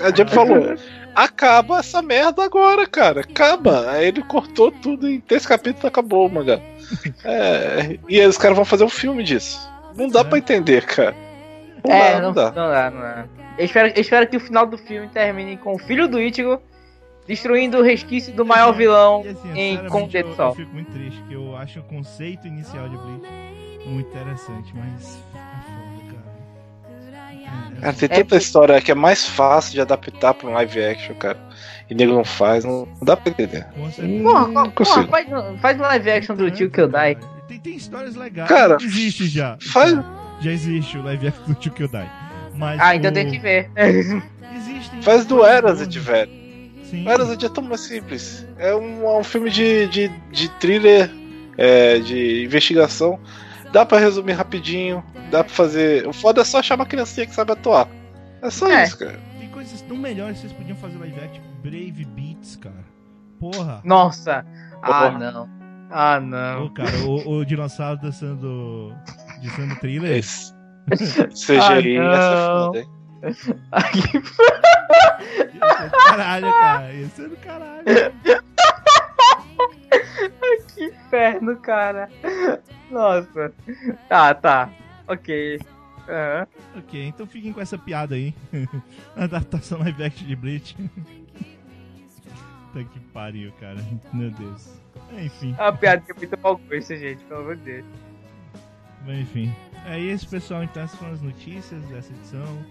[0.00, 0.76] A Jump falou:
[1.16, 3.90] acaba essa merda agora, cara, acaba.
[3.90, 6.60] Aí ele cortou tudo em três capítulos acabou o mangá.
[7.24, 9.58] É, e aí os caras vão fazer um filme disso.
[9.96, 11.14] Não dá pra entender, cara.
[11.84, 12.44] Não É, dá, não, não dá.
[12.52, 13.24] não dá, não dá.
[13.58, 16.62] Eu espero, eu espero que o final do filme termine com o filho do Ichigo
[17.30, 20.54] destruindo o resquício do maior vilão E assim, em Com o Dedo eu, eu Sol.
[20.56, 23.28] fico muito triste, porque eu acho o conceito inicial de Bleach
[23.86, 27.80] muito interessante, mas é foda, cara.
[27.80, 31.14] Cara, tem É, tanta história que é mais fácil de adaptar pra um live action,
[31.14, 31.38] cara.
[31.88, 33.64] E nego não faz, não, não dá pra entender.
[33.76, 34.02] Porra,
[34.48, 35.08] Não porra, consigo.
[35.08, 35.26] faz,
[35.60, 37.16] faz um live action do Tio Kyodai.
[37.48, 38.48] Tem, tem histórias legais.
[38.48, 39.56] Cara, existe já.
[39.60, 39.98] faz-
[40.40, 42.10] Já existe o live action do Tio Kyodai.
[42.54, 43.70] Mas Ah, então o- tem que ver.
[44.56, 45.80] Existem Faz do boas.
[45.96, 46.39] velho.
[46.90, 47.06] Sim.
[47.06, 48.46] O Erased é tão mais simples.
[48.58, 51.10] É um, é um filme de, de, de thriller,
[51.56, 53.18] é, de investigação.
[53.72, 56.06] Dá pra resumir rapidinho, dá pra fazer.
[56.06, 57.86] O foda é só achar uma criancinha que sabe atuar.
[58.42, 58.84] É só É.
[58.84, 59.20] isso, cara.
[59.38, 62.84] Tem coisas tão melhores que vocês podiam fazer live action, tipo Brave Beats, cara.
[63.38, 63.80] Porra.
[63.84, 64.44] Nossa.
[64.82, 65.30] Ah, Porra.
[65.32, 65.48] não.
[65.90, 66.66] Ah, não.
[66.66, 68.92] Ô, cara, o, o dinossauro dançando.
[69.42, 70.16] dançando thriller.
[70.18, 70.52] Esse.
[70.90, 72.66] CGI, Ah, essa é não.
[72.66, 72.88] foda, hein?
[73.20, 73.34] Do
[75.90, 76.92] caralho, cara.
[76.92, 77.84] Ia ser do caralho.
[80.74, 82.08] que inferno, cara.
[82.90, 83.52] Nossa.
[84.08, 84.70] Tá, tá.
[85.06, 85.60] Ok.
[86.08, 86.46] Aham.
[86.76, 88.34] Ok, então fiquem com essa piada aí.
[89.16, 90.76] Adaptação live action de Bleach.
[92.72, 93.78] Puta que pariu, cara.
[94.12, 94.80] Meu Deus.
[95.12, 95.54] Enfim.
[95.58, 97.86] É uma piada que é muito mau gosto, gente, pelo amor de Deus.
[99.06, 99.54] Mas enfim.
[99.86, 100.62] É isso, pessoal.
[100.62, 102.64] Então, essas foram as notícias dessa edição.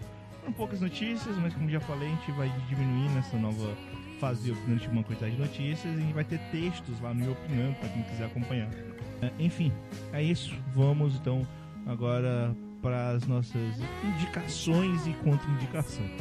[0.52, 3.76] Poucas notícias, mas como já falei, a gente vai diminuir nessa nova
[4.20, 7.90] fase opinando uma quantidade de notícias e vai ter textos lá no meu opinando para
[7.90, 8.70] quem quiser acompanhar.
[9.22, 9.72] É, enfim,
[10.14, 10.56] é isso.
[10.74, 11.48] Vamos então
[11.86, 16.12] agora para as nossas indicações e contraindicações.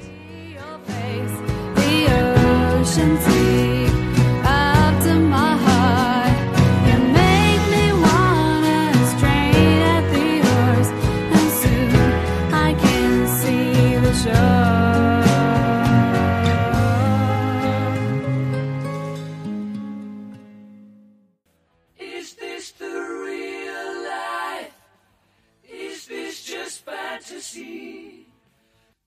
[5.00, 6.27] The my heart.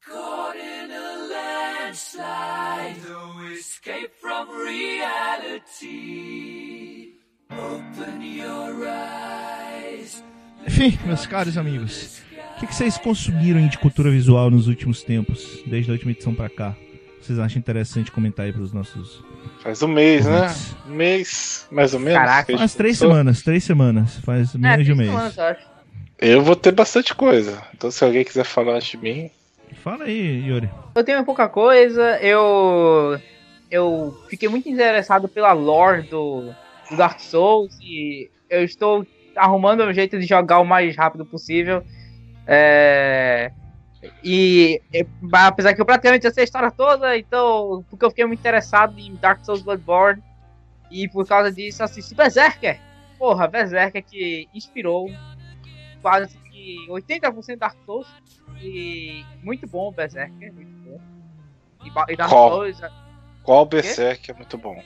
[0.06, 1.28] Caught in a
[1.88, 4.48] landslide, no escape from
[5.52, 6.02] reality.
[7.52, 10.24] Open your eyes.
[10.66, 12.22] Enfim, meus caros amigos,
[12.56, 16.34] o que, que vocês consumiram de cultura visual nos últimos tempos, desde a última edição
[16.34, 16.76] pra cá?
[17.22, 19.24] Vocês acham interessante comentar aí pros nossos.
[19.62, 20.48] Faz um mês, né?
[20.88, 22.18] Um mês, mais ou menos.
[22.18, 22.58] Caraca.
[22.58, 25.10] Faz três semanas, três semanas, faz menos de um mês.
[25.10, 25.71] semanas, eu acho.
[26.22, 27.64] Eu vou ter bastante coisa.
[27.74, 29.32] Então se alguém quiser falar antes de mim.
[29.84, 30.70] Fala aí, Yuri.
[30.94, 33.20] Eu tenho pouca coisa, eu.
[33.72, 36.54] Eu fiquei muito interessado pela lore do,
[36.90, 41.84] do Dark Souls e eu estou arrumando um jeito de jogar o mais rápido possível.
[42.46, 43.52] É,
[44.24, 44.82] e
[45.32, 47.84] apesar que eu praticamente já sei a história toda, então.
[47.90, 50.22] Porque eu fiquei muito interessado em Dark Souls Bloodborne.
[50.92, 52.80] E por causa disso assisti Berserker.
[53.18, 55.10] Porra, Berserker que inspirou
[56.02, 58.08] quase que 80% Dark Souls.
[58.62, 61.00] E muito bom o Berserker, muito bom.
[61.84, 62.50] E, e Dark Qual?
[62.52, 62.82] Souls.
[63.44, 64.84] Qual Berserk é muito bom.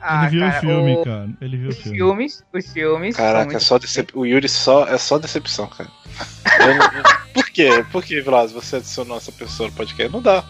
[0.00, 1.28] ah, Ele viu cara, o filme, o- cara.
[1.40, 1.98] Ele viu o Os filme.
[1.98, 3.16] filmes, os filmes.
[3.16, 4.12] Caraca, é só decep...
[4.14, 5.88] o Yuri só, é só decepção, cara.
[6.58, 7.68] Não- Por quê?
[7.90, 10.12] Por que, Vilas, você adicionou essa pessoa no podcast?
[10.12, 10.44] Não dá.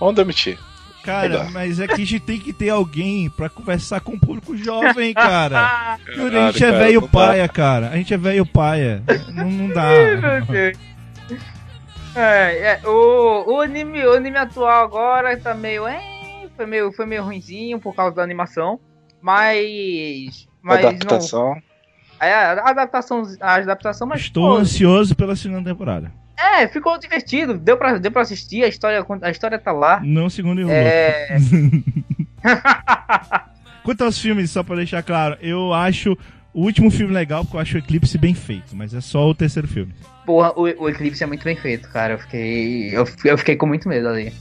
[0.00, 0.58] Vamos demitir.
[1.02, 1.50] Cara, Legal.
[1.52, 5.14] mas é que a gente tem que ter alguém pra conversar com o público jovem,
[5.14, 5.98] cara.
[6.14, 7.12] Yuri, a gente é cara, velho não dá.
[7.12, 7.88] paia, cara.
[7.88, 9.02] A gente é velho paia.
[9.32, 9.88] Não, não dá.
[9.88, 10.78] Meu Deus.
[12.14, 15.86] É, é, o, o, anime, o anime atual agora tá meio.
[15.86, 18.80] É, foi meio, foi meio ruinzinho por causa da animação.
[19.20, 20.48] Mas.
[20.60, 21.54] Mas Adaptação.
[21.54, 21.68] não.
[22.20, 24.22] É, a adaptação, a adaptação, mas.
[24.22, 26.12] Estou pô, ansioso pela segunda temporada.
[26.38, 27.58] É, ficou divertido.
[27.58, 30.00] Deu pra, deu pra assistir, a história, a história tá lá.
[30.02, 31.36] Não segundo o É.
[33.82, 36.16] Quanto aos filmes, só pra deixar claro, eu acho
[36.52, 39.34] o último filme legal porque eu acho o Eclipse bem feito, mas é só o
[39.34, 39.94] terceiro filme.
[40.26, 42.14] Porra, o, o Eclipse é muito bem feito, cara.
[42.14, 42.90] Eu fiquei.
[42.96, 44.32] Eu, eu fiquei com muito medo ali.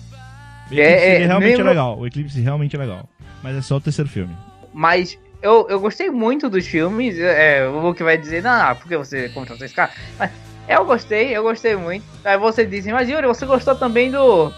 [0.70, 1.98] O Eclipse É, é, realmente mesmo- é legal.
[1.98, 3.10] O Eclipse realmente é legal.
[3.42, 4.36] Mas é só o terceiro filme.
[4.74, 7.18] Mas eu, eu gostei muito dos filmes.
[7.18, 9.92] É, o que vai dizer, não, por que você contratou esse cara?
[10.20, 10.30] Mas
[10.68, 12.06] eu gostei, eu gostei muito.
[12.24, 14.52] Aí você disse, mas Yuri, você gostou também do.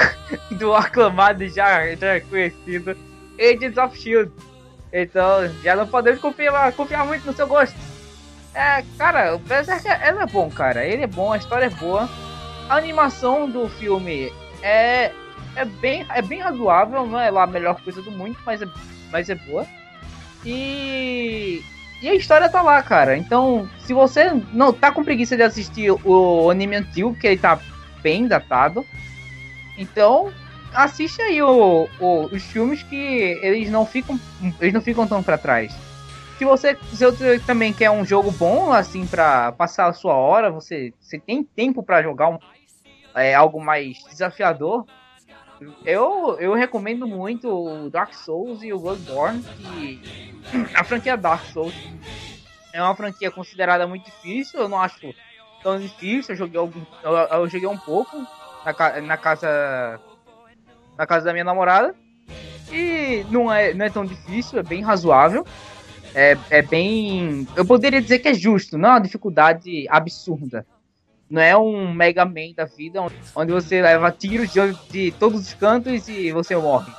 [0.52, 2.96] do aclamado já, já conhecido
[3.38, 4.32] Agents of Shield.
[4.92, 7.76] Então, já não podemos confiar, confiar muito no seu gosto.
[8.54, 10.84] É, cara, o Berserk ele é bom, cara.
[10.84, 12.08] Ele é bom, a história é boa.
[12.68, 15.12] A animação do filme é,
[15.54, 18.66] é, bem, é bem razoável, não é lá a melhor coisa do mundo, mas é,
[19.12, 19.66] mas é boa.
[20.44, 21.62] E,
[22.02, 23.16] e a história tá lá, cara.
[23.16, 27.58] Então, se você não tá com preguiça de assistir o anime antigo, que ele tá
[28.02, 28.84] bem datado,
[29.78, 30.32] então
[30.74, 32.94] assiste aí o, o- os filmes que
[33.42, 34.18] eles não ficam
[34.60, 35.74] eles não ficam tão pra trás.
[36.38, 40.50] Se você, se você também quer um jogo bom assim pra passar a sua hora,
[40.50, 42.38] você, você tem tempo pra jogar um,
[43.14, 44.84] é, algo mais desafiador.
[45.84, 50.00] Eu, eu recomendo muito o Dark Souls e o Bloodborne, que
[50.74, 51.74] a franquia Dark Souls
[52.72, 55.14] é uma franquia considerada muito difícil, eu não acho
[55.62, 58.16] tão difícil, eu joguei, algum, eu, eu joguei um pouco
[58.64, 60.00] na, na casa
[60.96, 61.94] na casa da minha namorada
[62.70, 65.46] e não é, não é tão difícil, é bem razoável.
[66.14, 67.46] É, é bem.
[67.54, 70.66] Eu poderia dizer que é justo, não é uma dificuldade absurda.
[71.28, 73.00] Não é um Mega Man da vida
[73.34, 76.92] onde você leva tiros de, de todos os cantos e você morre.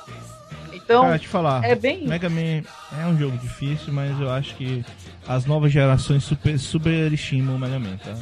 [0.72, 1.64] Então, Cara, te falar.
[1.64, 2.06] é bem.
[2.06, 2.62] Mega Man
[3.00, 4.84] é um jogo difícil, mas eu acho que
[5.26, 8.14] as novas gerações super, superestimam o Mega Man, tá?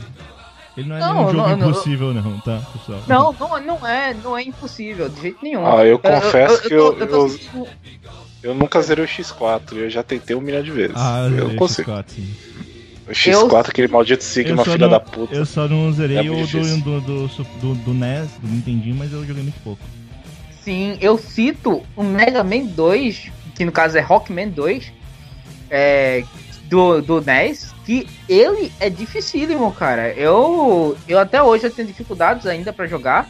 [0.76, 1.70] Ele não é Não, nenhum jogo não, não.
[1.70, 3.02] impossível, não, tá, pessoal?
[3.08, 5.66] Não, não, não é, não é impossível, de jeito nenhum.
[5.66, 7.68] Ah, eu confesso que eu- tô- tô eu-
[8.42, 10.94] Eu nunca zerei o X4 e eu já tentei um milhão de vezes.
[10.96, 11.90] Ah, eu eu consigo.
[11.90, 12.34] X4, sim.
[13.08, 15.34] O X4, aquele maldito Sigma, Eu filha não- da puta.
[15.34, 19.12] Eu só não zerei É o do, do, do, do, do NES, do Nintendinho, mas
[19.12, 19.80] eu joguei muito pouco.
[20.62, 24.92] Sim, eu cito o Mega Man 2, que no caso é Rockman 2,
[25.70, 26.24] é,
[26.64, 30.12] do, do NES, que ele é dificílimo, cara.
[30.14, 33.28] Eu, eu até hoje eu tenho dificuldades ainda pra jogar.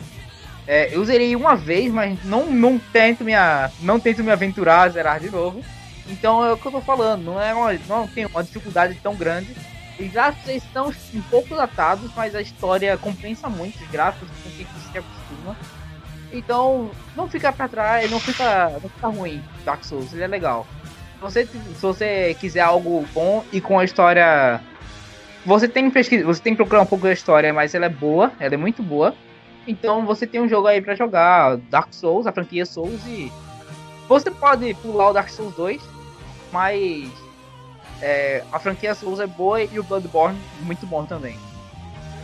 [0.67, 4.83] É, eu zerei uma vez, mas não, não, tento me, a- não tento me aventurar
[4.85, 5.61] a zerar de novo.
[6.09, 9.15] Então é o que eu tô falando, não, é uma, não tem uma dificuldade tão
[9.15, 9.55] grande.
[9.99, 14.67] Os gráficos estão um pouco datados, mas a história compensa muito os gráficos com quem
[14.67, 15.57] se acostuma.
[16.33, 20.67] Então, não fica pra trás, não fica, não fica ruim Dark Souls, ele é legal.
[21.15, 24.61] Se você, se você quiser algo bom e com a história.
[25.47, 27.89] Você tem que pesquisar, você tem que procurar um pouco da história, mas ela é
[27.89, 29.15] boa, ela é muito boa.
[29.67, 33.33] Então você tem um jogo aí pra jogar, Dark Souls, a franquia Souls e.
[34.09, 35.83] Você pode pular o Dark Souls 2,
[36.53, 37.11] mas
[38.03, 41.37] é, a franquia Souls é boa e o Bloodborne muito bom também.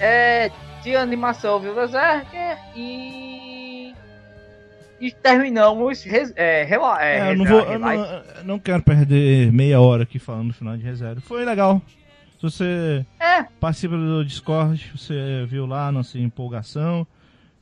[0.01, 0.51] É,
[0.83, 3.95] de animação viu Berserker e.
[5.01, 6.03] E terminamos.
[6.05, 9.81] res- É, rela, é, É, eu não, vou, eu não, eu não quero perder meia
[9.81, 11.21] hora aqui falando no final de reserva.
[11.21, 11.83] Foi legal.
[12.37, 17.07] Se você É, participa do Discord, você viu lá nossa empolgação.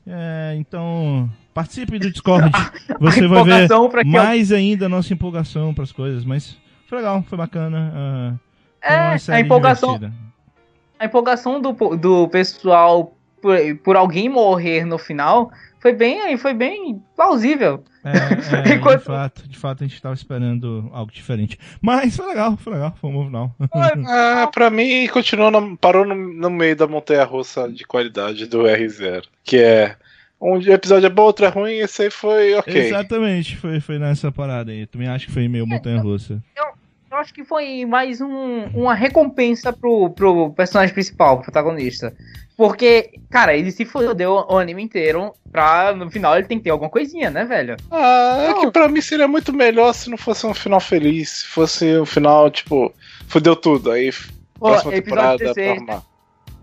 [0.05, 2.49] É, então, participe do Discord.
[2.99, 6.23] Você vai ver que eu- mais ainda a nossa empolgação para as coisas.
[6.25, 8.39] Mas foi legal, foi bacana.
[8.81, 9.93] ah, foi é a empolgação.
[9.93, 10.31] divertida.
[10.99, 17.01] A empolgação do, do pessoal por, por alguém morrer no final foi bem, foi bem
[17.15, 17.83] plausível.
[18.03, 18.11] É,
[18.71, 21.57] é, Enquanto- de, fato, de fato, a gente estava esperando algo diferente.
[21.81, 23.55] Mas foi legal, foi legal, foi um bom final.
[24.07, 28.59] Ah, pra mim, continuou na- parou no, no meio da montanha russa de qualidade do
[28.59, 29.23] R0.
[29.43, 29.95] Que é.
[30.41, 32.75] Um episódio é bom, outro é ruim, esse aí foi ok.
[32.75, 34.87] Exatamente, foi, foi nessa parada aí.
[34.87, 36.41] Também acho que foi meio montanha-russa.
[37.11, 42.15] Eu acho que foi mais um, uma recompensa pro, pro personagem principal, pro protagonista.
[42.55, 46.69] Porque, cara, ele se fodeu o anime inteiro pra no final ele tem que ter
[46.69, 47.75] alguma coisinha, né, velho?
[47.91, 48.61] Ah, é Não.
[48.61, 51.29] que pra mim seria muito melhor se não fosse um final feliz.
[51.41, 52.93] Se fosse um final, tipo,
[53.27, 53.91] fudeu tudo.
[53.91, 54.11] Aí,
[54.57, 56.10] próxima temporada, 16, pra arrumar.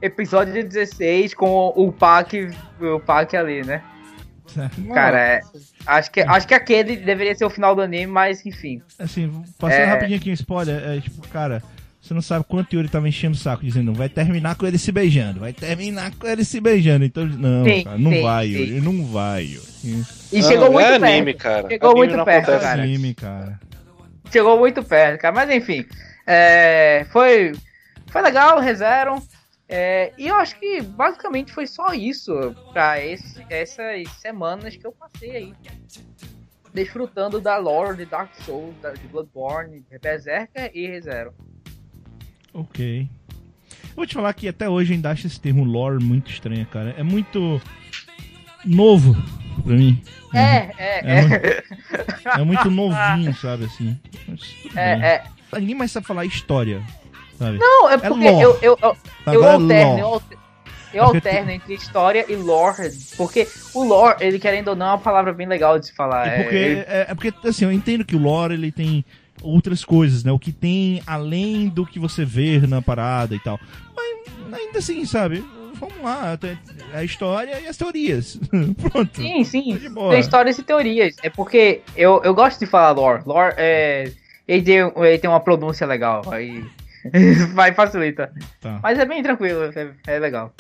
[0.01, 2.33] Episódio 16 com o Pac,
[2.81, 3.83] o Pac ali, né?
[4.95, 5.41] Cara, é,
[5.87, 8.81] acho, que, acho que aquele deveria ser o final do anime, mas enfim.
[8.99, 9.85] Assim, passando É.
[9.85, 11.63] rapidinho aqui um spoiler, é tipo, cara,
[12.01, 14.91] você não sabe quanto Yuri tava enchendo o saco, dizendo, vai terminar com ele se
[14.91, 17.05] beijando, vai terminar com ele se beijando.
[17.05, 18.53] Então, não, Sim, cara, não sim, vai, sim.
[18.55, 19.69] Yuri, não vai, Yuri.
[20.33, 21.05] E Não, chegou muito é perto.
[21.05, 21.69] anime, cara.
[21.69, 22.65] Chegou Anime muito não perto, acontece.
[22.65, 22.83] cara.
[22.83, 23.61] Anime, cara.
[24.33, 25.35] Chegou muito perto, cara.
[25.35, 25.85] Mas enfim.
[26.27, 27.53] é, foi,
[28.07, 29.23] foi legal, rezeram.
[29.69, 32.33] É, e eu acho que basicamente foi só isso
[32.73, 35.55] pra esse- essas semanas que eu passei aí.
[36.73, 41.33] Desfrutando da lore de Dark Souls, de Bloodborne, de Berserker e ReZero.
[42.55, 43.09] Ok.
[43.91, 46.95] Eu vou te falar que até hoje ainda acho esse termo lore muito estranho, cara.
[46.97, 47.61] É muito
[48.65, 49.15] novo
[49.65, 50.03] pra mim.
[50.35, 51.23] É, é, É é.
[51.27, 53.99] muito- É muito novinho, sabe, assim.
[54.29, 54.55] Mas.
[54.77, 55.25] É, é.
[55.59, 56.83] Ninguém mais sabe falar história,
[57.39, 57.59] sabe?
[57.59, 58.43] Não, é porque lore.
[58.45, 58.97] eu, eu, eu,
[59.33, 60.23] eu é alterno, eu
[60.95, 62.91] eu É alterno entre história e lore.
[63.17, 66.27] Porque o lore, ele querendo ou não, é uma palavra bem legal de se falar.
[66.29, 69.05] É porque, ele- é, é porque, assim, eu entendo que o lore, ele tem
[69.43, 70.33] outras coisas, né?
[70.33, 73.59] O que tem além do que você vê na parada e tal.
[73.95, 75.45] Mas, ainda assim, sabe?
[75.75, 76.37] Vamos lá,
[76.93, 78.37] a história e as teorias.
[78.91, 79.21] Pronto.
[79.21, 79.73] Sim, sim.
[79.75, 80.11] Tá de boa.
[80.11, 81.15] Tem histórias e teorias.
[81.23, 83.23] É porque eu, eu gosto de falar lore.
[83.25, 84.11] Lore é.
[84.49, 86.23] Ele tem, ele tem uma pronúncia legal.
[86.33, 86.65] Aí.
[87.55, 88.33] Vai facilita.
[88.61, 88.81] Tá.
[88.83, 90.55] Mas é bem tranquilo, é, é legal.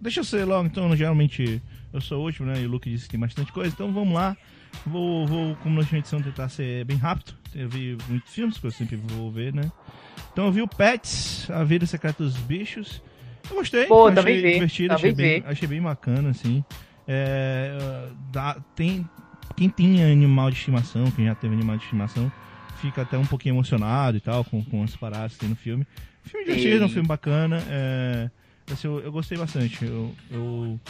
[0.00, 1.60] Deixa eu ser logo, então, geralmente
[1.92, 2.60] eu sou o último, né?
[2.60, 4.36] E o Luke disse que tem bastante coisa, então vamos lá.
[4.86, 7.34] Vou, vou como na última edição, tentar ser bem rápido.
[7.54, 9.70] Eu vi muitos filmes que eu sempre vou ver, né?
[10.32, 13.02] Então eu vi o Pets, A Vida Secreta dos Bichos.
[13.50, 16.62] Eu gostei, Pô, achei também vi, divertido, achei bem, achei bem bacana, assim.
[17.06, 19.08] É, dá, tem,
[19.56, 22.30] quem tem animal de estimação, quem já teve animal de estimação,
[22.80, 25.86] fica até um pouquinho emocionado e tal, com, com as paradas que tem no filme.
[26.24, 27.62] Filme divertido, é um filme bacana.
[27.68, 28.30] É,
[28.72, 29.84] assim, eu, eu gostei bastante.
[29.84, 30.80] Eu, eu,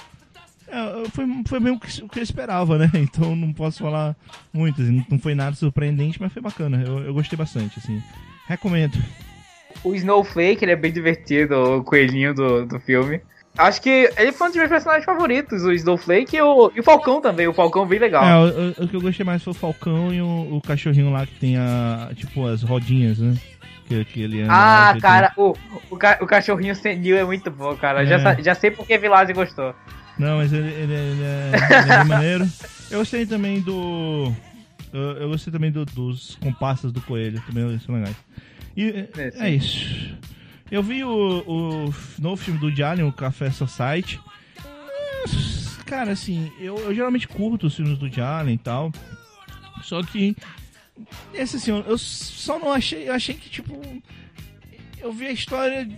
[0.69, 2.91] é, foi, foi bem o que, o que eu esperava, né?
[2.99, 4.17] Então não posso falar
[4.53, 4.83] muito.
[4.83, 6.83] assim, não foi nada surpreendente, mas foi bacana.
[6.83, 8.03] Eu, eu gostei bastante, assim.
[8.47, 8.99] Recomendo.
[9.85, 13.21] O Snowflake, ele é bem divertido, o coelhinho do, do filme.
[13.59, 16.83] Acho que ele foi um dos meus personagens favoritos, o Snowflake e o, e o
[16.83, 17.49] Falcão também.
[17.49, 18.25] O Falcão bem legal.
[18.25, 21.11] É, o, o- o que eu gostei mais foi o Falcão e o, o cachorrinho
[21.11, 22.11] lá que tem a.
[22.15, 23.35] Tipo, as rodinhas, né?
[23.87, 25.55] Que, que ele anda lá, Ah, que cara, o,
[25.91, 28.05] o, ca- o cachorrinho senil é muito bom, cara.
[28.07, 28.19] Já, É.
[28.21, 29.73] sa- já sei porque Vilazzi gostou.
[29.73, 31.51] tem- Não, mas ele, ele, ele é,
[31.83, 32.47] ele é maneiro.
[32.91, 34.33] Eu gostei também do.
[34.93, 38.17] Eu, eu gostei também do- dos comparsas do coelho, também são legais.
[38.77, 40.17] E é, É, é isso.
[40.71, 44.21] Eu vi o, o novo filme do Alien, o Café Society.
[44.65, 48.93] É, Cara, assim, eu, eu geralmente curto os filmes do Allen e tal.
[49.83, 50.37] Só que.
[51.33, 53.09] Esse assim, eu, só não achei.
[53.09, 53.81] Eu achei que, tipo.
[55.01, 55.89] Eu vi a história.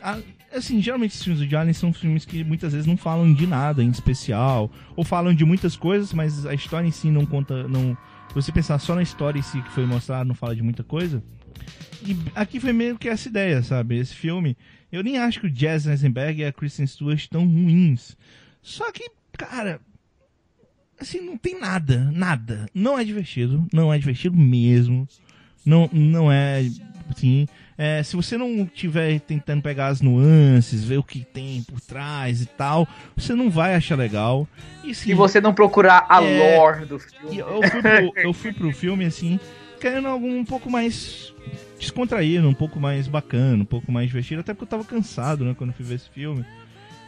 [0.00, 0.18] a-
[0.50, 3.82] assim, geralmente esses filmes do Allen são filmes que muitas vezes não falam de nada
[3.84, 4.70] em especial.
[4.96, 7.68] Ou falam de muitas coisas, mas a história em si não conta.
[7.68, 7.94] Não,
[8.34, 11.22] você pensar só na história em si que foi mostrada, não fala de muita coisa.
[12.06, 13.96] E aqui foi meio que essa ideia, sabe?
[13.98, 14.56] Esse filme.
[14.92, 18.16] Eu nem acho que o Jazz Eisenberg e a Kristen Stewart estão ruins.
[18.62, 19.80] Só que, cara.
[21.00, 22.10] Assim, não tem nada.
[22.14, 22.66] Nada.
[22.72, 23.66] Não é divertido.
[23.72, 25.08] Não é divertido mesmo.
[25.64, 26.60] Não, não é.
[27.10, 27.46] Assim.
[27.76, 32.40] é, se você não tiver tentando pegar as nuances, ver o que tem por trás
[32.40, 34.48] e tal, você não vai achar legal.
[34.82, 36.56] E, sim, Se você não procurar a É.
[36.56, 37.38] lore do e filme.
[37.38, 39.38] eu fui, pro, eu fui pro filme, assim,
[39.80, 41.32] querendo algo um pouco mais
[41.78, 45.54] descontraído, um pouco mais bacana, um pouco mais divertido, até porque eu tava cansado, né,
[45.56, 46.44] quando fui ver esse filme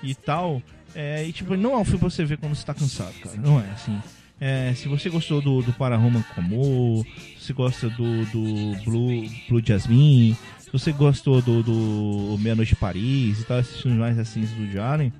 [0.03, 0.63] e tal.
[0.95, 3.37] É, e tipo, não é um filme pra você ver quando você tá cansado, cara.
[3.37, 4.01] Não é, assim.
[4.41, 7.07] É, se você gostou do, do Para Roma com Amor,
[7.39, 12.77] se gosta do, do Blue, Blue Jasmine, se você gostou do, do Meia Noite em
[12.77, 15.13] Paris e tal, esses filmes mais assim do Allen,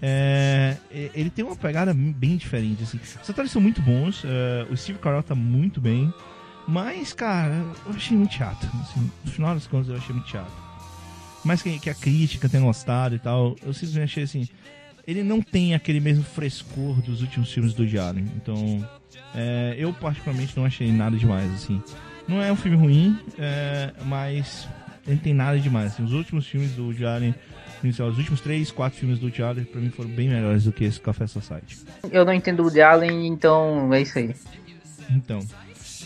[0.00, 3.00] é, ele tem uma pegada bem diferente, assim.
[3.22, 6.12] Os atores são muito bons, é, o Steve Carell tá muito bem,
[6.66, 8.66] mas, cara, eu achei muito chato.
[8.80, 10.52] Assim, no final das contas, eu achei muito chato.
[11.44, 14.48] Mais que, que a crítica tenha gostado e tal, eu simplesmente achei assim.
[15.06, 18.26] Ele não tem aquele mesmo frescor dos últimos filmes do Allen.
[18.36, 18.88] Então,
[19.34, 21.82] é, eu particularmente não achei nada demais, assim.
[22.26, 24.66] Não é um filme ruim, é, mas
[25.06, 25.92] ele tem nada demais.
[25.92, 26.02] assim.
[26.02, 27.34] os últimos filmes do Allen,
[27.82, 30.98] os últimos três, quatro filmes do Allen, pra mim foram bem melhores do que esse
[30.98, 31.80] Café Society.
[32.10, 34.34] Eu não entendo o Allen, então é isso aí.
[35.10, 35.40] Então,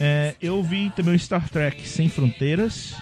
[0.01, 2.95] é, eu vi também o Star Trek Sem Fronteiras.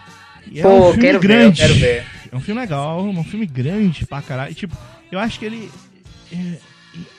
[0.50, 1.62] E é Pô, um filme quero ver, grande.
[1.62, 2.06] eu quero ver.
[2.32, 4.54] É um filme legal, é um filme grande pra caralho.
[4.54, 4.76] Tipo,
[5.10, 5.70] eu acho que ele.
[6.32, 6.58] é,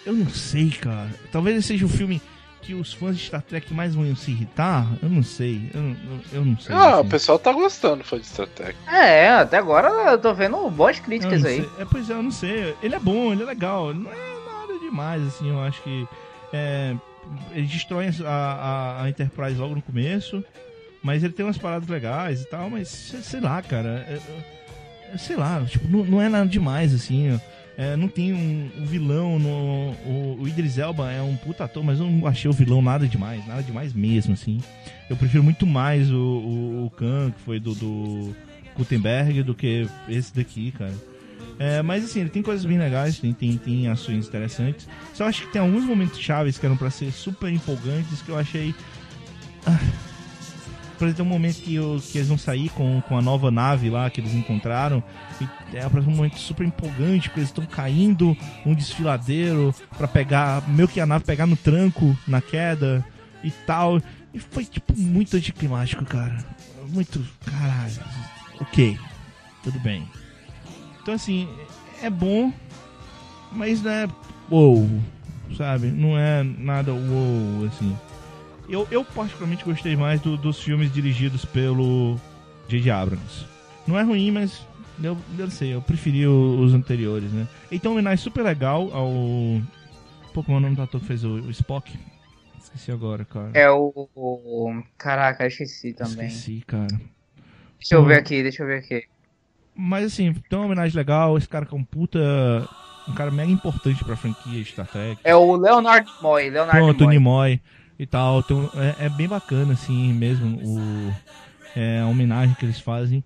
[0.06, 1.10] eu não sei, cara.
[1.32, 2.22] Talvez ele seja o filme
[2.62, 4.88] que os fãs de Star Trek mais vão se irritar.
[5.02, 5.70] Eu não sei.
[5.74, 6.74] Eu, não- eu, eu não sei.
[6.76, 7.10] Ah, o assim.
[7.10, 8.76] pessoal tá gostando foi de Star Trek.
[8.92, 11.58] É, até agora eu tô vendo boas críticas aí.
[11.62, 11.70] sei.
[11.80, 12.76] É, pois é, eu não sei.
[12.82, 13.90] Ele é bom, ele é legal.
[13.92, 15.50] Ele não é nada demais, assim.
[15.50, 16.08] Eu acho que.
[16.54, 16.96] É,
[17.52, 20.44] ele destrói a, a, a Enterprise logo no começo.
[21.04, 22.70] Mas ele tem umas paradas legais e tal.
[22.70, 24.06] Mas sei lá, cara.
[24.10, 24.20] é-
[25.14, 27.40] é- sei lá, tipo, não, não é nada demais, assim.
[27.78, 29.92] É, não tem um, um vilão no.
[30.06, 33.08] O, o Idris Elba é um puta ator, mas eu não achei o vilão nada
[33.08, 34.60] demais, nada demais mesmo, assim.
[35.10, 38.36] Eu prefiro muito mais o, o, o Khan, que foi do, do
[38.76, 40.94] Gutenberg, do que esse daqui, cara.
[41.60, 44.88] É, mas assim, ele tem coisas bem legais, tem, tem, tem ações interessantes.
[45.14, 48.38] Só acho que tem alguns momentos chaves que eram pra ser super empolgantes que eu
[48.38, 48.74] achei.
[49.66, 49.78] Ah.
[50.98, 53.52] Por exemplo, tem um momento que, o- que eles vão sair com, com a nova
[53.52, 55.04] nave lá que eles encontraram.
[55.40, 58.36] E é um momento super empolgante, porque eles estão caindo
[58.66, 60.68] um desfiladeiro pra pegar.
[60.68, 63.06] meio que a nave pegar no tranco, na queda
[63.44, 64.02] e tal.
[64.34, 66.44] E foi tipo muito anticlimático, cara.
[66.90, 67.24] Muito.
[67.46, 68.00] Caralho.
[68.60, 68.98] Ok.
[69.64, 70.08] Tudo bem.
[71.08, 71.48] Então assim,
[72.04, 72.52] é bom,
[73.54, 74.10] mas não é
[74.50, 74.86] wow,
[75.56, 75.88] sabe?
[75.88, 77.96] Não é nada wow, assim.
[78.68, 82.18] Eu, eu particularmente gostei mais do- dos filmes dirigidos pelo
[82.68, 82.92] J.J.
[82.92, 83.46] Abrams.
[83.88, 84.68] Não é ruim, mas
[85.02, 87.48] eu, eu não sei, eu preferi os anteriores, né?
[87.72, 89.10] Então, homenagem super legal ao.
[90.34, 91.98] Pô, como é o nome do ator que fez o, o Spock?
[92.62, 93.52] Esqueci agora, cara.
[93.54, 94.10] É o.
[94.14, 96.28] o- Caraca, eu esqueci também.
[96.28, 97.00] Esqueci, cara.
[97.80, 99.08] Deixa eu ver aqui, deixa eu ver aqui.
[99.78, 101.38] Mas assim, tem uma homenagem legal.
[101.38, 102.20] Esse cara que é um puta.
[103.08, 105.18] Um cara mega importante pra franquia de Star Trek.
[105.24, 107.14] É o Leonard Moy, Leonard Pronto, o Moy.
[107.14, 107.62] Nimoy
[107.98, 108.44] e tal.
[108.44, 111.14] Tem um- é, é bem bacana, assim, mesmo, o,
[111.74, 113.24] é, a homenagem que eles fazem.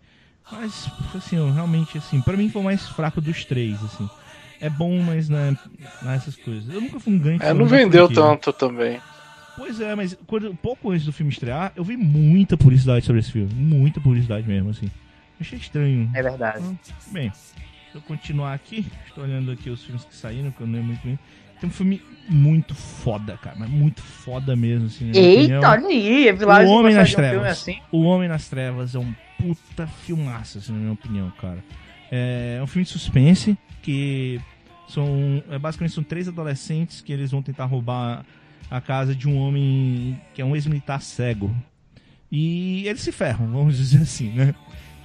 [0.51, 4.07] Mas, assim, eu, realmente, assim, pra mim foi o mais fraco dos três, assim.
[4.59, 5.57] É bom, mas né,
[6.03, 6.71] não é coisas.
[6.71, 8.23] Eu nunca fui um grande É, não vendeu franquia.
[8.23, 8.99] tanto também.
[9.57, 13.31] Pois é, mas quando, pouco antes do filme estrear, eu vi muita publicidade sobre esse
[13.31, 13.51] filme.
[13.53, 14.91] Muita publicidade mesmo, assim.
[15.41, 16.09] Achei estranho.
[16.13, 16.63] É verdade.
[17.11, 17.53] Bem, se
[17.95, 21.03] eu continuar aqui, estou olhando aqui os filmes que saíram, que eu não lembro muito
[21.03, 21.19] bem.
[21.59, 25.11] Tem um filme muito foda, cara, mas muito foda mesmo, assim.
[25.13, 27.47] Eita, olha aí, é O Homem nas de um Trevas.
[27.47, 27.79] assim.
[27.91, 31.63] O Homem nas Trevas é um puta filmaço, assim, na minha opinião, cara.
[32.11, 34.39] É um filme de suspense que
[34.87, 35.43] são.
[35.49, 38.25] É, basicamente são três adolescentes que eles vão tentar roubar
[38.69, 41.53] a casa de um homem que é um ex-militar cego.
[42.31, 44.55] E eles se ferram, vamos dizer assim, né?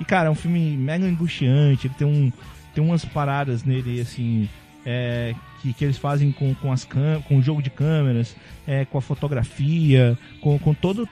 [0.01, 2.32] E, cara, é um filme mega angustiante, ele tem um.
[2.74, 4.49] Tem umas paradas nele, assim.
[4.84, 8.36] é, que, que eles fazem com, com, as com o jogo de câmeras,
[8.66, 11.09] é, com a fotografia, com, com todo,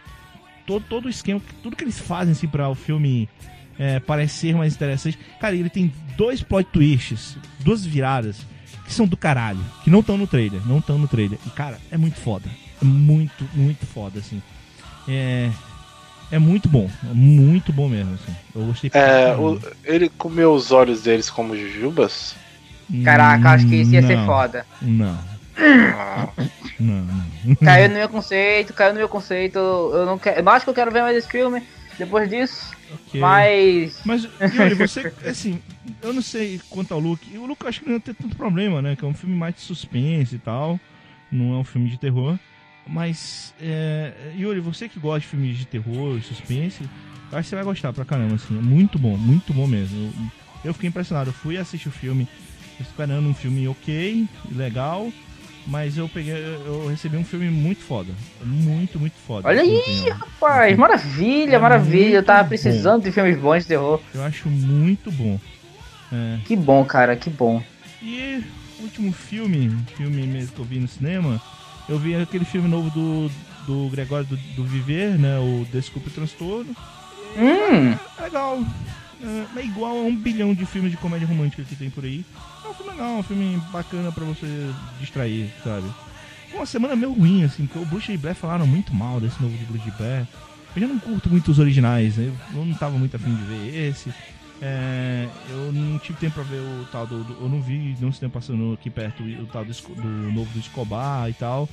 [0.64, 3.28] todo, todo o esquema, tudo que eles fazem assim, para o filme
[3.78, 5.18] é, parecer mais interessante.
[5.41, 8.47] Cara, ele tem dois plot twists, duas viradas,
[8.85, 11.39] que são do caralho, que não estão no trailer, não estão no trailer.
[11.45, 12.49] E, cara, é muito foda.
[12.80, 14.41] É muito, muito foda, assim.
[15.09, 15.51] É.
[16.35, 18.35] É muito bom, é muito bom mesmo, assim.
[18.53, 22.35] Eu gostei pra É, o- ele comeu os olhos deles como jujubas?
[23.05, 24.66] Caraca, acho que isso ia ser Não, foda.
[24.82, 25.16] Não,
[26.80, 27.55] não, não.
[27.62, 29.59] Caiu no meu conceito, caiu no meu conceito.
[29.61, 31.62] Eu não, quero, eu acho que eu quero ver mais esse filme
[31.97, 32.74] depois disso.
[32.93, 33.20] Ok.
[33.20, 34.01] Mas.
[34.05, 35.61] Mas, Yuri, você, assim,
[36.03, 37.39] eu não sei quanto ao Luke.
[37.39, 38.97] O Luke eu acho que não ia ter tanto problema, né?
[38.97, 40.80] Que é um filme mais de suspense e tal.
[41.30, 42.37] Não é um filme de terror.
[42.87, 46.82] Mas, é, Yuri, você que gosta de filmes de terror e suspense,
[47.32, 48.57] eu acho que você vai gostar pra caramba, assim.
[48.59, 49.97] É muito bom, muito bom mesmo.
[49.97, 50.12] Eu,
[50.66, 51.30] eu fiquei impressionado.
[51.30, 52.28] Eu fui assistir o filme
[52.80, 55.11] esperando um filme ok, legal.
[55.66, 58.12] Mas eu peguei, eu recebi um filme muito foda.
[58.45, 59.49] Muito, muito foda.
[59.49, 60.16] Olha aí, opinião.
[60.18, 62.16] rapaz, maravilha, É maravilha.
[62.16, 63.99] Eu tava precisando de filmes bons de terror.
[64.14, 65.41] Eu acho muito bom.
[66.12, 67.62] É, Que bom, cara, que bom.
[68.03, 68.45] E
[68.80, 71.41] último filme, filme mesmo que eu vi no cinema,
[71.89, 73.30] eu vi aquele filme novo do,
[73.66, 75.39] do Gregório do, do Viver, né?
[75.39, 76.74] O Desculpe o Transtorno.
[77.37, 78.62] Hum, É legal.
[79.22, 82.24] É, é igual a um bilhão de filmes de comédia romântica que tem por aí.
[82.64, 84.47] É um filme legal, um filme bacana pra você
[85.01, 85.87] distrair, sabe?
[86.51, 89.41] Foi uma semana meio ruim, assim, porque o Bruce e Blair falaram muito mal desse
[89.43, 90.26] novo de Bruce e Blair.
[90.76, 92.32] Eu já não curto muito os originais, né?
[92.53, 94.12] Eu não tava muito afim de ver esse.
[94.66, 98.10] É, eu não tive tempo pra ver o tal do, do- Eu não vi, não
[98.10, 101.68] se tempo passando aqui perto o tal do, do novo do Escobar e tal.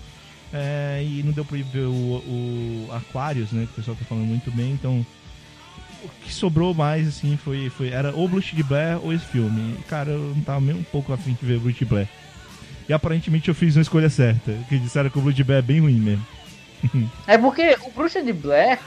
[0.52, 3.66] É, e não deu pra ir ver o, o Aquarius, né?
[3.66, 5.06] Que o pessoal tá falando muito bem, então
[6.04, 9.78] o que sobrou mais, assim, foi, foi era ou Bruce de Blair ou esse filme.
[9.88, 12.10] Cara, eu não tava nem um pouco afim de ver Bruce de Blair.
[12.90, 15.62] E aparentemente eu fiz uma escolha certa, que disseram que o Bruce de Blair é
[15.62, 16.26] bem ruim mesmo.
[17.26, 18.80] é porque o Bruxa de Blair,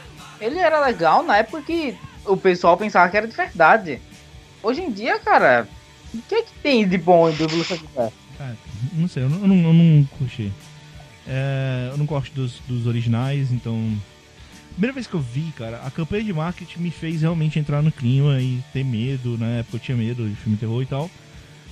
[0.44, 4.00] ele era legal na época que o pessoal pensava que era de verdade.
[4.62, 5.66] Hoje em dia, cara,
[6.12, 8.12] o que é que tem de bom Bruxa de Blair?
[8.36, 8.56] Cara,
[8.92, 10.52] não sei, eu não, eu não, eu não curti.
[11.26, 13.96] É, eu não gosto dos, dos originais, então.
[14.72, 17.92] Primeira vez que eu vi, cara, a campanha de marketing me fez realmente entrar no
[17.92, 19.38] clima e ter medo.
[19.38, 21.10] Na época eu tinha medo de filme terror e tal.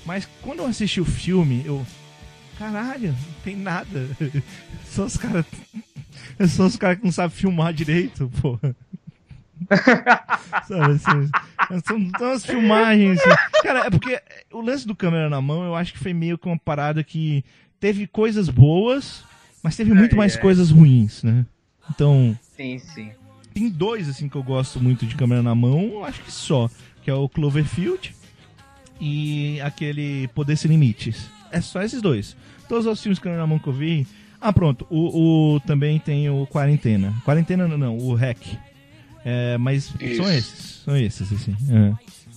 [0.06, 1.84] Mas quando eu assisti o filme, eu.
[2.58, 4.08] Caralho, não tem nada.
[4.86, 5.44] Só os caras.
[6.48, 8.74] Só os caras que não sabem filmar direito, porra.
[10.66, 11.30] Sabe, assim,
[11.84, 13.18] são, são as filmagens.
[13.20, 13.62] assim.
[13.62, 14.20] Cara, é porque
[14.52, 17.44] o lance do câmera na mão, eu acho que foi meio que uma parada que
[17.78, 19.24] teve coisas boas,
[19.62, 20.38] mas teve muito É, mais é.
[20.40, 21.46] coisas ruins, né?
[21.90, 23.10] Então, Sim, sim.
[23.54, 26.68] tem dois assim que eu gosto muito de câmera na mão, eu acho que só,
[27.02, 28.14] que é o Cloverfield
[29.00, 31.28] e aquele Poder Sem Limites.
[31.50, 32.36] É só esses dois.
[32.68, 34.06] Todos os filmes de câmera na mão que eu vi.
[34.42, 34.84] Ah, pronto.
[34.90, 37.14] O, o- também tem o Quarentena.
[37.24, 38.38] Quarentena não, não o Hack.
[39.24, 40.22] É, mas são Isso.
[40.28, 41.54] esses, são esses assim.
[41.70, 41.92] É.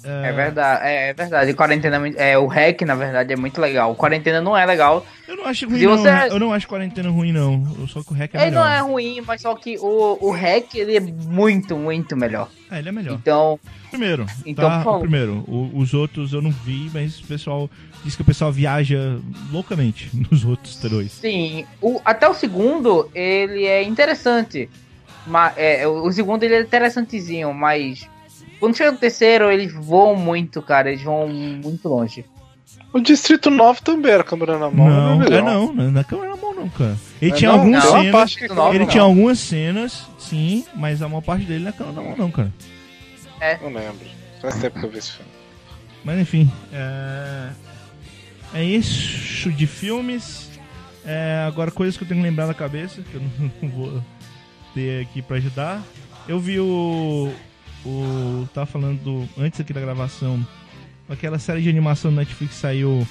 [0.08, 1.54] É verdade, é, é verdade.
[1.54, 3.96] Quarentena, é é, o hack, na verdade, é muito legal.
[3.96, 5.06] Quarentena não é legal.
[5.28, 5.98] Eu não acho ruim Se não.
[5.98, 7.88] você- Eu não acho Quarentena ruim não.
[7.88, 8.66] Só que o Hack é ele melhor.
[8.66, 12.50] não é ruim, mas só que o, o hack, ele é muito, muito melhor.
[12.72, 13.14] É, ele é melhor.
[13.14, 14.78] Então, Primeiro, Então, tá?
[14.80, 14.98] por favor.
[14.98, 15.44] O primeiro.
[15.48, 17.70] O- os outros eu não vi, mas o pessoal
[18.04, 19.18] diz que o pessoal viaja
[19.52, 21.12] loucamente nos outros dois.
[21.14, 24.70] sim, o, até o segundo, ele é interessante.
[25.28, 28.08] Mas, é, o segundo, ele é interessantezinho, mas...
[28.60, 30.90] Quando chega no terceiro, eles voam muito, cara.
[30.90, 32.26] Eles vão muito longe.
[32.94, 35.44] O Distrito 9 também era câmera na mão, não, né, é melhor?
[35.44, 36.98] não, não é na câmera na mão não, cara.
[37.22, 37.60] Ele Não é tinha não?
[37.60, 38.12] algumas uma cenas.
[38.12, 38.88] parte que Não, Ele não.
[38.88, 42.32] tinha algumas cenas, sim, mas a maior parte dele não é câmera na mão não,
[42.32, 42.54] cara.
[43.62, 44.08] Não lembro.
[44.42, 45.32] Faz tempo que eu vi esse filme.
[46.06, 47.50] Mas enfim, é,
[48.54, 50.50] é isso de filmes.
[51.06, 54.04] É, agora, coisas que eu tenho que lembrar na cabeça, que eu não, não vou
[54.74, 55.84] ter aqui pra ajudar.
[56.28, 57.30] Eu vi o.
[57.86, 60.46] o tava falando do, antes aqui da gravação,
[61.08, 63.08] aquela série de animação do Netflix saiu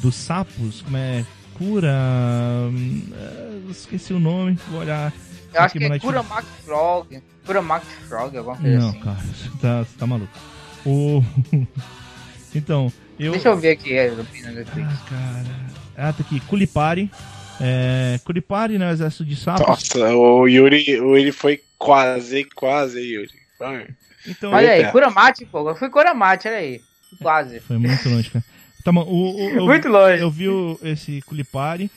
[0.00, 1.24] dos sapos, como é?
[1.54, 1.92] Cura.
[2.70, 5.12] hum, é, esqueci o nome, vou olhar.
[5.52, 6.04] Eu acho aqui que é Netflix.
[6.04, 7.22] Cura Max Frog.
[7.46, 9.00] Cura Max Frog, alguma coisa Não, assim.
[9.00, 10.32] cara, você tá, você tá maluco.
[10.84, 11.22] O.
[12.54, 13.32] então, eu.
[13.32, 14.88] Deixa eu ver aqui, é, Netflix.
[14.90, 16.08] Ah, cara.
[16.08, 16.40] Ah, tá aqui.
[16.40, 17.10] Culipari.
[17.60, 18.90] É, Culipari, né?
[18.90, 19.66] O exército de sapos.
[19.66, 23.30] Nossa, o Yuri, o Yuri foi quase, quase, Yuri.
[23.58, 23.86] Vai.
[24.26, 24.92] Então, Olha aí, Eita.
[24.92, 25.68] Kuramate, pô.
[25.68, 26.80] Eu fui Kuramate, olha aí.
[27.20, 27.60] Quase.
[27.60, 28.44] Foi muito longe, cara.
[28.82, 30.20] Tá bom, o, o- eu, Muito longe.
[30.22, 31.90] eu vi o- esse Culipari,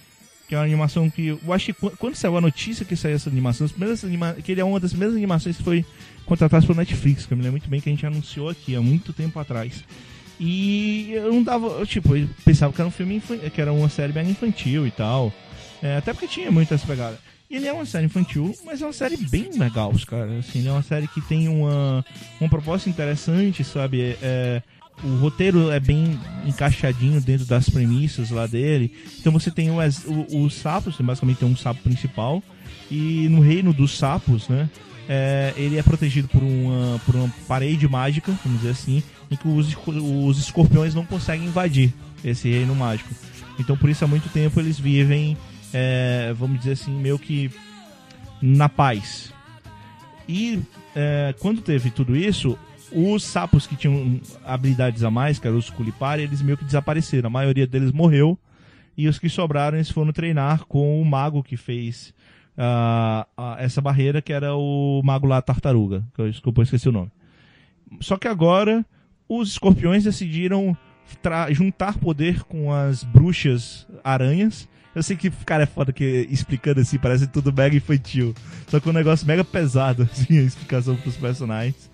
[0.47, 1.28] que é uma animação que.
[1.28, 4.51] Eu acho que qu- quando saiu a notícia que saiu essa animação, as anima que
[4.51, 5.86] ele é uma das primeiras animações que foi
[6.25, 8.82] contratada pelo Netflix, que eu me lembro muito bem que a gente anunciou aqui há
[8.82, 9.84] muito tempo atrás.
[10.39, 11.67] E eu não dava.
[11.67, 13.21] eu, tipo, eu pensava que era um filme
[13.53, 15.34] que era uma série bem infantil e tal.
[15.82, 17.17] É, até porque tinha muitas pegadas.
[17.50, 20.39] Ele é uma série infantil, mas é uma série bem legal, cara.
[20.39, 22.04] Assim, ele é uma série que tem uma,
[22.41, 24.02] uma proposta interessante, sabe?
[24.02, 24.64] É, é,
[25.04, 28.91] o roteiro é bem encaixadinho dentro das premissas lá dele.
[29.20, 32.43] Então você tem o, ex- o- os sapos, você basicamente tem um sapo principal.
[32.91, 34.70] E no reino dos sapos, né?
[35.08, 39.48] é, ele é protegido por uma, por uma parede mágica, vamos dizer assim, em que
[39.48, 41.93] os, os escorpiões não conseguem invadir
[42.26, 43.14] esse reino mágico.
[43.60, 45.38] Então por isso há muito tempo eles vivem,
[45.74, 47.51] é, vamos dizer assim, meio que
[48.41, 49.34] na paz.
[50.28, 50.59] E
[50.95, 52.57] é, quando teve tudo isso,
[52.91, 57.28] os sapos que tinham habilidades a mais, que eram os Culipari, eles meio que desapareceram.
[57.28, 58.38] A maioria deles morreu.
[58.97, 62.13] E os que sobraram, eles foram treinar com o mago que fez
[62.57, 66.03] ah, ah, essa barreira, que era o mago lá Tartaruga.
[66.15, 67.11] Que eu, desculpa, eu esqueci o nome.
[68.01, 68.86] Só que agora,
[69.30, 70.76] os escorpiões decidiram
[71.51, 74.68] juntar poder com as bruxas aranhas.
[74.98, 78.34] Eu sei que, cara, é foda que explicando assim, parece tudo mega infantil.
[78.68, 81.88] Só que um negócio mega pesado, assim, a explicação pros personagens.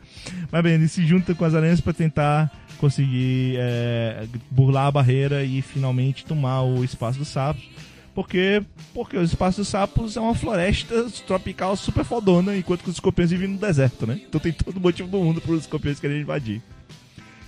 [0.49, 5.43] Mas bem, ele se junta com as aranhas pra tentar conseguir é, burlar a barreira
[5.43, 7.69] e finalmente tomar o espaço dos sapos.
[8.15, 12.95] Porque, porque o espaço dos sapos é uma floresta tropical super fodona, enquanto que os
[12.95, 14.21] escorpiões vivem no deserto, né?
[14.25, 16.61] Então tem todo o motivo do mundo para os escorpiões quererem invadir.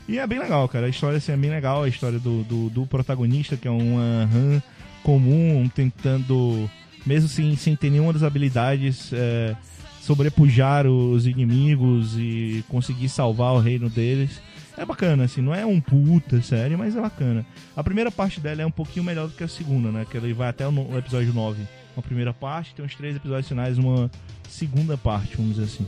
[0.06, 0.88] E é bem legal, cara.
[0.88, 1.84] A história assim, é bem legal.
[1.84, 4.62] A história do, do, do protagonista, que é uma Han
[5.06, 6.68] comum, tentando,
[7.06, 9.56] mesmo sem, sem ter nenhuma das habilidades, é,
[10.02, 14.42] sobrepujar os inimigos e conseguir salvar o reino deles.
[14.76, 17.46] É bacana, assim, não é um puta série, mas é bacana.
[17.76, 20.06] A primeira parte dela é um pouquinho melhor do que a segunda, né?
[20.10, 21.62] Que ele vai até o, episódio 9.
[21.96, 24.10] Uma primeira parte, tem uns três episódios finais, uma
[24.50, 25.88] segunda parte, vamos dizer assim.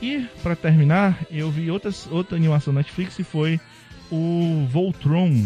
[0.00, 3.60] E, pra terminar, eu vi outras, outra animação Netflix e foi
[4.10, 5.44] o Voltron.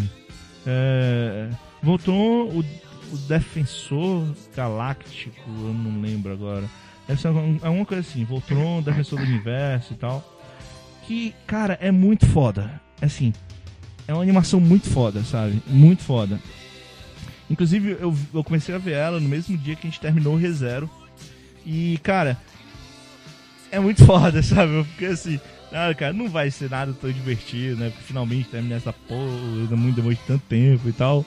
[0.65, 1.49] É,
[1.81, 4.25] Voltron, o, o Defensor
[4.55, 6.65] Galáctico, eu não lembro agora.
[7.25, 10.39] Algum- alguma coisa assim, Voltron, Defensor do Universo e tal.
[11.05, 12.79] Que, cara, é muito foda.
[13.01, 13.33] Assim,
[14.07, 15.61] é uma animação muito foda, sabe?
[15.67, 16.39] Muito foda.
[17.49, 20.37] Inclusive, eu, eu comecei a ver ela no mesmo dia que a gente terminou o
[20.37, 20.89] ReZero.
[21.65, 22.37] E, cara,
[23.71, 24.73] é muito foda, sabe?
[24.73, 25.39] Eu fiquei assim,
[25.97, 27.89] cara, não vai ser nada tão divertido, né?
[27.89, 31.25] Porque finalmente terminei essa porra, muito depois de tanto tempo e tal.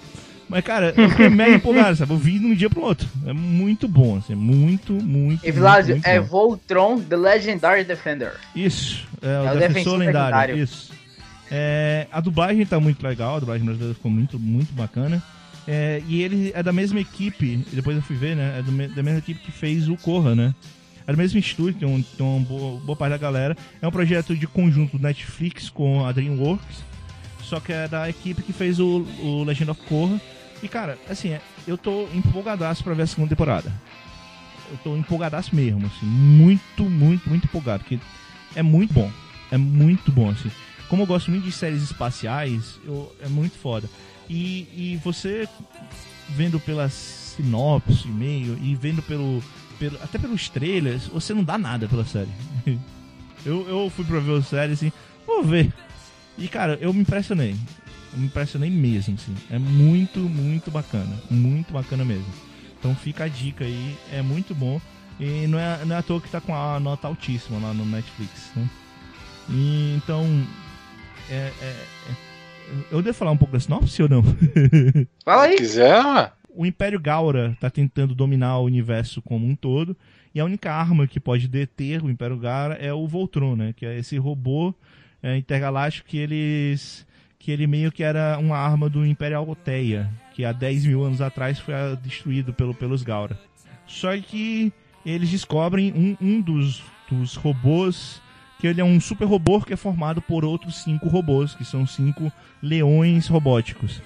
[0.55, 2.13] Mas, cara, eu fiquei mega empolgado, sabe?
[2.13, 3.09] Eu vi de um dia pro outro.
[3.27, 5.45] É muito bom, assim, muito, muito.
[5.45, 6.27] E Vilásio, é bom.
[6.27, 8.35] Voltron The Legendary Defender.
[8.55, 10.27] Isso, é, o É o Defensor Defensor Lendário.
[10.37, 10.57] Lendário.
[10.63, 10.93] Isso.
[11.51, 15.21] É, a dublagem tá muito legal, a dublagem brasileira ficou muito, muito bacana.
[15.67, 18.61] É, e ele é da mesma equipe, depois eu fui ver, né?
[18.61, 20.55] É do da mesma equipe que fez o Corra, né?
[21.05, 23.57] É do mesmo estúdio, tem, um, tem uma boa, boa parte da galera.
[23.83, 26.85] É um projeto de conjunto Netflix com a DreamWorks.
[27.43, 30.21] Só que é da equipe que fez o, o Legend of Korra.
[30.65, 33.71] E, cara, assim, é- eu tô empolgadaço pra ver a segunda temporada.
[34.71, 36.07] Eu tô empolgadaço mesmo, assim.
[36.07, 37.85] Muito, muito, muito empolgado.
[37.85, 38.01] Porque
[38.57, 39.11] é muito bom.
[39.53, 40.51] É muito bom, assim.
[40.89, 43.89] Como eu gosto muito de séries espaciais, eu- é muito foda.
[44.29, 45.47] E, e você
[46.31, 49.43] vendo pela sinopse, e-mail, e vendo pelo,
[49.79, 49.99] pelo.
[50.03, 52.31] até pelos trailers, você não dá nada pela série.
[53.45, 54.91] eu, eu fui pra ver a série assim,
[55.27, 55.71] vou ver.
[56.39, 57.55] E cara, eu me impressionei.
[58.15, 59.35] Eu me impressionei mesmo, assim.
[59.51, 61.15] É muito, muito bacana.
[61.31, 62.27] Muito bacana mesmo.
[62.79, 64.81] Então fica a dica aí, é muito bom.
[65.19, 67.85] E não é, não é à toa que tá com a nota altíssima lá no
[67.85, 68.69] Netflix, né?
[69.51, 70.25] E, então.
[71.31, 72.35] É, é- é-
[72.91, 74.23] eu devo falar um pouco da sinopse ou não?
[75.25, 75.57] Fala aí.
[75.57, 79.97] quiser, o Império Gaura tá tentando dominar o universo como um todo,
[80.35, 83.73] e a única arma que pode deter o Império Gaura é o Voltron, né?
[83.77, 84.75] Que é esse robô
[85.23, 87.07] é, intergaláctico que eles.
[87.45, 91.21] Que ele meio que era uma arma do Império Alteia, que há 10 mil anos
[91.21, 93.39] atrás foi destruído pelo, pelos Gaura.
[93.87, 94.73] Só que
[95.05, 98.23] eles descobrem um, um dos, dos robôs
[98.59, 101.87] que ele é um super robô que é formado por outros cinco robôs, que são
[101.87, 104.01] cinco leões robóticos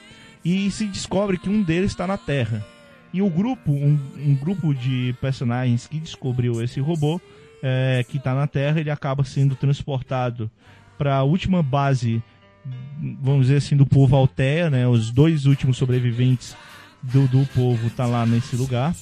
[0.44, 2.64] e se descobre que um deles está na Terra.
[3.12, 7.20] E o grupo, um, um grupo de personagens que descobriu esse robô
[7.62, 10.50] é, que está na Terra, ele acaba sendo transportado
[10.98, 12.20] para a última base,
[13.22, 14.86] vamos dizer assim, do povo Alteia, né?
[14.88, 16.56] Os dois últimos sobreviventes
[17.02, 18.94] do, do povo tá lá nesse lugar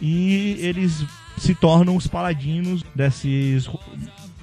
[0.00, 1.04] e eles
[1.36, 3.68] se tornam os paladinos desses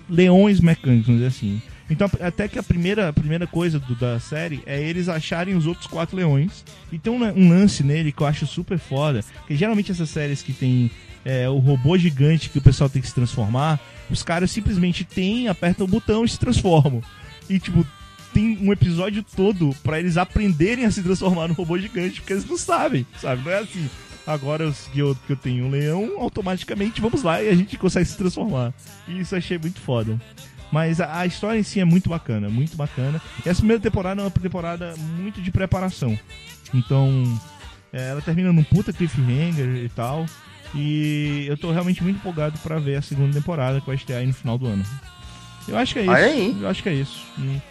[0.09, 1.61] leões mecânicos, vamos dizer assim.
[1.89, 5.65] Então, até que a primeira, a primeira coisa do- da série é eles acharem os
[5.65, 6.65] outros quatro leões.
[6.91, 9.23] E tem um, um lance nele que eu acho super foda.
[9.47, 10.91] Que geralmente essas séries que tem
[11.23, 13.79] é, o robô gigante que o pessoal tem que se transformar,
[14.09, 17.01] os caras simplesmente tem, apertam o botão e se transformam.
[17.49, 17.85] E tipo,
[18.34, 22.45] tem um episódio todo pra eles aprenderem a se transformar no robô gigante, porque eles
[22.45, 23.44] não sabem, sabe?
[23.44, 23.90] Não é assim.
[24.26, 27.78] Agora eu, que, eu, que eu tenho um leão, automaticamente vamos lá e a gente
[27.78, 28.74] consegue se transformar.
[29.08, 30.20] E isso achei muito foda.
[30.72, 33.22] Mas a, a história em si é muito bacana, muito bacana.
[33.45, 36.20] E essa primeira temporada é uma temporada muito de preparação.
[36.74, 37.40] Então,
[37.94, 40.26] é, ela termina num puta cliffhanger e tal.
[40.76, 44.28] E eu tô realmente muito empolgado pra ver a segunda temporada que vai estrear aí
[44.28, 44.84] no final do ano.
[45.68, 46.12] Eu acho que é isso.
[46.12, 46.58] Aí.
[46.62, 47.24] Eu acho que é isso.
[47.40, 47.62] E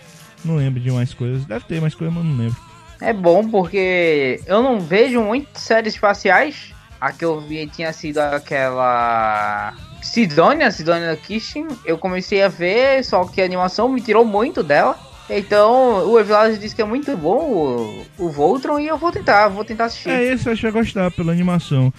[0.47, 1.45] não lembro de mais coisas.
[1.45, 2.57] Deve ter mais coisas, mas não lembro.
[3.01, 6.75] É bom porque eu não vejo muitas séries espaciais.
[6.99, 11.67] A que eu vi tinha sido aquela Sidonia, Sidonia Kishin.
[11.85, 14.99] Eu comecei a ver, só que a animação me tirou muito dela.
[15.29, 19.49] Então o Evilage disse que é muito bom o, o Voltron e eu vou tentar,
[19.49, 20.09] vou tentar assistir.
[20.09, 21.93] É, esse eu acho que vai gostar pela animação.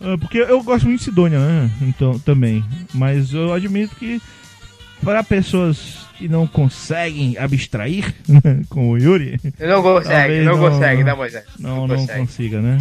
[0.00, 1.70] Ah, Porque eu gosto muito de Sidonia, né?
[1.82, 2.64] Então, também.
[2.92, 4.20] Mas eu admito que
[5.04, 11.04] para pessoas que não conseguem abstrair né, com o Yuri, Não consegue, não, não- consegue,
[11.04, 11.46] não consegue.
[11.58, 12.78] não, Não não consiga, né?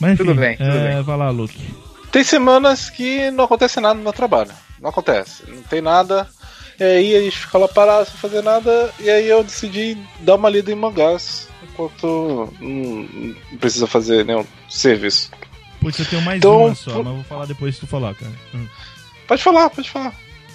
[0.00, 1.02] Mas enfim, Tudo bem, tudo é, bem.
[1.02, 1.58] vai lá, Luke.
[2.10, 4.50] Tem semanas que não acontece nada no meu trabalho.
[4.80, 5.44] Não acontece.
[5.48, 6.28] Não tem nada.
[6.78, 8.90] E aí a gente fica lá parado sem fazer nada.
[9.00, 11.48] E aí eu decidi dar uma lida em mangás.
[11.62, 15.30] Enquanto não, precisa fazer nenhum serviço.
[15.80, 17.86] Putz, eu tenho mais Então, uma só, por- mas eu vou falar depois se tu
[17.86, 18.32] falar, cara.
[18.54, 18.66] Hum.
[19.26, 20.12] Pode falar, pode falar.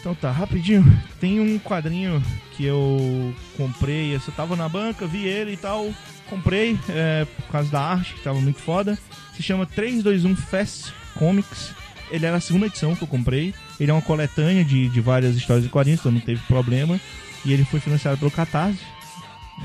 [0.07, 0.85] Então tá, rapidinho.
[1.19, 2.23] Tem um quadrinho
[2.55, 5.93] que eu comprei, eu tava na banca, vi ele e tal.
[6.29, 8.97] Comprei é, por causa da arte, que tava muito foda.
[9.35, 11.73] Se chama 321 Fest Comics.
[12.09, 13.53] Ele era a segunda edição que eu comprei.
[13.77, 16.97] Ele é uma coletânea de, de várias histórias de quadrinhos, então não teve problema.
[17.43, 18.79] E ele foi financiado pelo Catarse.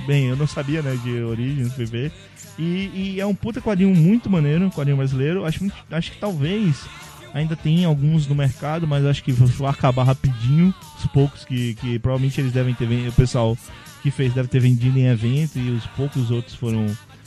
[0.09, 2.11] Bem, eu não sabia, né, de origem, fui ver.
[2.59, 5.45] E, e é um puta quadrinho muito maneiro, um quadrinho brasileiro.
[5.45, 6.85] Acho, acho que talvez
[7.35, 10.75] ainda tem alguns no mercado, mas acho que vai acabar rapidinho.
[10.99, 13.57] Os poucos que, que provavelmente eles devem ter vendido, o pessoal
[14.03, 16.87] que fez deve ter vendido em evento e os poucos outros foram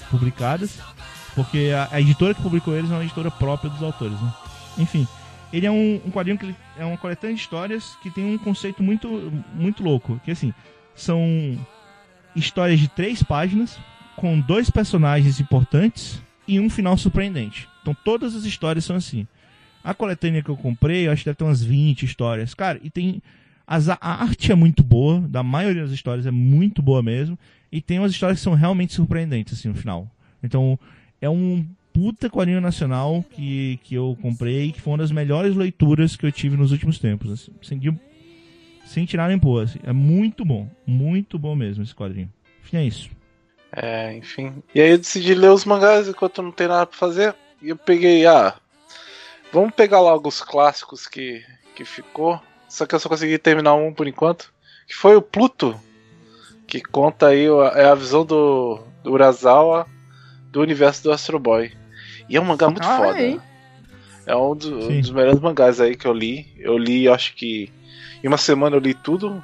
[0.09, 0.77] publicados.
[1.33, 4.33] Porque a, a editora que publicou eles é uma editora própria dos autores, né?
[4.77, 5.05] Enfim,
[5.51, 8.37] ele é um, um quadrinho que ele- é uma coletânea de histórias que tem um
[8.37, 10.19] conceito muito, muito louco.
[10.23, 10.53] Que assim,
[10.95, 11.57] são
[12.35, 13.77] histórias de três páginas
[14.15, 17.67] com dois personagens importantes e um final surpreendente.
[17.81, 19.27] Então todas as histórias são assim.
[19.85, 22.55] A coletânea que eu comprei, eu acho que deve ter umas 20 histórias.
[22.55, 23.21] Cara, e tem.
[23.67, 27.37] As, a arte é muito boa, da maioria das histórias é muito boa mesmo.
[27.71, 30.09] E tem umas histórias que são realmente surpreendentes, assim, no final.
[30.41, 30.79] Então,
[31.21, 31.63] é um
[31.93, 36.31] puta quadrinho nacional que, que eu comprei, que foi uma das melhores leituras que eu
[36.31, 37.31] tive nos últimos tempos.
[37.31, 37.99] Assim, sem,
[38.87, 39.65] sem tirar nem pôr.
[39.65, 39.79] Assim.
[39.83, 40.67] É muito bom.
[40.85, 42.31] Muito bom mesmo esse quadrinho.
[42.63, 43.09] Enfim, é isso.
[43.71, 44.63] É, enfim.
[44.73, 47.35] E aí eu decidi ler os mangás enquanto não tem nada pra fazer.
[47.61, 48.55] E eu peguei, ah,
[49.55, 51.43] vamos pegar logo os clássicos que,
[51.75, 52.39] que ficou.
[52.69, 54.53] Só que eu só consegui terminar um por enquanto.
[54.87, 55.79] Que foi o Pluto.
[56.67, 57.45] Que conta aí
[57.75, 59.87] é a visão do, do Urasawa
[60.51, 61.71] do universo do Astro Boy.
[62.29, 63.13] E é um mangá muito Ah, foda.
[63.17, 63.39] aí.
[64.25, 66.53] É um, do- um dos melhores mangás aí que eu li.
[66.57, 67.71] Eu li, acho que.
[68.23, 69.43] Em uma semana eu li tudo.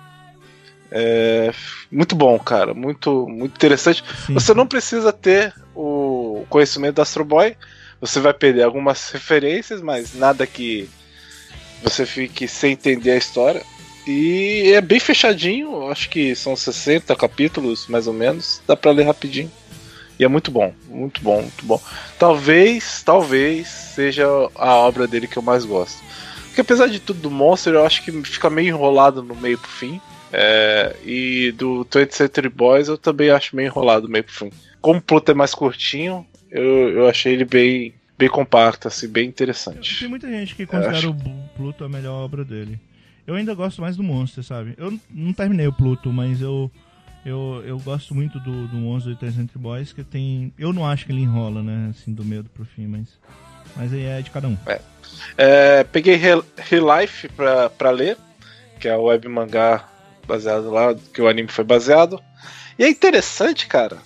[0.89, 1.53] É,
[1.91, 2.73] muito bom, cara.
[2.73, 4.03] Muito, muito interessante.
[4.25, 4.33] Sim.
[4.33, 7.55] Você não precisa ter o conhecimento do Astro Boy.
[8.01, 10.89] Você vai perder algumas referências, mas nada que
[11.83, 13.61] você fique sem entender a história.
[14.07, 18.61] E é bem fechadinho, acho que são 60 capítulos, mais ou menos.
[18.65, 19.51] Dá pra ler rapidinho.
[20.19, 21.81] E é muito bom, muito bom, muito bom.
[22.17, 24.25] Talvez, talvez seja
[24.55, 26.01] a obra dele que eu mais gosto.
[26.47, 29.69] Porque apesar de tudo do Monster, eu acho que fica meio enrolado no meio pro
[29.69, 30.01] fim.
[30.33, 34.51] É, e do 20th Century Boys eu também acho meio enrolado do meio pro fim.
[34.79, 39.23] Como o Pluto é mais curtinho, eu, eu achei ele bem, bem compacto, assim, bem
[39.23, 40.07] Tem interessante.
[40.07, 42.79] muita gente que considera acho- o Pluto a melhor obra dele.
[43.25, 44.73] Eu ainda gosto mais do Monster, sabe?
[44.77, 46.69] Eu não terminei o Pluto, mas eu
[47.23, 50.51] eu, eu gosto muito do, do Monster e 300 Boys, que tem...
[50.57, 51.91] Eu não acho que ele enrola, né?
[51.91, 53.07] Assim, do meio pro fim, mas...
[53.75, 54.57] Mas aí é de cada um.
[55.37, 58.17] É, peguei Real Real Life pra, pra ler,
[58.79, 59.87] que é o web mangá
[60.27, 62.19] baseado lá, que o anime foi baseado.
[62.77, 63.97] E é interessante, cara,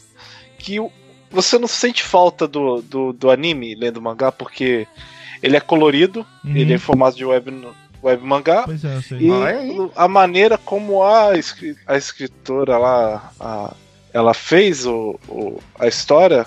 [0.60, 0.92] que o-
[1.36, 4.88] você não sente falta do, do, do anime lendo mangá, porque
[5.44, 6.56] ele é colorido, Uhum.
[6.56, 7.68] ele é em formato de web,
[8.02, 8.64] web mangá.
[8.64, 9.00] Pois é.
[9.20, 9.78] E aí.
[9.96, 11.32] a maneira como a,
[11.88, 13.74] a escritora lá, a-
[14.14, 16.46] ela fez o, o- a história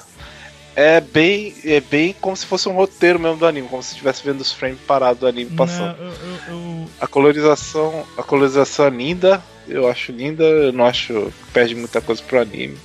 [0.75, 4.25] é bem, é bem como se fosse um roteiro mesmo do anime, como se estivesse
[4.25, 5.97] vendo os frames parados do anime passando.
[5.99, 10.85] Não, eu, eu, eu- A colorização, a colorização é linda, eu acho linda, eu não
[10.87, 11.13] acho
[11.45, 12.79] que perde muita coisa pro anime.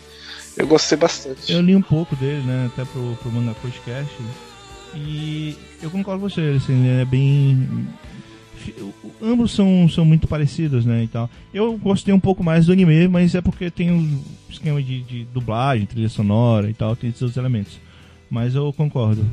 [0.57, 1.51] Eu gostei bastante.
[1.51, 2.69] eu li um pouco dele, né?
[2.71, 4.13] Até pro, pro Manga Podcast.
[4.95, 7.87] E eu concordo com você, assim, ele é bem.
[9.21, 11.03] Ambos são, são muito parecidos, né?
[11.03, 11.29] E tal.
[11.53, 15.23] Eu gostei um pouco mais do anime, mas é porque tem o esquema de, de
[15.25, 17.79] dublagem, trilha sonora e tal, tem outros elementos.
[18.29, 19.25] Mas eu concordo.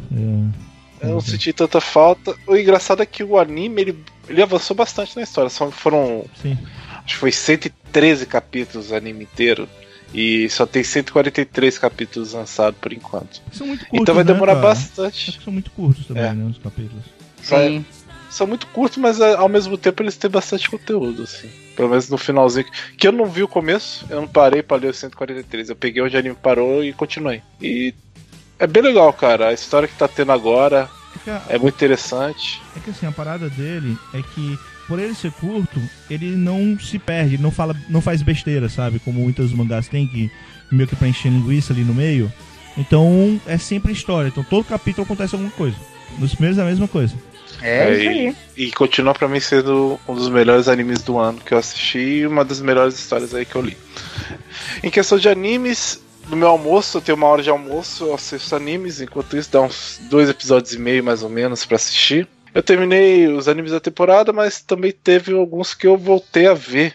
[1.00, 2.34] é, Eu não senti tanta falta.
[2.46, 3.98] O engraçado é que o anime ele,
[4.28, 5.50] ele avançou bastante na história.
[5.50, 6.56] Só foram Sim.
[7.04, 9.68] Acho que foi 113 capítulos o anime inteiro.
[10.12, 13.40] E só tem 143 capítulos lançados por enquanto.
[13.52, 14.00] São muito curtos.
[14.02, 14.66] então vai né, demorar cara?
[14.68, 15.30] bastante.
[15.30, 16.32] Acho que são muito curtos também, É.
[16.32, 16.50] né?
[16.50, 17.04] Os capítulos.
[17.42, 17.84] Sim.
[18.28, 21.48] São muito curtos, mas é, ao mesmo tempo eles têm bastante conteúdo, assim.
[21.76, 22.66] Pelo menos no finalzinho.
[22.96, 25.68] Que eu não vi o começo, eu não parei pra ler os 143.
[25.70, 27.42] Eu peguei onde o anime parou e continuei.
[27.60, 27.92] E
[28.58, 29.48] é bem legal, cara.
[29.48, 30.88] A história que tá tendo agora
[31.26, 32.60] É a- é muito interessante.
[32.76, 34.56] é que assim, a parada dele é que,
[34.90, 35.80] por ele ser curto,
[36.10, 38.98] ele não se perde, não fala, não faz besteira, sabe?
[38.98, 40.28] Como muitos mangás têm, que
[40.68, 42.30] meio que preencher linguiça ali no meio.
[42.76, 44.26] Então é sempre história.
[44.26, 45.76] Então todo capítulo acontece alguma coisa.
[46.18, 47.14] Nos primeiros é a mesma coisa.
[47.62, 48.36] É, isso e, aí.
[48.56, 52.26] e continua pra mim sendo um dos melhores animes do ano que eu assisti e
[52.26, 53.76] uma das melhores histórias aí que eu li.
[54.82, 58.56] Em questão de animes, no meu almoço, eu tenho uma hora de almoço, eu assisto
[58.56, 62.26] animes, enquanto isso dá uns dois episódios e meio mais ou menos pra assistir.
[62.54, 66.94] Eu terminei os animes da temporada, mas também teve alguns que eu voltei a ver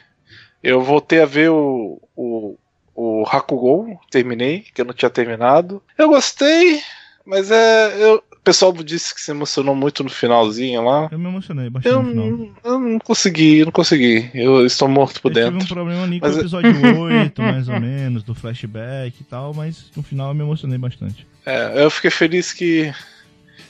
[0.64, 2.58] Eu voltei a ver o, o,
[2.96, 5.82] o Hakugou, terminei, que eu não tinha terminado.
[5.98, 6.82] Eu gostei,
[7.26, 7.96] mas é.
[8.04, 11.08] Eu, o pessoal disse que se emocionou muito no finalzinho lá.
[11.12, 12.30] Eu me emocionei bastante Eu, no final.
[12.30, 14.30] não- eu não consegui, eu não consegui.
[14.36, 15.74] Eu estou morto por Eu tive um dentro.
[15.76, 16.70] problema ali com o episódio
[17.02, 21.26] 8, mais ou menos, do flashback e tal, mas no final eu me emocionei bastante.
[21.46, 22.92] É, eu fiquei feliz que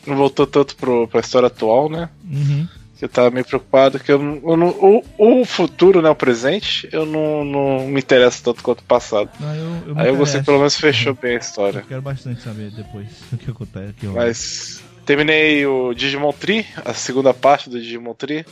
[0.08, 2.10] não voltou tanto pro, pra história atual, né?
[2.30, 2.68] Uhum.
[2.98, 6.16] Que eu tava meio preocupado que eu não, eu não- o, o futuro, né, o
[6.16, 9.30] presente, eu não, não me interesso tanto quanto o passado.
[9.42, 11.84] Ah, eu, eu Aí eu gostei pelo menos fechou bem a Eu história.
[11.88, 13.94] quero bastante saber depois o que acontece.
[14.00, 14.26] Que rola.
[14.26, 18.46] Mas terminei o Digimon Tree, a segunda parte do Digimon Tree.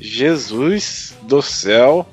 [0.00, 2.06] Jesus do céu.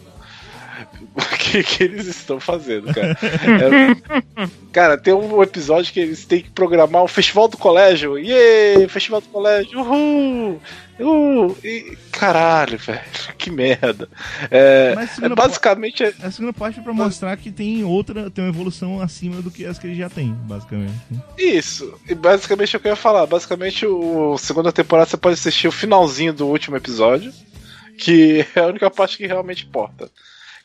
[1.48, 3.18] O que, que eles estão fazendo, cara?
[3.22, 8.18] É- cara, tem um episódio que eles têm que programar o Festival do Colégio.
[8.20, 8.88] Yay!
[8.90, 9.80] Festival do Colégio!
[9.80, 10.62] Uhul!
[11.00, 11.58] Uhul!
[11.64, 13.00] E, caralho, velho.
[13.38, 14.10] Que merda.
[14.52, 16.04] É, é segunda basicamente.
[16.04, 19.50] é- A segunda parte é pra mostrar que tem outra, tem uma evolução acima do
[19.50, 20.94] que as que ele já tem, basicamente.
[21.10, 21.20] né?
[21.38, 23.26] Isso, e basicamente é o que eu ia falar.
[23.26, 27.32] Basicamente, o segunda temporada você pode assistir o finalzinho do último episódio,
[27.98, 30.10] que é a única parte que realmente importa.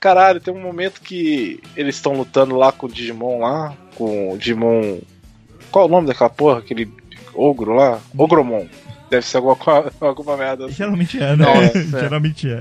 [0.03, 4.37] Caralho, tem um momento que eles estão lutando lá com o Digimon lá, com o
[4.37, 4.99] Digimon.
[5.70, 6.59] Qual é o nome daquela porra?
[6.59, 6.91] Aquele
[7.33, 8.01] ogro lá?
[8.19, 8.66] Ogromon.
[9.09, 9.57] Deve ser alguma,
[10.01, 10.74] alguma merda assim.
[10.74, 11.45] Geralmente é, né?
[11.45, 11.85] Nossa.
[12.01, 12.61] Geralmente é.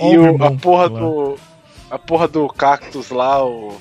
[0.00, 1.38] E o- a porra do.
[1.88, 3.76] A porra do cactus lá, o.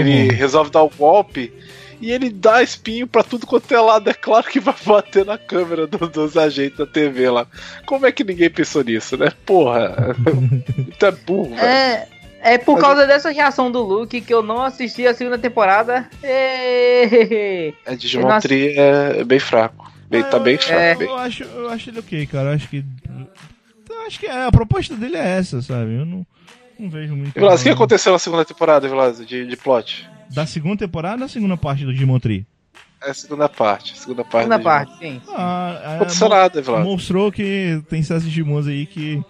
[0.00, 1.52] Ele resolve dar o golpe
[2.00, 4.08] e ele dá espinho pra tudo quanto é lado.
[4.10, 7.46] É claro que vai bater na câmera do- dos agentes da TV lá.
[7.86, 9.32] Como é que ninguém pensou nisso, né?
[9.46, 10.14] Porra.
[10.98, 11.60] Tu é burro, velho.
[11.60, 12.08] É,
[12.40, 16.08] é por causa dessa reação do Luke que eu não assisti a segunda temporada.
[16.22, 17.74] Êêêê.
[17.84, 18.38] É, Digimon.
[18.40, 19.92] Tree é bem fraco.
[20.08, 20.80] Bem, tá bem fraco.
[20.80, 20.94] É.
[20.94, 22.50] bem- Eu acho, eu acho ele ok, cara.
[22.50, 22.84] Eu acho que.
[23.90, 25.94] Eu acho que é, a proposta dele é essa, sabe?
[25.98, 26.26] Eu não,
[26.78, 27.34] não vejo muito.
[27.34, 30.08] Vilas, o que aconteceu na segunda temporada, Vilas, de, de plot?
[30.30, 32.46] Da segunda temporada ou da segunda parte do Digimon Tree?
[33.02, 33.92] É a segunda parte.
[33.92, 34.44] a Segunda parte.
[34.48, 35.20] Segunda parte, sim.
[35.28, 36.84] Ah, Não é, aconteceu mo- nada, Vilas.
[36.84, 39.22] mostrou que tem certos Digimons aí que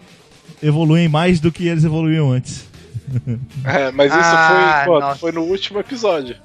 [0.61, 2.67] evoluem mais do que eles evoluíam antes.
[3.65, 5.19] É, mas isso Ah, foi, nossa.
[5.19, 6.35] foi no último episódio.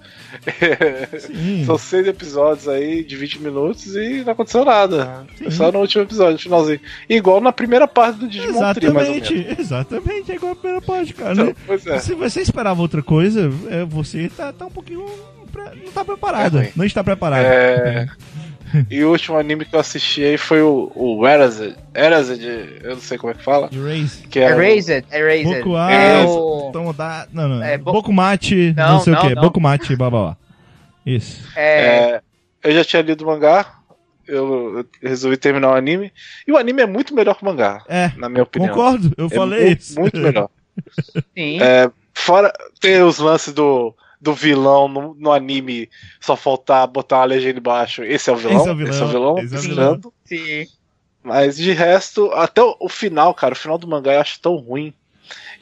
[1.64, 5.24] São seis episódios aí de 20 minutos e não aconteceu nada.
[5.36, 5.50] Sim.
[5.50, 6.80] Só no último episódio, finalzinho.
[7.08, 9.30] Igual na primeira parte do Digimon Tree, mais ou menos.
[9.30, 11.32] Exatamente, exatamente, é igual a primeira parte, cara.
[11.32, 11.54] Então, né?
[11.66, 11.98] pois é.
[11.98, 15.04] Se você esperava outra coisa, é, você tá, tá um pouquinho.
[15.84, 16.58] Não tá preparado.
[16.58, 17.44] É não está preparado.
[17.44, 18.08] É...
[18.90, 21.76] E o último anime que eu assisti aí foi o, o Erased.
[21.94, 22.42] Erased,
[22.82, 23.68] eu não sei como é que fala.
[23.72, 24.26] Erase.
[24.28, 25.62] Que é o- Erased, Erased.
[25.62, 26.70] Boku É o...
[26.72, 27.28] Tomoda...
[27.32, 27.62] Não, não.
[27.62, 29.34] É, bo- Bokumate, não, Não, sei o não, que.
[29.34, 29.42] não.
[29.42, 30.36] Bokumate, blá blá blá.
[31.06, 31.42] Isso.
[31.56, 32.22] É, é,
[32.64, 33.74] eu já tinha lido o mangá,
[34.26, 36.10] eu, eu resolvi terminar o anime.
[36.46, 38.74] E o anime é muito melhor que o mangá, É, na minha opinião.
[38.74, 40.00] concordo, eu É falei mu- isso.
[40.00, 40.48] Muito melhor.
[41.36, 41.58] sim.
[41.62, 43.94] É, fora, tem os lances do,
[44.24, 45.88] do vilão no, no anime,
[46.20, 48.02] só faltar botar uma legenda embaixo.
[48.02, 48.56] Esse é o vilão.
[48.56, 49.38] Esse é o vilão, esse é o vilão.
[49.44, 50.12] ensinando.
[50.24, 50.66] Sim.
[51.22, 54.56] Mas de resto, até o, o final, cara, o final do mangá eu acho tão
[54.56, 54.92] ruim.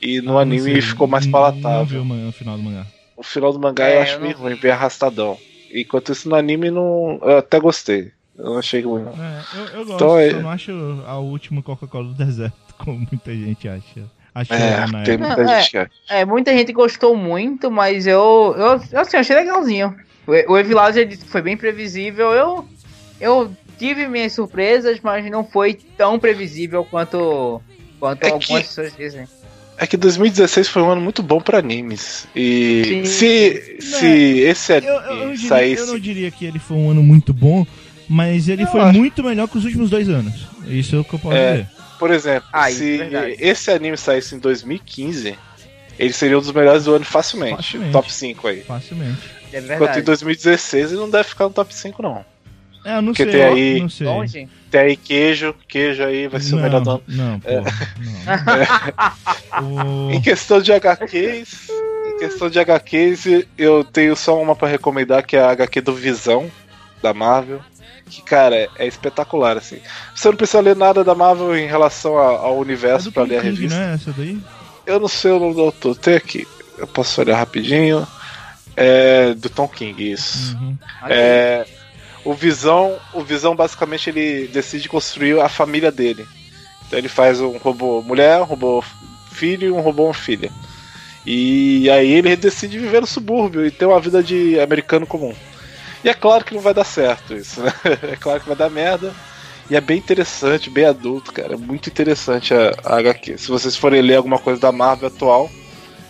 [0.01, 1.85] E no Não anime sei, ficou mais Não palatável.
[2.05, 2.87] viu o final do mangá.
[3.17, 4.61] O final do mangá É, eu acho eu não ruim, vi.
[4.61, 5.39] bem arrastadão.
[5.73, 7.19] Enquanto isso no anime não.
[7.23, 8.11] Eu até gostei.
[8.37, 9.13] Eu não achei ruim, não.
[9.13, 10.73] É, eu, eu gosto, Então é- só não acho
[11.07, 14.03] a última Coca-Cola do deserto, como muita gente acha.
[14.35, 15.27] É, na tem época.
[15.37, 15.61] muita É.
[15.61, 15.91] gente que acha.
[16.09, 19.95] É, muita gente gostou muito, mas eu, eu, eu assim, achei legalzinho.
[20.27, 20.35] O,
[21.05, 22.33] disse que foi bem previsível.
[22.33, 22.65] Eu,
[23.21, 27.61] eu tive minhas surpresas, mas não foi tão previsível quanto,
[28.01, 29.27] quanto É que- algumas pessoas dizem.
[29.79, 32.27] É que 2016 foi um ano muito bom pra animes.
[32.37, 33.05] E Sim.
[33.05, 34.07] se, se
[34.41, 35.83] esse anime Eu, eu, eu, diria, saísse.
[35.83, 37.67] eu não diria que ele foi um ano muito bom,
[38.09, 38.97] mas ele Eu foi acho.
[38.97, 40.47] muito melhor que os últimos dois anos.
[40.69, 41.53] Isso é o que eu posso É.
[41.53, 41.69] dizer.
[42.03, 43.37] Por exemplo, Ah, se é verdade.
[43.39, 45.39] esse anime saísse em 2015,
[45.97, 47.57] ele seria um dos melhores do ano facilmente.
[47.59, 47.93] Facilmente.
[47.93, 48.63] Top 5 aí.
[48.63, 49.21] Facilmente.
[49.53, 50.03] É Enquanto em verdade.
[50.03, 52.25] 2016 ele não deve ficar no top 5, não.
[52.85, 53.33] É, eu não Porque sei.
[53.33, 54.07] tem aí- não sei.
[54.09, 54.49] Longe.
[54.69, 57.03] Tem aí queijo, queijo aí vai ser o não, melhor do ano.
[57.07, 57.61] Não, É.
[57.61, 57.73] porra,
[59.61, 59.63] não.
[60.09, 61.69] O- Em questão de HQs,
[62.09, 63.27] em questão de HQs,
[63.57, 66.51] eu tenho só uma pra recomendar, que é a HQ do Visão,
[67.01, 67.61] da Marvel.
[68.15, 69.79] Que, cara, é, é espetacular, assim.
[70.15, 73.29] Você não precisa ler nada da Marvel em relação a- ao É universo pra Tom
[73.31, 73.79] ler a King, revista.
[73.79, 73.95] né?
[73.95, 74.39] Essa daí?
[74.87, 76.47] Eu não sei o nome do autor, tem aqui.
[76.77, 78.07] Eu posso olhar rapidinho.
[78.77, 80.55] É do Tom King, isso.
[80.57, 80.77] Uhum.
[81.09, 81.65] É,
[82.25, 86.27] o Visão, o Visão basicamente ele decide construir a família dele.
[86.87, 88.83] Então ele faz um robô mulher, um robô
[89.31, 90.51] filho e um robô filha.
[91.25, 95.35] E aí ele decide viver no subúrbio e ter uma vida de americano comum.
[96.05, 97.73] E é claro que não vai dar certo isso, né?
[98.13, 99.13] É claro que vai dar merda.
[99.71, 101.55] E é bem interessante, bem adulto, cara.
[101.55, 103.39] É muito interessante a, a HQ.
[103.39, 105.49] Se vocês forem ler alguma coisa da Marvel atual,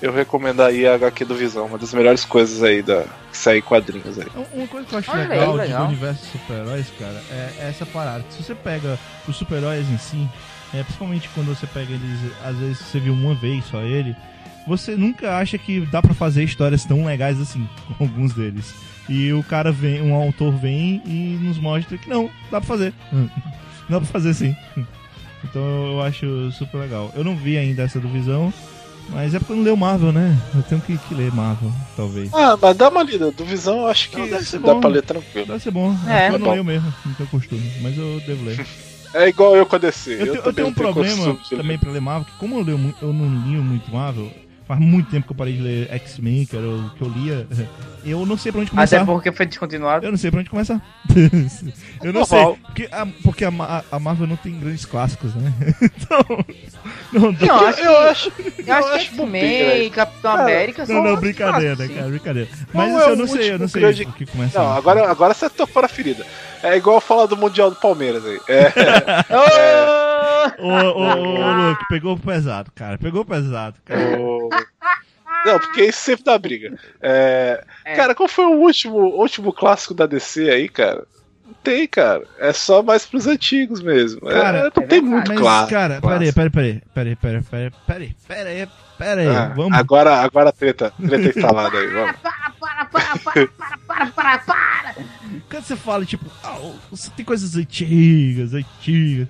[0.01, 3.63] eu recomendaria a HQ do Visão, uma das melhores coisas aí da que sai em
[3.63, 4.27] quadrinhos aí.
[4.35, 5.83] Um- Uma coisa que eu acho aí, legal, legal.
[5.85, 8.25] do universo de super-heróis, cara, é é essa parada.
[8.31, 8.99] Se você pega
[9.29, 10.27] os super-heróis em si,
[10.75, 14.17] é, principalmente quando você pega eles, às vezes você viu uma vez só ele,
[14.67, 18.75] você nunca acha que dá pra fazer histórias tão legais assim, com alguns deles.
[19.09, 22.95] E o cara vem, um autor vem e nos mostra que não, dá pra fazer.
[23.89, 24.57] dá pra fazer sim.
[25.45, 27.11] Então eu acho super legal.
[27.17, 28.55] Eu não vi ainda essa do Visão,
[29.09, 30.39] mas é porque eu não leio Marvel, né?
[30.55, 32.33] Eu tenho que, que ler Marvel, talvez.
[32.33, 33.33] Ah, mas dá uma lida.
[33.33, 34.81] Do Visão eu acho que Não, deve ser dá bom.
[34.81, 35.47] pra ler tranquilo.
[35.49, 35.97] Deve ser bom.
[36.09, 36.29] É.
[36.29, 36.51] eu não Bom.
[36.53, 38.65] leio mesmo, não tenho costume, mas eu devo ler.
[39.15, 40.13] É igual eu com a DC.
[40.13, 42.59] Eu, tenho, eu também tenho um não tenho problema também pra ler Marvel, que como
[42.59, 44.31] eu, leio, eu não li muito Marvel,
[44.67, 47.47] faz muito tempo que eu parei de ler X-Men, que era o que eu lia,
[48.05, 48.97] eu não sei pra onde começar.
[48.97, 50.05] Até porque foi descontinuado.
[50.07, 50.81] Eu não sei pra onde começar.
[52.03, 52.27] eu não Normal.
[52.27, 52.65] sei.
[52.65, 55.53] Porque, a, porque a, a Marvel não tem grandes clássicos, né?
[55.83, 56.45] então.
[57.13, 58.33] Não, Não, acho que, Eu acho.
[58.67, 62.49] eu acho que X-Men Capitão Cara, América são não, não, brincadeira, clássicos, cara, brincadeira.
[62.73, 64.59] Mas é isso eu não sei, eu não sei grande- o que começar.
[64.61, 66.25] Não, agora, agora você tocou na ferida.
[66.63, 68.41] É igual falar do Mundial do Palmeiras aí.
[68.49, 68.67] É,
[69.37, 70.12] Ô!
[70.59, 72.99] Ô, ô, ô, Luke, pegou pesado, cara.
[72.99, 74.01] Pegou pesado, cara.
[74.19, 74.51] o-
[75.45, 76.77] Não, porque isso sempre dá briga.
[77.01, 77.95] É, É.
[77.97, 81.05] Cara, qual foi o último, último clássico da DC aí, cara?
[81.45, 82.23] Não tem, cara.
[82.39, 84.29] É só mais pros antigos mesmo.
[84.31, 85.03] É, Cara, não é tem verdade.
[85.03, 85.71] muito Mas, clássico.
[85.71, 89.77] cara, peraí, peraí, peraí, peraí, peraí, peraí, peraí, peraí, peraí, Ah, vamos.
[89.77, 92.17] Agora, agora a treta, treta instalada aí, vamos.
[92.63, 94.95] Para, para, para, para, para, para, para.
[95.51, 96.57] Quando você fala, tipo, ah,
[96.91, 99.27] você tem coisas antigas, antigas,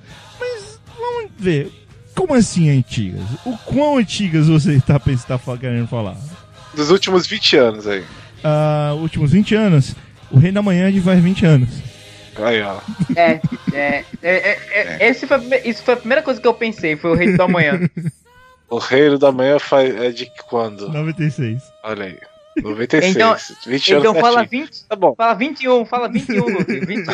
[1.03, 1.71] vamos ver,
[2.15, 3.25] como assim antigas?
[3.45, 6.17] O quão antigas você tá, pensando, tá querendo falar?
[6.75, 8.05] Dos últimos 20 anos aí.
[8.43, 9.95] Ah, últimos 20 anos,
[10.31, 11.69] o Rei da Manhã de faz 20 anos.
[12.37, 12.79] Aí, ó.
[13.15, 13.41] É,
[13.73, 17.11] é, é, é, é, esse foi, isso foi a primeira coisa que eu pensei, foi
[17.11, 17.79] o Rei do Amanhã.
[18.73, 20.89] O Reino da Manhã faz, é de quando?
[20.89, 21.63] 96.
[21.85, 22.19] Olha aí.
[22.61, 23.17] 96.
[23.17, 24.63] Então- 20 anos Então fala certinho.
[24.67, 25.15] 20, Tá bom.
[25.17, 27.05] fala 21, fala 21, Luke, 21.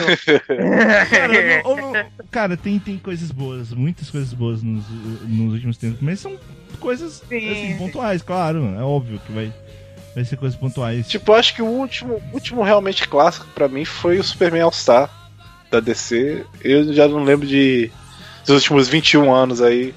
[1.11, 4.85] Cara, não- não- cara, tem, tem coisas boas, muitas coisas boas nos,
[5.27, 6.37] nos últimos tempos, mas são
[6.81, 7.77] coisas Sim, assim, sim.
[7.79, 9.53] pontuais, claro, é óbvio que vai,
[10.15, 11.07] vai ser coisas pontuais.
[11.09, 15.11] Tipo, eu acho que o último, último realmente clássico pra mim foi o Superman All-Star
[15.71, 16.45] da DC.
[16.63, 17.91] Eu já não lembro de
[18.47, 19.95] dos últimos 21 anos aí.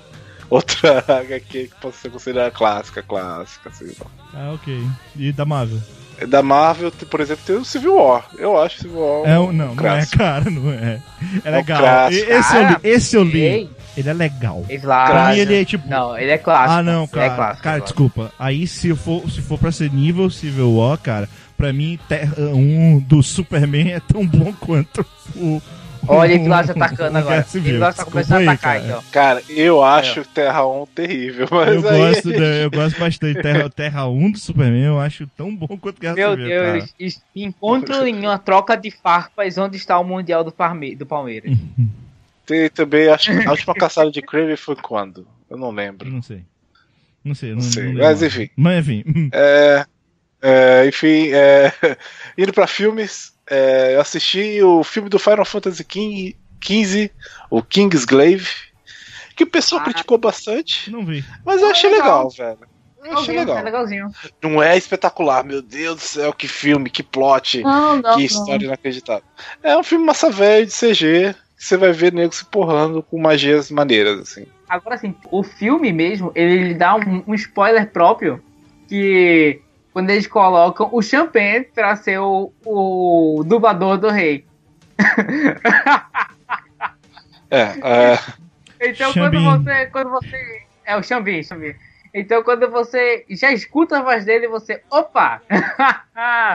[0.51, 3.91] Outra HQ que possa ser considerada clássica, clássica, assim.
[4.33, 4.85] Ah, ok.
[5.15, 5.79] E da Marvel?
[6.27, 8.25] Da Marvel, por exemplo, tem o Civil War.
[8.37, 9.27] Eu acho o Civil War.
[9.29, 11.01] É, um- não, não é, cara, não é.
[11.43, 12.11] É um legal.
[12.11, 13.39] E- esse, eu li, esse eu li.
[13.41, 14.63] Ei, Ele é legal.
[14.81, 15.87] Pra mim ele é tipo.
[15.89, 16.73] Não, ele é clássico.
[16.79, 17.25] ah, não, Ele cara.
[17.25, 17.63] é clássico.
[17.63, 18.31] cara, é desculpa.
[18.37, 22.99] Aí se for, se for pra ser nível Civil War, cara, pra mim Terra 1
[22.99, 25.03] do Superman é tão bom quanto
[25.35, 25.59] o.
[26.07, 27.45] Olha o- ele lá se atacando agora.
[27.77, 28.85] Lá tá começando aí, a atacar cara.
[28.85, 29.01] aí, ó.
[29.11, 31.97] Cara, eu acho Terra 1 terrível, mas Eu aí...
[32.13, 33.41] gosto, da- eu gosto bastante.
[33.41, 37.23] Terra, Terra 1 do Superman eu acho tão bom quanto Guerra Meu Civil, Deus, cara.
[37.35, 41.51] encontro em uma troca de farpas onde está o Mundial do, Parme do Palmeiras.
[42.45, 45.25] Tem também, acho que a última caçada de Kraven foi quando?
[45.49, 46.09] Eu não lembro.
[46.09, 46.41] Não sei.
[47.23, 48.25] Não sei, não, Não sei, não mas lembro.
[48.41, 48.49] enfim.
[48.57, 49.29] Mas enfim.
[49.31, 49.85] É,
[50.41, 51.71] é, enfim, é,
[52.37, 55.85] indo pra filmes, é, eu assisti o filme do Final Fantasy
[56.63, 57.11] XV,
[57.49, 58.47] o Kingsglaive,
[59.35, 59.83] que o pessoal Ah.
[59.85, 61.23] criticou bastante, Não vi.
[61.45, 62.27] mas eu Ah, achei legal.
[62.29, 62.71] legal, velho.
[63.03, 63.35] Eu achei?
[63.35, 63.63] É legal.
[63.63, 64.11] legalzinho.
[64.43, 68.63] Não é espetacular, meu Deus do céu, que filme, que plot, Não, não, que história
[68.65, 69.23] inacreditável.
[69.63, 73.19] É um filme massa velho de CG, que você vai ver nego se porrando com
[73.19, 74.45] magias maneiras, assim.
[74.69, 78.41] Agora sim, o filme mesmo, ele dá um, um spoiler próprio
[78.87, 79.60] que
[79.93, 84.45] quando eles colocam o Champagne pra ser o, o dublador do rei.
[87.49, 88.19] É, é,
[88.79, 89.43] Então Xambin.
[89.43, 90.61] quando você, quando você.
[90.85, 91.75] É o Xambin, Xambin.
[92.13, 94.81] Então quando você já escuta a voz dele, você.
[94.91, 95.41] Opa!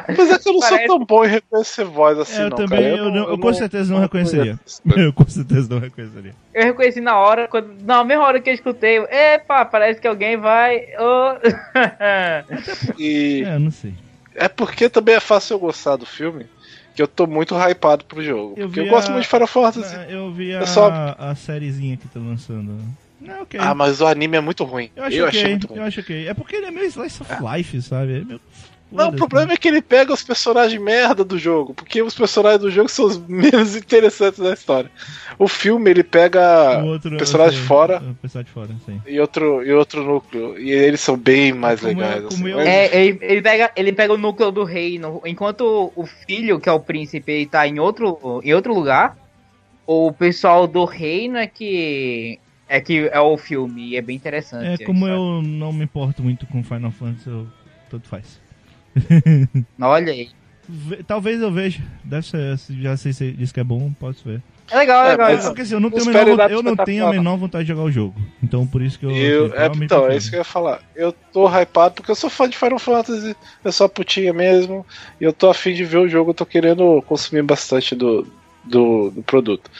[0.07, 2.51] mas é que eu não Parece- sou tão bom em reconhecer voz assim, É, eu
[2.51, 2.97] não, também, cara.
[2.97, 4.59] eu, não- eu com certeza não reconheceria.
[4.97, 6.35] Eu com certeza não reconheceria.
[6.55, 10.07] eu reconheci na hora, quando, na mesma hora que eu escutei, eu, epa, parece que
[10.09, 10.87] alguém vai.
[10.99, 11.37] oh."
[12.99, 13.95] E É, eu não sei.
[14.35, 16.47] é porque também é fácil eu gostar do filme,
[16.95, 18.55] que eu tô muito hypado pro jogo.
[18.57, 19.97] Eu porque eu gosto a- muito de Final Fantasy.
[20.09, 22.79] Eu vi a, Eu só- a sériezinha que tá lançando.
[23.21, 23.59] Não, ok.
[23.63, 24.91] Ah, mas o anime é muito ruim.
[24.95, 25.79] eu acho eu ok, achei muito ruim.
[25.79, 26.29] eu acho ok.
[26.29, 28.21] É porque ele é meio slice of life, sabe?
[28.21, 28.41] É meio...
[28.93, 32.61] Não, o problema é que ele pega os personagens merda do jogo, porque os personagens
[32.63, 34.89] do jogo são os menos interessantes da história.
[35.37, 39.03] O filme ele pega o outro, personagem outro- fora o personagem fora, sim.
[39.05, 42.23] e outro, e outro núcleo, e eles são bem mais Como legais.
[42.23, 42.37] eu- assim.
[42.37, 46.07] como eu- Mas- É, ele, ele pega, ele pega o núcleo do reino, enquanto o
[46.07, 49.17] filho, que é o príncipe, ele tá em outro, em outro lugar,
[49.85, 52.39] o pessoal do reino é que
[52.69, 54.83] é que é o filme e é bem interessante.
[54.83, 57.47] É, como eu não me importo muito com Final Fantasy, eu,
[57.91, 58.41] tanto faz.
[59.81, 60.31] Olha aí.
[60.69, 61.81] Ve- Talvez eu veja.
[62.03, 64.43] Deve ser, se já sei se diz que é bom, posso ver.
[64.69, 65.31] É legal, é É, legal.
[65.33, 67.85] mas- Porque assim, eu não, tenho, menor, eu não tenho a menor vontade de jogar
[67.85, 68.21] o jogo.
[68.43, 69.11] Então por isso que eu.
[69.13, 70.81] Eu, que é, então, é isso que eu ia falar.
[70.97, 74.85] Eu tô hypado porque eu sou fã de Final Fantasy, eu sou a putinha mesmo,
[75.21, 78.27] e eu tô afim de ver o jogo, eu tô querendo consumir bastante do,
[78.65, 79.71] do, do produto.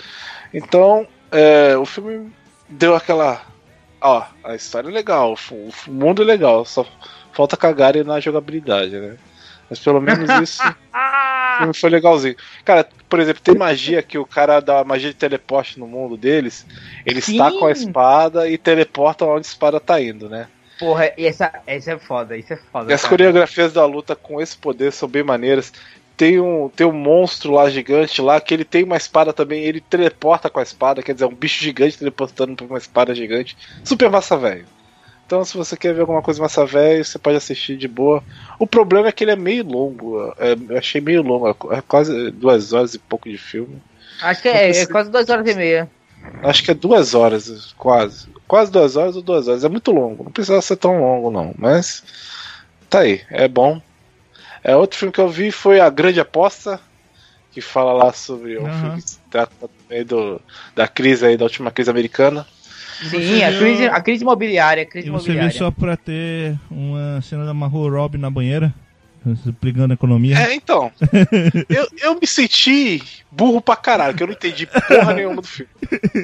[0.55, 2.31] Então, é, o filme
[2.69, 3.43] deu aquela.
[4.01, 6.87] Ó, a história é legal, o mundo é legal, só
[7.33, 9.17] falta cagarem na jogabilidade, né?
[9.69, 10.63] Mas pelo menos isso.
[11.57, 12.37] O filme foi legalzinho.
[12.67, 16.67] Cara, por exemplo, tem magia que o cara dá magia de teleporte no mundo deles.
[17.05, 17.39] Eles Sim.
[17.39, 20.49] tacam a espada e teleportam onde a espada tá indo, né?
[20.79, 22.91] Porra, e essa, essa é foda, isso é foda.
[22.91, 23.11] E as cara.
[23.11, 25.73] coreografias da luta com esse poder são bem maneiras.
[26.17, 29.81] Tem um, tem um monstro lá gigante lá que ele tem uma espada também, ele
[29.81, 33.57] teleporta com a espada, quer dizer, um bicho gigante teleportando pra uma espada gigante.
[33.85, 34.65] Super massa velho.
[35.27, 38.23] Então, se você quer ver alguma coisa massa velho, você pode assistir de boa.
[38.61, 40.33] O problema é que ele é meio longo.
[40.39, 43.83] é, eu achei meio longo, é quase duas horas e pouco de filme.
[44.23, 45.91] Acho que é, é quase duas horas e meia.
[46.43, 48.29] Acho que é duas horas, quase.
[48.47, 49.65] Quase duas horas ou duas horas.
[49.65, 50.25] É muito longo.
[50.25, 51.53] Não precisa ser tão longo, não.
[51.59, 52.05] Mas
[52.89, 53.83] tá aí, é bom.
[54.67, 56.81] É, outro filme que eu vi foi A Grande Aposta,
[57.53, 58.81] que fala lá sobre um Aham.
[58.81, 60.41] filme que se trata também do,
[60.75, 62.45] da crise aí, da última crise americana.
[63.09, 65.57] Sim, a viu- crise, a crise imobiliária, a crise E você viu imobiliária.
[65.59, 68.75] só pra ter uma cena da Margot Robbie na banheira,
[69.47, 70.37] explicando a economia.
[70.37, 70.91] É, então.
[71.69, 75.71] eu, eu me senti burro pra caralho, que eu não entendi porra nenhuma do filme.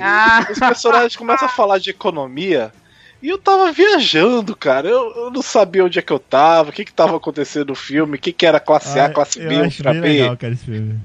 [0.00, 2.72] Ah, Os personagens começam a falar de economia
[3.22, 4.88] e eu tava viajando, cara.
[4.88, 7.74] Eu, eu não sabia onde é que eu tava, o que que tava acontecendo no
[7.74, 10.00] filme, o que que era classe A, Ah, classe B, ultra B.
[10.00, 10.98] legal, cara, esse filme.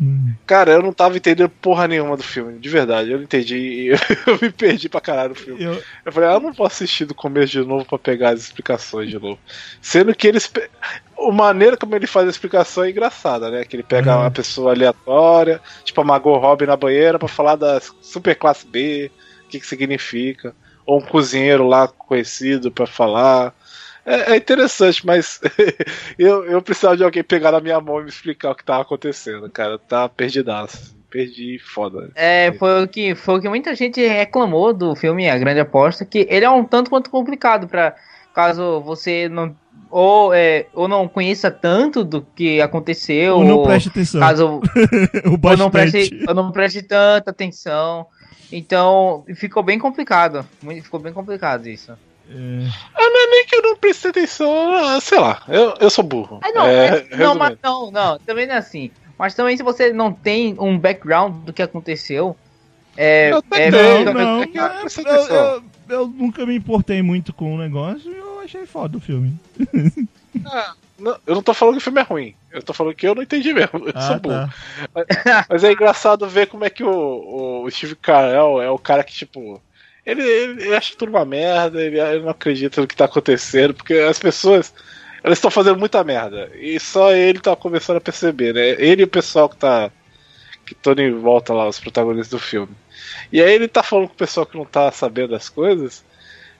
[0.00, 0.32] Hum.
[0.44, 3.12] Cara, eu não tava entendendo porra nenhuma do filme, de verdade.
[3.12, 3.86] Eu não entendi.
[3.86, 3.96] Eu,
[4.34, 5.62] eu me perdi pra caralho no filme.
[5.62, 8.40] Eu, Eu falei, ah, eu não vou assistir do começo de novo pra pegar as
[8.40, 9.38] explicações de novo.
[9.80, 10.50] Sendo que eles.
[11.16, 13.64] A maneira como ele faz a explicação é engraçada, né?
[13.64, 14.22] Que ele pega Uhum.
[14.22, 19.12] uma pessoa aleatória, tipo a Margot Robbie na banheira, pra falar da super classe B,
[19.44, 20.54] o que, que significa.
[20.86, 23.54] Ou um cozinheiro lá conhecido pra falar.
[24.04, 25.40] É, é interessante, mas
[26.18, 28.82] eu, eu precisava de alguém pegar na minha mão e me explicar o que tava
[28.82, 29.78] acontecendo, cara.
[29.78, 30.94] Tá perdidaço.
[31.08, 32.10] Perdi foda.
[32.16, 36.04] é, foi o que foi o que muita gente reclamou do filme A Grande Aposta,
[36.04, 37.94] que ele é um tanto quanto complicado para
[38.34, 39.56] caso você não
[39.90, 44.20] ou, é, ou não conheça tanto do que aconteceu, ou não preste atenção.
[44.20, 44.46] caso
[45.24, 48.06] o ou não, preste, ou não preste tanta atenção.
[48.52, 50.46] Então, ficou bem complicado.
[50.82, 51.92] Ficou bem complicado isso.
[51.92, 55.90] É, Ah, não é nem que eu não prestei atenção, ah, sei lá, eu, eu
[55.90, 56.40] sou burro.
[56.42, 58.90] Ah, não, É, é- não, mas não, não, também não é assim.
[59.18, 62.36] Mas também se você não tem um background do que aconteceu,
[62.96, 67.32] é, Eu é, tenho, não, não, eu não eu, eu- eu nunca me importei muito
[67.34, 69.34] com o negócio e eu achei foda o filme.
[70.98, 73.14] Não, eu não tô falando que o filme é ruim, eu tô falando que eu
[73.14, 74.34] não entendi mesmo, eu sou Ah, burro.
[74.94, 75.46] tá.
[75.48, 79.12] Mas é engraçado ver como é que o, o Steve Carell é o cara que,
[79.12, 79.60] tipo.
[80.06, 83.74] Ele, ele, ele acha tudo uma merda, ele, ele não acredita no que tá acontecendo,
[83.74, 84.72] porque as pessoas.
[85.22, 86.50] Elas estão fazendo muita merda.
[86.54, 88.68] E só ele tá começando a perceber, né?
[88.78, 89.90] Ele e o pessoal que tá.
[90.66, 92.74] Que estão em volta lá, os protagonistas do filme.
[93.32, 96.04] E aí ele tá falando com o pessoal que não tá sabendo das coisas.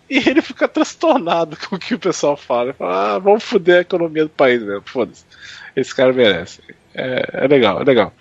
[0.09, 2.65] E ele fica transtornado com o que o pessoal fala.
[2.71, 4.83] Ele fala, ah, vamos foder a economia do país mesmo.
[4.85, 5.25] Foda-se.
[5.75, 6.61] Esse cara merece.
[6.95, 8.13] É, é legal, é legal.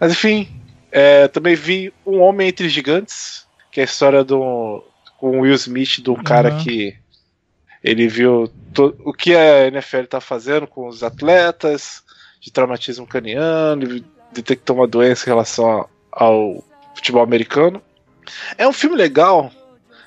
[0.00, 0.48] Mas enfim,
[0.90, 4.82] é, também vi Um Homem Entre Gigantes, que é a história do,
[5.18, 6.58] com o Will Smith, de um cara Uhum.
[6.64, 6.96] que
[7.84, 12.02] ele viu to- o que a NFL tá fazendo com os atletas,
[12.40, 16.64] de traumatismo craniano, ele detectou uma doença em relação ao
[16.94, 17.80] futebol americano.
[18.58, 19.50] É um filme legal,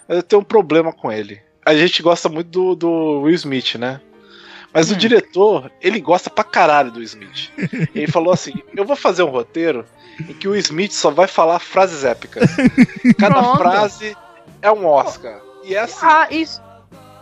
[0.10, 1.40] mas eu tenho um problema com ele.
[1.66, 4.02] A gente gosta muito do, do Will Smith, né?
[4.74, 4.98] Mas o Hum.
[4.98, 7.52] diretor, ele gosta pra caralho do Smith.
[7.96, 9.86] Ele falou assim: eu vou fazer um roteiro
[10.20, 12.50] em que o Smith só vai falar frases épicas.
[13.18, 13.58] Cada Pronto.
[13.60, 14.18] frase
[14.62, 15.40] é um Oscar.
[15.64, 16.00] E é assim.
[16.06, 16.62] Ah, isso,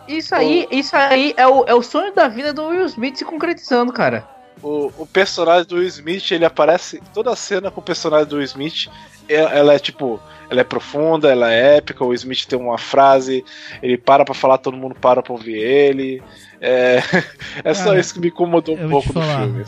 [0.08, 3.24] isso aí, isso aí é o, é o sonho da vida do Will Smith se
[3.24, 4.28] concretizando, cara.
[4.62, 8.36] O, o personagem do Will Smith, ele aparece toda a cena com o personagem do
[8.36, 8.88] Will Smith.
[9.28, 10.20] é- Ela é tipo,
[10.50, 12.02] ela é profunda, ela é épica.
[12.04, 13.44] O Will Smith tem uma frase,
[13.82, 16.22] ele para pra falar, todo mundo para pra ouvir ele.
[16.60, 16.98] É,
[17.64, 19.64] é só Cara, isso que me incomodou um pouco do filme.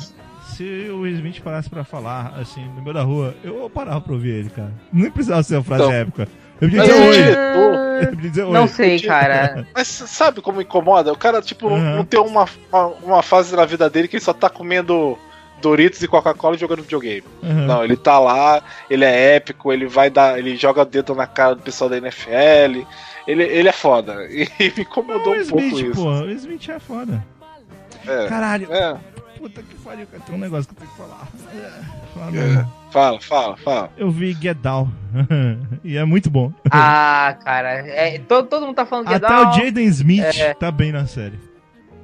[0.57, 4.13] Se o Will Smith parasse pra falar, assim, no meio da rua, eu parava pra
[4.13, 4.73] ouvir ele, cara.
[4.93, 6.29] Nem precisava ser uma frase Então, épica.
[6.61, 7.13] Eu mas o oi.
[7.13, 7.91] diretor-.
[8.53, 9.67] Não sei, cara.
[9.75, 11.13] Mas sabe como incomoda?
[11.13, 11.97] O cara, tipo, Uhum.
[11.97, 15.19] não tem uma, uma, uma fase na vida dele que ele só tá comendo
[15.61, 17.25] Doritos e Coca-Cola jogando videogame.
[17.43, 17.67] Aham.
[17.67, 20.39] Não, ele tá lá, ele é épico, ele vai dar.
[20.39, 22.87] Ele joga dedo na cara do pessoal da NFL.
[23.27, 24.27] Ele, ele é foda.
[24.31, 26.03] E me incomodou o um pouco Smith, isso.
[26.03, 27.23] pô, o Smith é foda.
[28.07, 28.97] É, Caralho, é,
[29.41, 31.29] puta que pariu, cara, tem um negócio que eu tenho que falar.
[31.55, 32.67] É, falar é.
[32.93, 33.93] Fala, fala, fala.
[33.97, 34.91] Eu vi Get Down,
[35.85, 36.53] e é muito bom.
[36.71, 40.55] Ah, cara, é, todo, todo mundo tá falando é Até da- o Jaden Smith É.
[40.55, 41.39] tá bem na série.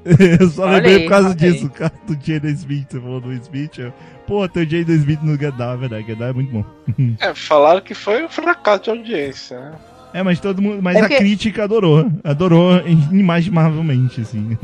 [0.41, 1.67] Eu só Olha lembrei aí, por causa disso, aí.
[1.67, 3.79] o cara do Jaden Smith, você falou do Smith.
[3.79, 3.93] Eu...
[4.27, 6.65] Pô, tem o Jaden Smith no Get Down, é verdade, Get Down é muito bom.
[7.21, 9.73] É, falaram que foi um fracasso de audiência, né?
[10.15, 10.81] É, mas todo mundo.
[10.83, 12.11] Mas É a que- crítica adorou.
[12.25, 14.57] Adorou inimaginavelmente, assim.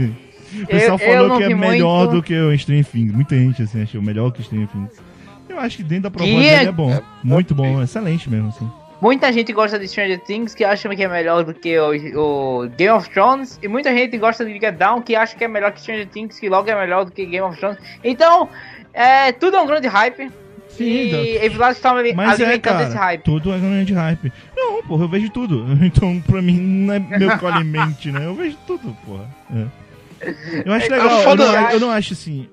[0.62, 2.12] O pessoal Eu- eu falou não que é melhor muito.
[2.16, 3.12] do que o Stranger Things.
[3.12, 5.00] Muita gente, assim, achou melhor que o Stranger Things.
[5.48, 7.00] Eu acho que dentro da proposta Que é- dele é bom.
[7.22, 8.70] Muito bom, excelente mesmo, assim.
[9.00, 12.68] Muita gente gosta de Stranger Things que acha que é melhor do que o, o
[12.68, 13.58] Game of Thrones.
[13.62, 16.38] E muita gente gosta de Get Down que acha que é melhor que Stranger Things,
[16.38, 17.78] que logo é melhor do que Game of Thrones.
[18.04, 18.48] Então,
[18.94, 20.30] é, tudo é um grande hype.
[20.78, 23.22] e Evilás está é, alimentando cara, esse hype.
[23.24, 24.32] tudo é grande hype.
[24.56, 25.66] Não, porra, eu vejo tudo.
[25.84, 28.24] Então, pra mim, não é meu colhe-mente, né?
[28.24, 29.28] Eu vejo tudo, porra.
[29.54, 29.64] É.
[30.64, 31.10] Eu acho legal.
[31.10, 32.48] Eu foda- não, eu não acho, assim,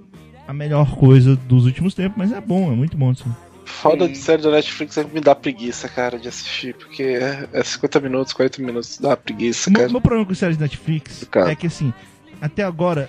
[0.47, 3.29] a melhor coisa dos últimos tempos, mas é bom, é muito bom, assim.
[3.65, 7.47] Foda de série da Netflix é que me dá preguiça, cara, de assistir, porque é,
[7.53, 9.91] é 50 minutos, 40 minutos, dá preguiça, O meu, cara.
[9.91, 11.51] meu problema com séries da Netflix Cara.
[11.51, 11.93] é que, assim,
[12.41, 13.07] até agora,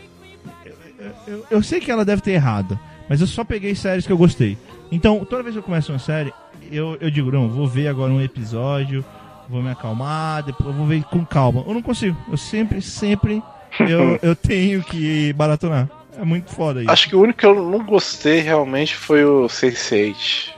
[0.66, 2.78] eu, eu- eu- eu sei que ela deve ter errado,
[3.08, 4.58] mas eu só peguei séries que eu gostei.
[4.92, 6.32] Então, toda vez que eu começo uma série,
[6.70, 9.02] eu, eu digo, não, vou ver agora um episódio,
[9.48, 11.64] vou me acalmar, depois eu vou ver com calma.
[11.66, 12.16] Eu não consigo.
[12.30, 13.42] Eu sempre, sempre,
[13.78, 15.88] eu, eu tenho que maratonar.
[16.18, 16.90] É muito foda isso.
[16.90, 20.50] Acho que o único que eu não gostei realmente foi o Sense8.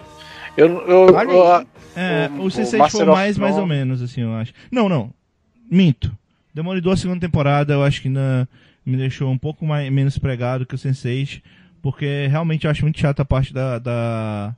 [0.56, 1.66] Eu, eu, eu-.
[1.94, 4.52] É, o- o o C6 foi mais, mais ou menos, assim, eu acho.
[4.70, 5.10] Não, não.
[5.70, 6.10] Minto.
[6.54, 8.48] Demolidor, a segunda temporada, eu acho que ainda
[8.84, 11.40] me deixou um pouco mais, menos pregado que o Sense8,
[11.80, 13.78] porque realmente eu acho muito chato a parte da.
[13.78, 14.54] da.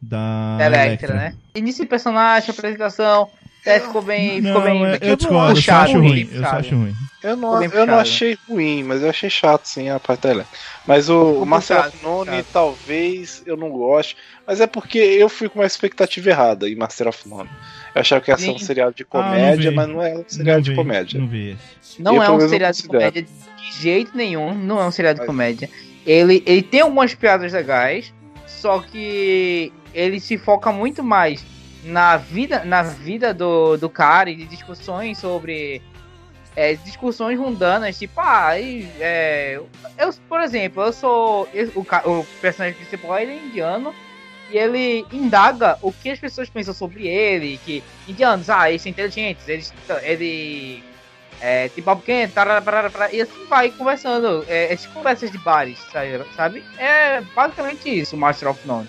[0.00, 0.58] da.
[0.60, 1.34] Electra, né?
[1.54, 3.28] Início de personagem, apresentação.
[3.66, 4.40] É, ficou bem.
[4.40, 4.82] Não, ficou bem.
[4.84, 6.28] eu, ficou eu discordo, eu acho ruim.
[6.32, 6.94] Eu acho ruim.
[7.22, 10.46] eu não, eu não achei ruim, mas eu achei chato, sim, a parte dela.
[10.86, 12.46] Mas o, o Master puxado, of None, puxado.
[12.52, 14.16] talvez eu não goste,
[14.46, 17.50] mas é porque eu fui com uma expectativa errada em Master of None.
[17.94, 18.64] Eu achava que ia ser um Sim.
[18.64, 19.76] seriado de Ah, não comédia, vi.
[19.76, 21.20] mas não é um seriado Não de vi, comédia.
[21.20, 21.56] Não vi.
[21.98, 23.28] Não é um seriado de comédia de
[23.80, 24.54] jeito nenhum.
[24.54, 25.70] Não é um seriado de Mas- comédia.
[26.06, 28.14] Ele, ele tem algumas piadas legais,
[28.46, 31.44] só que ele se foca muito mais
[31.86, 35.80] na vida, na vida do, do cara e de discussões sobre.
[36.54, 39.60] é, discussões mundanas, tipo, ah, e, é,
[39.98, 41.48] eu, por exemplo, eu sou.
[41.54, 41.80] eu- o,
[42.20, 43.94] o personagem principal ele é indiano.
[44.48, 48.90] E ele indaga o que as pessoas pensam sobre ele, que indianos, ah, eles são
[48.90, 50.84] inteligentes, eles, ele
[51.40, 51.90] é, tipo
[52.32, 54.44] parará, e assim vai conversando.
[54.48, 55.78] É, essas conversas de bares,
[56.36, 56.62] sabe?
[56.78, 58.88] É basicamente isso, Master of None.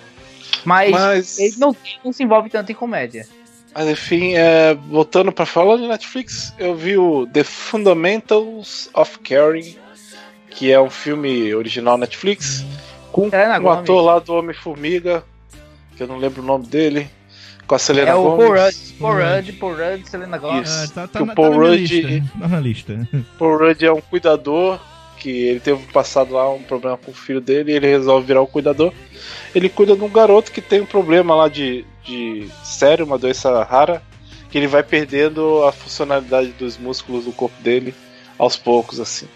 [0.65, 3.25] Mas, Mas, ele não, não se envolve tanto em comédia.
[3.73, 9.75] mas enfim, é, voltando pra falar de Netflix, eu vi o The Fundamentals of Caring,
[10.49, 12.65] que é um filme original Netflix,
[13.11, 15.23] com Selena um ator lá do Homem-Formiga,
[15.95, 17.09] que eu não lembro o nome dele,
[17.65, 18.75] com a Selena É o Paul Gomez.
[18.75, 20.69] Rudd, Paul Rudd, Paul Rudd, Selena Gomez.
[20.69, 20.83] Isso.
[20.83, 22.39] Ah, tá, tá, Que o na, Paul tá na Rudd- lista.
[22.39, 23.09] Tá na lista.
[23.37, 24.79] Paul Rudd é um cuidador,
[25.19, 28.41] que ele teve passado lá um problema com o filho dele, e ele resolve virar
[28.41, 28.94] o cuidador.
[29.56, 33.64] Ele cuida de um garoto que tem um problema lá de, de sério, uma doença
[33.64, 34.02] rara,
[34.49, 37.94] que ele vai perdendo a funcionalidade dos músculos do corpo dele
[38.38, 39.27] aos poucos, assim.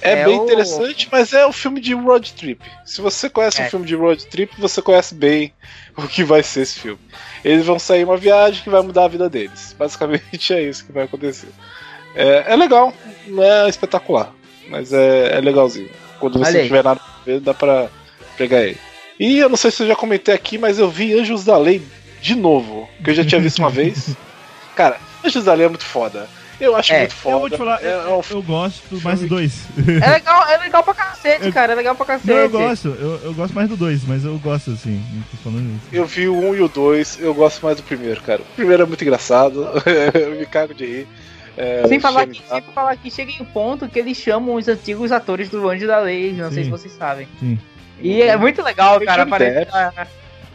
[0.00, 2.60] É, bem o- interessante, mas é um filme de road trip.
[2.84, 3.66] Se você conhece É.
[3.66, 5.52] um filme de road trip, você conhece bem
[5.96, 6.98] o que vai ser esse filme.
[7.44, 9.76] Eles vão sair uma viagem que vai mudar a vida deles.
[9.78, 11.50] Basicamente é isso que vai acontecer.
[12.16, 12.92] É, é legal,
[13.26, 14.32] não é espetacular,
[14.68, 15.88] mas é, é legalzinho.
[16.18, 17.88] Quando você tiver nada pra ver, dá pra
[18.36, 18.78] pegar ele.
[19.18, 21.82] E eu não sei se eu já comentei aqui, mas eu vi Anjos da Lei
[22.20, 24.14] de novo, que eu já tinha visto uma vez.
[24.74, 26.28] Cara, Anjos da Lei é muito foda.
[26.58, 27.34] Eu acho É, muito foda.
[27.36, 29.52] Eu vou te falar, É, é eu, um eu gosto mais do 2.
[30.02, 31.72] É legal, é legal pra cacete, Eu- cara.
[31.72, 32.28] É legal pra cacete.
[32.28, 32.88] Não, eu gosto.
[32.98, 35.02] Eu, eu gosto mais do 2, mas eu gosto, assim.
[35.92, 38.40] Eu vi o 1 e o 2, eu gosto mais do primeiro, cara.
[38.40, 39.68] O primeiro é muito engraçado,
[40.14, 41.08] eu me cago de rir.
[41.56, 44.68] É, Sem falar, que, sem falar que chega em um ponto que eles chamam os
[44.68, 46.64] antigos atores do Anjo da Lei, não sei Sim.
[46.64, 47.26] se vocês sabem.
[47.40, 47.58] Sim.
[48.00, 49.24] E é muito legal, cara.
[49.26, 49.68] Parece...
[49.72, 50.06] Ah,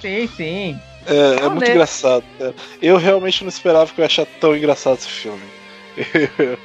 [0.02, 0.80] Sim, sim.
[1.06, 1.72] É, é muito né?
[1.72, 2.54] engraçado, cara.
[2.82, 5.42] Eu realmente não esperava que eu ia achar tão engraçado esse filme.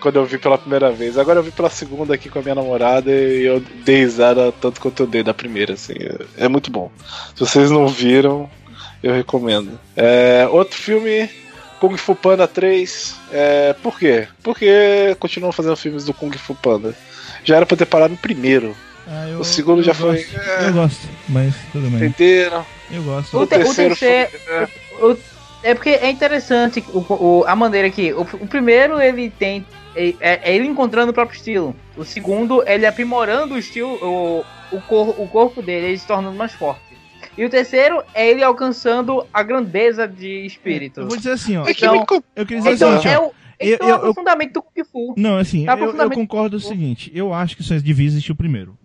[0.00, 1.18] Quando eu vi pela primeira vez.
[1.18, 4.80] Agora eu vi pela segunda aqui com a minha namorada e eu dei risada tanto
[4.80, 5.94] quanto eu dei da primeira, assim.
[5.94, 6.90] É, é muito bom.
[7.34, 8.48] Se vocês não viram,
[9.02, 9.78] eu recomendo.
[9.96, 11.28] É, outro filme,
[11.88, 13.16] Kung Fu Panda 3.
[13.30, 14.26] É, por quê?
[14.42, 16.94] Porque continuam fazendo filmes do Kung Fu Panda.
[17.44, 18.74] Já era pra ter parado no primeiro.
[19.06, 20.36] Ah, eu- O segundo eu já foi- gosto.
[20.66, 22.08] Eu gosto, mas tudo bem.
[22.08, 22.64] Entenderam?
[22.90, 23.36] Eu gosto.
[23.38, 24.30] O, te- o terceiro terceiro.
[24.98, 25.18] foi- o-
[25.62, 28.12] é porque é interessante o, o- a maneira que.
[28.14, 29.66] O, o primeiro ele tem.
[29.94, 31.76] É, é ele encontrando o próprio estilo.
[31.96, 34.44] O segundo, ele aprimorando o estilo, o,
[34.74, 36.80] o, cor, o corpo dele, ele se tornando mais forte.
[37.36, 41.00] E o terceiro é ele alcançando a grandeza de espírito.
[41.00, 41.66] Eu vou dizer assim, ó.
[41.66, 42.04] É Então-
[42.36, 43.10] Eu queria dizer Então, assim, ó.
[43.10, 45.14] é Eu- é o eu- eu- fundamento do Kung Fu.
[45.16, 47.10] Não, assim, Tá eu, eu concordo o seguinte.
[47.14, 48.76] Eu acho que só devia existir o primeiro.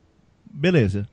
[0.51, 1.07] Beleza.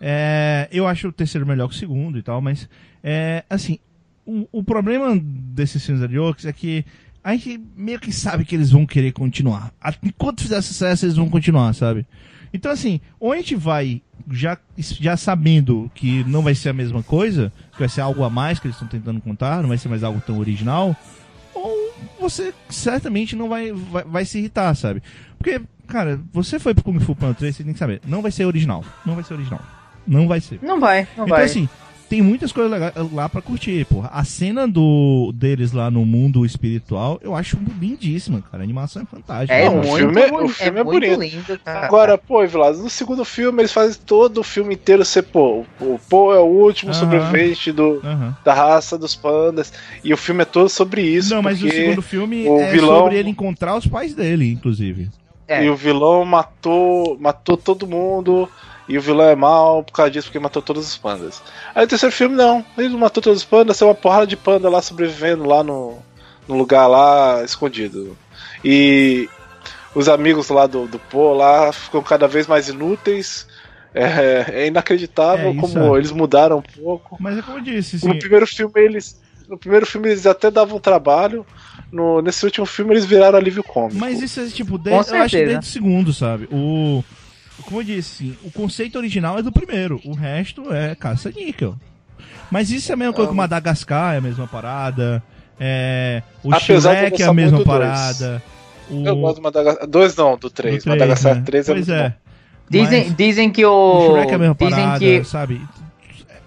[0.00, 2.68] É, eu acho o terceiro melhor que o segundo e tal, mas,
[3.02, 3.78] é, assim,
[4.26, 6.84] o, o problema desses filmes anteriores é que
[7.22, 9.72] a gente meio que sabe que eles vão querer continuar.
[10.02, 12.06] Enquanto fizer sucesso, eles vão continuar, sabe?
[12.54, 14.00] Então, assim, ou a gente vai
[14.30, 18.30] já, já sabendo que não vai ser a mesma coisa, que vai ser algo a
[18.30, 20.96] mais que eles estão tentando contar, não vai ser mais algo tão original,
[21.52, 25.02] ou você certamente não vai, vai, vai se irritar, sabe?
[25.36, 28.30] Porque, cara, você foi pro Kung Fu Panda 3, você tem que saber, não vai
[28.30, 28.84] ser original.
[29.04, 29.60] Não vai ser original.
[30.06, 30.60] Não vai ser.
[30.62, 31.44] Não vai, não então, vai.
[31.44, 31.68] assim,
[32.08, 34.08] tem muitas coisas legais lá pra curtir, porra.
[34.12, 38.62] A cena do, deles lá no mundo espiritual, eu acho lindíssima, cara.
[38.62, 39.54] A animação é fantástica.
[39.54, 41.20] é, Não, o filme é- o filme é muito bonito.
[41.36, 41.86] lindo, cara.
[41.86, 45.98] Agora, pô, Vilas, no segundo filme eles fazem todo o filme inteiro ser, pô, o
[46.08, 48.00] Pô é o último sobrevivente do,
[48.44, 49.72] da raça dos pandas.
[50.02, 51.34] E o filme é todo sobre isso.
[51.34, 55.08] Não, mas o segundo filme o é vilão- sobre ele encontrar os pais dele, inclusive.
[55.48, 55.64] É.
[55.64, 58.48] E o vilão matou, matou todo mundo.
[58.88, 61.42] E o vilão é mal por causa disso, porque matou todos os pandas.
[61.74, 62.64] Aí o terceiro filme, não.
[62.76, 65.98] Ele não matou todos os pandas, tem uma porrada de panda lá sobrevivendo lá no,
[66.46, 68.16] no lugar lá escondido.
[68.62, 69.28] E
[69.94, 73.46] os amigos lá do, do Po lá ficam cada vez mais inúteis.
[73.94, 75.98] É, é inacreditável É, como é.
[75.98, 77.16] eles mudaram um pouco.
[77.20, 79.20] Mas é como eu disse, assim, No primeiro filme eles.
[79.48, 81.46] No primeiro filme eles até davam trabalho.
[81.92, 83.96] No, nesse último filme eles viraram alívio cômico.
[84.00, 86.48] Mas isso é tipo, de, Com eu acho desde o segundo, sabe?
[86.50, 87.04] O.
[87.62, 91.76] Como eu disse, assim, o conceito original é do primeiro, o resto é caça-níquel.
[92.50, 95.22] Mas isso é a mesma coisa que Madagascar, é a mesma parada.
[95.58, 98.42] É, o Apesar Shrek é a mesma parada.
[98.90, 99.86] O, Eu gosto do Madagascar.
[99.86, 100.76] Dois não, do três.
[100.78, 101.42] do três, Madagascar né?
[101.46, 102.08] 3 é Pois muito é.
[102.08, 102.14] bom.
[102.68, 104.12] Dizem, Mas dizem que o o.
[104.14, 105.60] Shrek é a mesma dizem parada, que, sabe?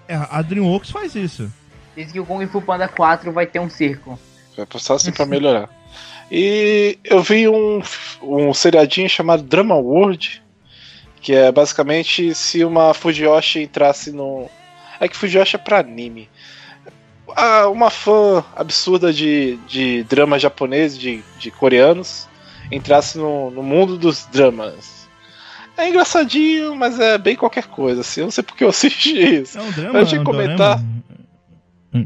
[0.07, 1.51] É, A DreamWorks faz isso.
[1.95, 4.19] dizem que o Kung Fu Panda 4 vai ter um circo.
[4.55, 5.69] Vai passar assim pra melhorar.
[6.31, 7.81] E eu vi um,
[8.21, 10.41] um seriadinho chamado Drama World,
[11.21, 14.49] que é basicamente se uma Fujiyoshi entrasse no.
[14.99, 16.29] É que Fujiyoshi é pra anime.
[17.35, 22.27] Ah, uma fã absurda de, de drama japonês, de, de coreanos,
[22.71, 25.07] entrasse no, no mundo dos dramas.
[25.77, 28.21] É engraçadinho, mas é bem qualquer coisa, assim.
[28.21, 29.59] Eu não sei porque eu assisti isso.
[29.59, 29.99] É um drama.
[29.99, 30.77] Eu tinha é um comentar.
[30.77, 30.97] dorama.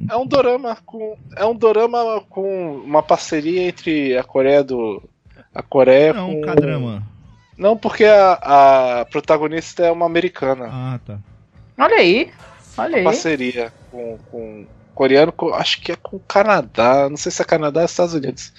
[0.09, 5.01] É um dorama com é um dorama com uma parceria entre a Coreia do
[5.53, 7.10] a Coreia Não, com um K-drama.
[7.61, 10.67] Não, porque a, a protagonista é uma americana.
[10.71, 11.19] Ah, tá.
[11.77, 12.31] Olha aí.
[12.75, 13.03] Olha aí.
[13.03, 14.65] parceria com, com
[14.95, 18.15] coreano, com- acho que é com o Canadá, não sei se é Canadá ou Estados
[18.15, 18.51] Unidos.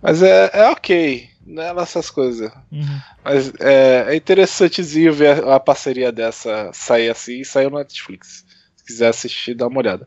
[0.00, 2.52] Mas é, é ok, não é lá essas coisas.
[2.70, 3.00] Uhum.
[3.24, 8.44] Mas é, é interessantezinho ver a, a parceria dessa sair assim e saiu no Netflix.
[8.76, 10.06] Se quiser assistir, dá uma olhada.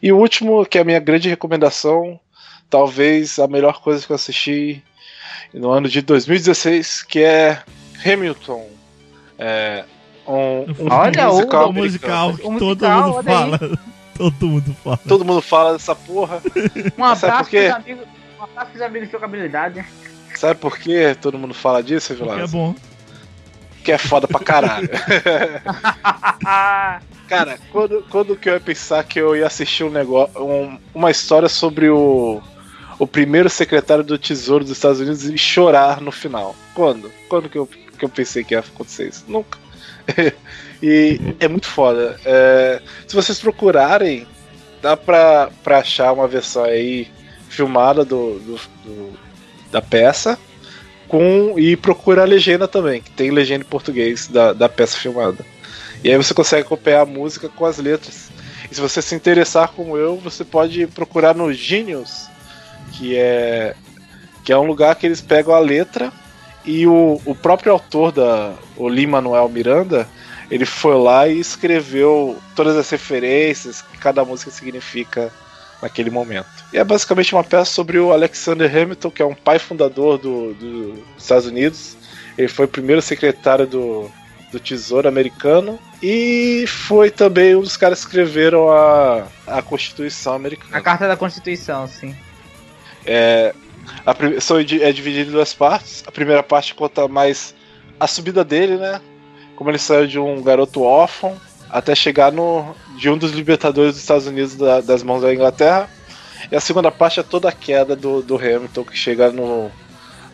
[0.00, 2.20] E o último, que é a minha grande recomendação,
[2.70, 4.84] talvez a melhor coisa que eu assisti
[5.52, 7.62] no ano de 2016, que é
[8.04, 8.66] Hamilton.
[9.38, 9.84] É,
[10.26, 13.58] um, um Olha, o- musical, o musical que O todo musical, mundo fala.
[14.14, 14.98] Todo mundo fala.
[15.08, 16.40] Todo mundo fala dessa porra.
[16.98, 17.60] Um Sabe por abraço quê?
[17.62, 18.06] pros amigos.
[18.38, 19.84] Um abraço pros amigos de jogabilidade.
[20.36, 22.50] Sabe por que todo mundo fala disso, Que é Vilas?
[22.52, 22.74] bom.
[23.82, 24.88] Que é foda pra caralho.
[27.28, 31.10] Cara, quando, quando que eu ia pensar que eu ia assistir um negócio, um- uma
[31.10, 32.40] história sobre o,
[33.02, 36.54] o primeiro secretário do Tesouro dos Estados Unidos e chorar no final?
[36.74, 37.10] Quando?
[37.28, 39.24] Quando que eu, que eu pensei que ia acontecer isso?
[39.26, 39.58] Nunca.
[40.82, 42.18] e é muito foda.
[42.24, 44.26] É, se vocês procurarem,
[44.80, 47.08] dá pra, pra achar uma versão aí
[47.48, 49.18] filmada do, do- do-
[49.70, 50.38] da peça.
[51.08, 55.44] Com, e procura a legenda também, que tem legenda em português da, da peça filmada.
[56.02, 58.30] E aí você consegue acompanhar a música com as letras.
[58.70, 62.28] E se você se interessar como eu, você pode procurar no Genius,
[62.92, 63.74] que é
[64.44, 66.12] que é um lugar que eles pegam a letra
[66.64, 70.08] e o, o próprio autor da o Lin Manuel Miranda,
[70.50, 75.32] ele foi lá e escreveu todas as referências que cada música significa
[75.80, 76.46] naquele momento.
[76.72, 80.54] E é basicamente uma peça sobre o Alexander Hamilton, que é um pai fundador do,
[80.54, 81.96] do- dos Estados Unidos.
[82.38, 84.10] Ele foi o primeiro secretário do,
[84.50, 90.76] do Tesouro americano e foi também um dos caras que escreveram a, a Constituição americana.
[90.78, 92.14] A carta da Constituição, sim.
[93.04, 93.54] É,
[94.06, 94.62] a são é
[94.92, 96.02] dividido em duas partes.
[96.06, 97.54] A primeira parte conta mais
[97.98, 99.00] a subida dele, né?
[99.54, 101.36] como ele saiu de um garoto órfão
[101.70, 105.88] até chegar no de um dos libertadores dos Estados Unidos da- das mãos da Inglaterra.
[106.50, 109.70] E a segunda parte é toda a queda do, do Hamilton que chega no,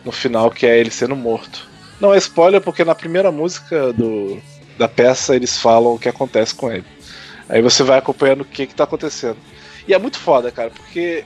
[0.03, 1.67] no final, que é ele sendo morto.
[1.99, 4.41] Não é spoiler porque na primeira música do,
[4.77, 6.85] da peça eles falam o que acontece com ele.
[7.47, 9.37] Aí você vai acompanhando o que, que tá acontecendo.
[9.87, 11.23] E é muito foda, cara, porque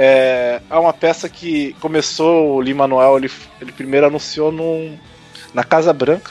[0.00, 3.28] é, é uma peça que começou, o Lee Manuel, ele,
[3.60, 4.96] ele primeiro anunciou num,
[5.52, 6.30] na Casa Branca.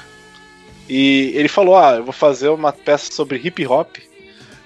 [0.87, 3.97] E ele falou: Ah, eu vou fazer uma peça sobre hip hop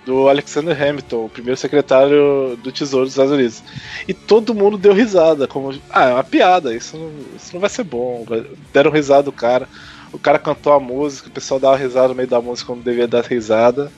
[0.05, 3.63] do Alexander Hamilton, o primeiro secretário do Tesouro dos Estados Unidos.
[4.07, 7.69] E todo mundo deu risada, como, ah, é uma piada, isso não, isso não vai
[7.71, 8.23] ser bom.
[8.71, 9.67] Deram risada do cara.
[10.13, 13.07] O cara cantou a música, o pessoal dava risada no meio da música quando devia
[13.07, 13.91] dar risada.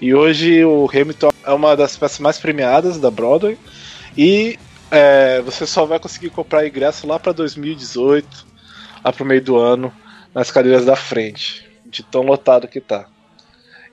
[0.00, 3.56] E hoje o Hamilton é uma das peças mais premiadas da Broadway.
[4.16, 4.58] E
[4.90, 8.46] é, você só vai conseguir comprar ingresso lá para 2018,
[9.04, 9.92] lá pro meio do ano,
[10.34, 13.06] nas cadeiras da frente, de tão lotado que tá.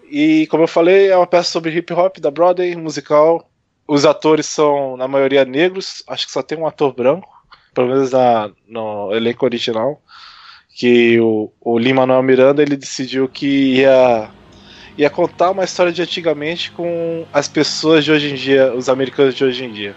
[0.09, 3.49] E como eu falei, é uma peça sobre hip hop da Broadway, musical.
[3.87, 7.29] Os atores são, na maioria, negros, acho que só tem um ator branco,
[7.73, 10.01] pelo menos na, no elenco original.
[10.75, 14.29] Que o, o Lin Manuel Miranda ele decidiu que ia
[14.97, 19.35] ia contar uma história de antigamente com as pessoas de hoje em dia, os americanos
[19.35, 19.95] de hoje em dia.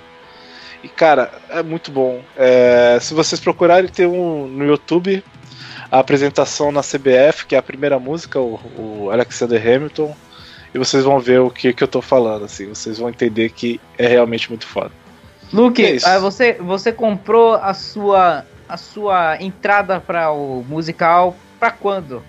[0.82, 2.22] E cara, é muito bom.
[2.36, 5.22] É, se vocês procurarem, tem um no YouTube
[5.90, 10.14] a apresentação na CBF, que é a primeira música, o, o Alexander Hamilton,
[10.72, 13.80] e vocês vão ver o que, que eu tô falando, assim, vocês vão entender que
[13.98, 14.92] é realmente muito foda.
[15.52, 21.72] Luke, É ah, você, você comprou a sua, a sua entrada para o musical pra
[21.72, 22.22] quando?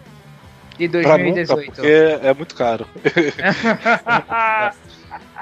[0.75, 1.73] De Pra nunca, 2018.
[1.73, 2.87] porque é muito caro.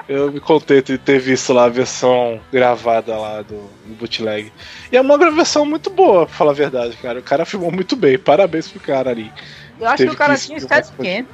[0.10, 4.52] Eu me contento de ter visto lá a versão gravada lá do, do bootleg.
[4.92, 7.20] E é uma versão muito boa, pra falar a verdade, cara.
[7.20, 8.18] O cara filmou muito bem.
[8.18, 9.32] Parabéns pro cara ali.
[9.80, 11.28] Eu acho Teve que o cara que tinha explicar Steadicam.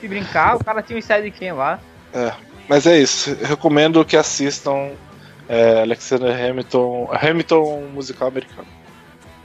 [0.00, 1.78] Se brincar, o cara tinha um Steadicam lá.
[2.66, 3.36] Mas é isso.
[3.38, 4.92] Eu recomendo que assistam
[5.46, 7.10] é, Alexander Hamilton.
[7.12, 8.68] Hamilton musical americano.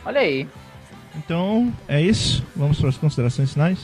[0.06, 0.48] Olha aí.
[1.14, 2.42] Então, é isso.
[2.56, 3.80] Vamos para as considerações finais?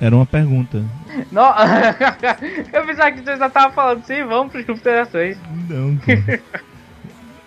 [0.00, 0.82] Era uma pergunta.
[1.30, 1.52] Não,
[2.72, 5.36] eu pensava que você já tava falando sim, vamos para as considerações.
[5.68, 5.90] Não,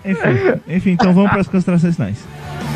[0.05, 2.23] enfim, enfim, então vamos para as considerações finais.
[2.23, 2.72] Então,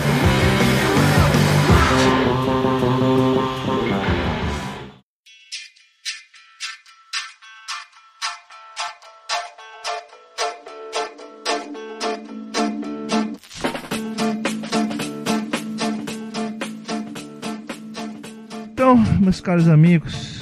[19.27, 20.41] meus caros amigos,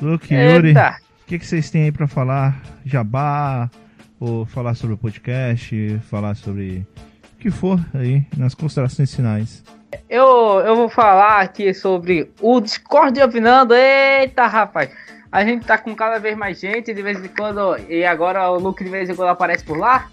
[0.00, 2.58] Luke, Yuri, o que, que vocês têm aí pra falar?
[2.82, 3.70] Jabá,
[4.18, 6.86] ou falar sobre o podcast, falar sobre
[7.34, 9.62] o que for aí nas considerações finais.
[10.08, 10.24] Eu,
[10.64, 13.74] eu vou falar aqui sobre o Discord opinando.
[13.74, 14.88] Eita, rapaz!
[15.30, 17.76] A gente tá com cada vez mais gente, de vez em quando.
[17.86, 20.08] E agora o Luke de vez em quando aparece por lá,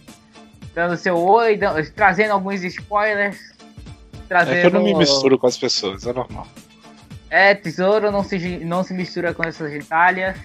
[0.76, 3.38] dando seu oi, dando- trazendo alguns spoilers.
[4.27, 4.57] Trazendo.
[4.57, 6.45] É que eu não me misturo com as pessoas, é normal.
[7.30, 10.36] É, tesouro não se, não se mistura com essa gentalha.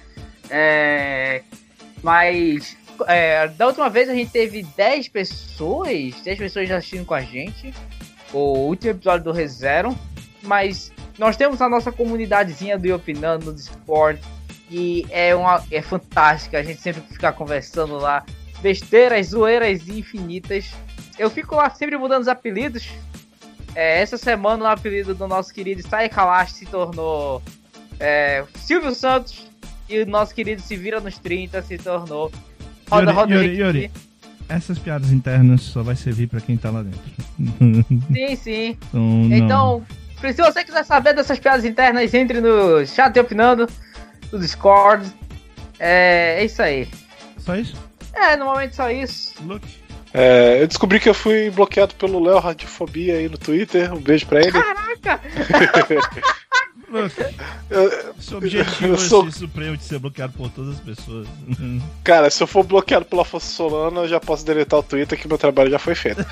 [0.50, 1.42] É,
[2.02, 2.76] mas
[3.06, 7.72] é, da última vez a gente teve 10 pessoas, 10 pessoas assistindo com a gente.
[8.32, 9.96] O último episódio do ReZero.
[10.42, 14.20] Mas nós temos a nossa comunidadezinha do Opinando no Discord.
[14.70, 16.58] E é, uma, é fantástica.
[16.58, 18.24] A gente sempre fica conversando lá.
[18.60, 20.72] Besteiras, zoeiras infinitas.
[21.18, 22.88] Eu fico lá sempre mudando os apelidos.
[23.74, 27.42] É, essa semana o apelido do nosso querido Sai Kalash se tornou
[27.98, 29.46] é, Silvio Santos
[29.88, 32.30] e o nosso querido Se Vira nos 30 se tornou
[32.90, 33.58] Roda Yuri, Roda Yuri.
[33.58, 33.90] Yuri.
[34.48, 37.00] Essas piadas internas só vai servir pra quem tá lá dentro.
[38.12, 38.78] Sim, sim.
[39.32, 39.32] então.
[39.32, 39.86] Então,
[40.20, 43.66] se você quiser saber dessas piadas internas, entre no chat opinando,
[44.30, 45.10] no Discord.
[45.78, 46.88] É, é isso aí.
[47.38, 47.76] Só isso?
[48.12, 49.34] É, normalmente só isso.
[49.42, 49.81] Luke.
[50.14, 53.92] É, eu descobri que eu fui bloqueado pelo Léo Radiofobia aí no Twitter.
[53.94, 54.52] Um beijo pra ele.
[54.52, 55.20] Caraca!
[57.70, 61.26] Eu- Seu objetivo eu é sou- ser supremo de ser bloqueado por todas as pessoas.
[62.04, 65.26] Cara, se eu for bloqueado pela Afonso Solano, eu já posso deletar o Twitter que
[65.26, 66.22] meu trabalho já foi feito.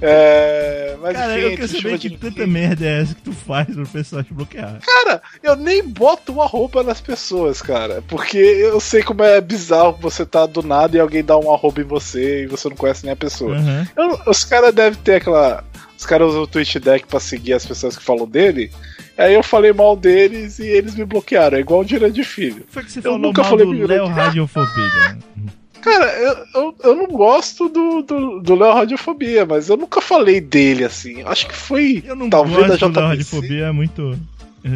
[0.00, 3.66] é, mas Cara, enfim, eu quero saber que tanta merda é essa que tu faz
[3.74, 4.78] pro pessoal te bloquear.
[4.84, 8.02] Cara, eu nem boto um arroba nas pessoas, cara.
[8.08, 11.80] Porque eu sei como é bizarro você tá do nada e alguém dá um arroba
[11.80, 13.56] em você e você não conhece nem a pessoa.
[13.56, 13.88] Aham.
[13.96, 15.64] Eu- os caras devem ter aquela.
[15.98, 18.70] Os caras usam o Twitch Deck pra seguir as pessoas que falam dele.
[19.18, 21.58] Aí eu falei mal deles e eles me bloquearam.
[21.58, 22.64] É igual um Direito de Filho.
[22.68, 23.86] Foi que você Eu falou nunca mal falei do.
[23.86, 25.18] Léo Radiofobia.
[25.80, 30.40] Cara, eu, eu, eu não gosto do, do, do Léo Radiofobia, mas eu nunca falei
[30.40, 31.22] dele assim.
[31.24, 33.00] Acho que foi Eu não talvez gosto da JBC.
[33.00, 34.18] radiofobia, é muito.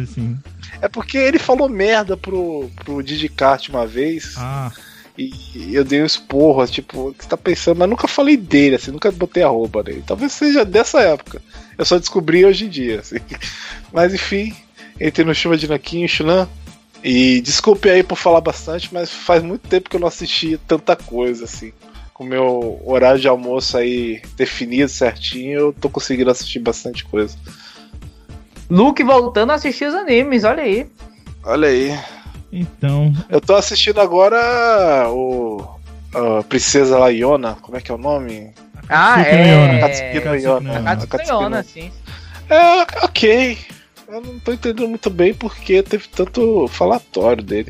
[0.01, 0.37] Assim.
[0.81, 4.71] É porque ele falou merda pro, pro Digicart uma vez Ah,
[5.17, 7.77] e eu dei um esporro, tipo, o que você tá pensando?
[7.77, 10.03] Mas nunca falei dele, assim, nunca botei arroba nele.
[10.05, 11.41] Talvez seja dessa época.
[11.77, 13.17] Eu só descobri hoje em dia, assim.
[13.93, 14.53] Mas enfim,
[14.99, 16.49] entrei no Chuva de Naquinho, Chunan.
[17.07, 20.95] E desculpe aí por falar bastante, mas faz muito tempo que eu não assisti tanta
[20.95, 21.71] coisa, assim.
[22.11, 27.37] Com o meu horário de almoço aí definido certinho, eu tô conseguindo assistir bastante coisa.
[28.69, 30.87] Luke voltando a assistir os animes, olha aí.
[31.43, 31.95] Olha aí.
[32.51, 33.13] então.
[33.29, 35.63] Eu tô assistindo agora o.
[36.13, 38.51] A Princesa lá, Iona, como é que é o nome?
[38.89, 39.73] Ah, Katsuki no Yona.
[39.73, 39.79] é.
[39.79, 40.83] Katsuki no Yona.
[40.95, 41.91] Katsuki no- Yona, sim.
[42.49, 43.57] É, ok.
[44.15, 47.69] Eu não tô entendendo muito bem porque teve tanto falatório dele.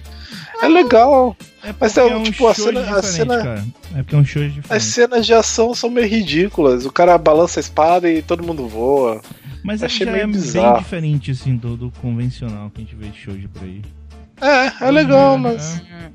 [0.61, 1.35] É legal.
[1.63, 3.65] É Mas porque é, um tipo, a show cena- a cena- cara.
[3.95, 4.83] É porque é um show As diferente.
[4.83, 6.85] cenas de ação são meio ridículas.
[6.85, 9.21] O cara balança a espada e todo mundo voa.
[9.63, 10.77] Mas é achei já meio é bem bizarro.
[10.83, 13.81] diferente, assim, do, do convencional que a gente vê de show de por aí.
[14.39, 16.11] É, é legal, É, mas é.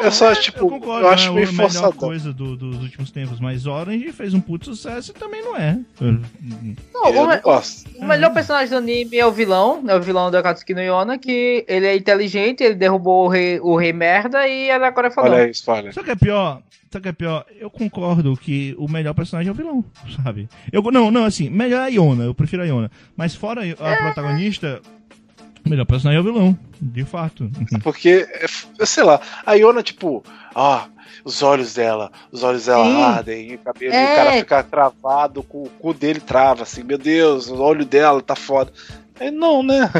[0.00, 1.92] É só, eu tipo, eu, concordo, acho é meio a melhor forçadão.
[1.92, 5.78] coisa do- dos últimos tempos, mas Orange fez um puto sucesso e também não é.
[6.00, 7.88] Não, Eu o, não gosto.
[7.98, 11.18] o melhor personagem do anime é o vilão, é o vilão da Katsuki no Yona,
[11.18, 15.30] que ele é inteligente, ele derrubou o rei, o rei merda e ele agora falou.
[15.32, 15.92] Olha aí, spoiler.
[15.92, 16.60] Só que é pior,
[16.92, 19.84] só que é pior, eu concordo que o melhor personagem é o vilão,
[20.22, 20.48] sabe?
[20.72, 22.90] Eu, não, não, assim, melhor é a Iona, eu prefiro a Iona.
[23.16, 24.95] Mas fora a protagonista, o
[25.68, 27.50] melhor personagem é o vilão, de fato.
[27.82, 28.26] Porque,
[28.78, 30.22] é sei lá, a Iona, tipo,
[30.54, 30.86] ah,
[31.24, 33.02] os olhos dela, os olhos dela Sim.
[33.02, 34.12] ardem, e o cabelo, e É.
[34.12, 38.20] o cara fica travado, com o cu dele trava, assim, meu Deus, o olho dela
[38.22, 38.72] tá foda.
[39.18, 39.90] É, não, né?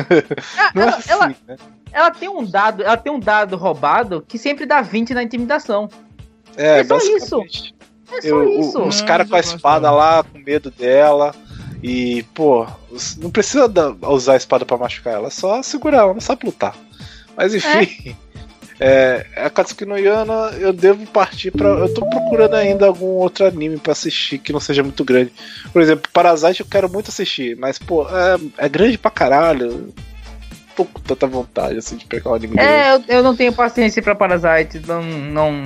[0.58, 1.56] Ah, Não é ela, assim, ela- né?
[1.92, 5.88] ela tem um dado, ela tem um dado roubado que sempre dá 20 na intimidação.
[6.56, 7.74] É, é só basicamente.
[8.12, 8.82] É só Eu- o- isso.
[8.82, 11.34] os caras com a espada lá, com medo dela.
[11.88, 12.66] E, pô,
[13.18, 16.44] não precisa da- usar a espada pra machucar ela, é só segurar, ela não sabe
[16.44, 16.74] lutar.
[17.36, 18.16] Mas enfim.
[18.80, 21.68] É, a Katsuki no Yana, eu devo partir pra.
[21.68, 25.32] Eu tô procurando ainda algum outro anime pra assistir que não seja muito grande.
[25.72, 29.94] Por exemplo, Parasite eu quero muito assistir, mas, pô, é, é grande pra caralho.
[30.74, 32.68] Tô com tanta vontade assim de pegar um anime grande.
[32.68, 35.64] É, eu, eu não tenho paciência pra Parasite, não, não,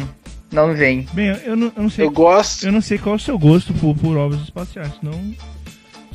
[0.53, 1.07] não vem.
[1.15, 2.67] Bem, eu não, eu não sei Eu gosto.
[2.67, 5.35] Eu não sei qual é o seu gosto por, por obras espaciais, não.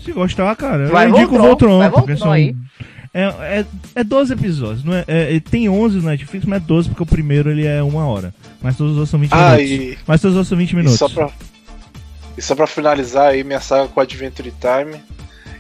[0.06, 2.32] Se gostar, cara, Vai eu indico o Voltron, vai Voltron são.
[2.32, 2.56] aí.
[3.14, 3.66] É, é,
[3.96, 7.06] é 12 episódios, não é, é- tem 11 no Netflix, mas é 12 porque o
[7.06, 8.34] primeiro ele é uma hora.
[8.62, 9.72] Mas todos os outros são 20 Ah, minutos.
[9.72, 11.00] e, Mas todos os outros são 20 e minutos.
[11.00, 11.30] só pra.
[12.38, 15.02] E só pra finalizar aí minha saga com Adventure Time,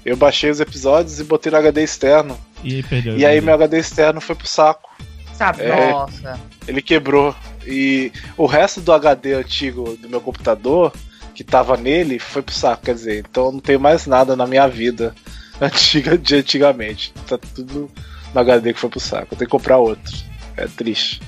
[0.05, 2.37] eu baixei os episódios e botei no HD externo.
[2.61, 3.17] E aí perdeu.
[3.17, 4.89] E aí meu HD externo foi pro saco.
[5.33, 5.91] Sabe, É.
[5.91, 6.37] nossa.
[6.67, 7.33] Ele quebrou.
[7.65, 10.91] E o resto do HD antigo do meu computador,
[11.35, 12.85] que tava nele, foi pro saco.
[12.85, 15.13] Quer dizer, então eu não tenho mais nada na minha vida
[15.61, 17.13] antiga de antigamente.
[17.27, 17.91] Tá tudo
[18.33, 19.33] no HD que foi pro saco.
[19.33, 20.15] Eu tenho que comprar outro.
[20.57, 21.21] É triste.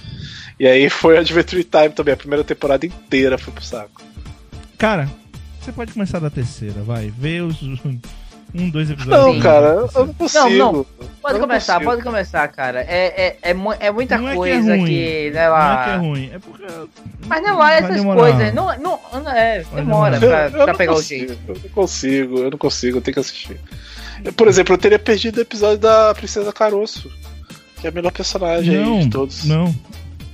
[0.60, 2.14] E aí foi Adventure Time também.
[2.14, 4.02] A primeira temporada inteira foi pro saco.
[4.78, 5.10] Cara,
[5.60, 7.12] você pode começar da terceira, vai.
[7.16, 7.58] Vê os.
[8.56, 9.26] Um, dois episódios.
[9.26, 9.40] Não, Sim.
[9.42, 10.50] cara, eu eu não consigo.
[10.50, 10.84] Não, não.
[10.84, 11.92] Pode Eu não começar, consigo.
[11.92, 12.82] pode começar, cara.
[12.82, 14.86] É, é, é, é muita Não é que é coisa ruim.
[14.86, 15.82] que, né, Não lá.
[15.82, 16.66] é que é ruim, é porque.
[17.28, 18.20] Mas não lá essas demorar.
[18.22, 18.54] coisas.
[18.54, 20.50] Não, não, não é, Vai demora demorar.
[20.52, 21.42] pra, Eu pra não pegar o consigo, jeito.
[21.48, 23.60] Eu não consigo, eu não consigo, eu tenho que assistir.
[24.36, 27.12] Por exemplo, eu teria perdido o episódio da Princesa Caroço,
[27.80, 29.44] que é a melhor personagem aí Não, de todos.
[29.46, 29.76] não.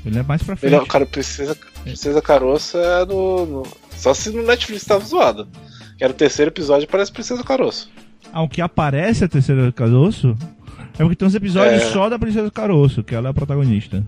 [0.05, 0.69] Ele é mais pra frente.
[0.71, 3.67] Melhor, cara, Princesa, Princesa Caroço é no, no-
[3.97, 5.47] Só se no Netflix tava zoado.
[5.97, 7.89] Que era o terceiro episódio parece Princesa Caroço.
[8.31, 10.35] Ah, o que aparece a terceira Caroço
[10.93, 11.85] é porque tem uns episódios É.
[11.91, 14.03] só da Princesa Caroço, que ela é a protagonista.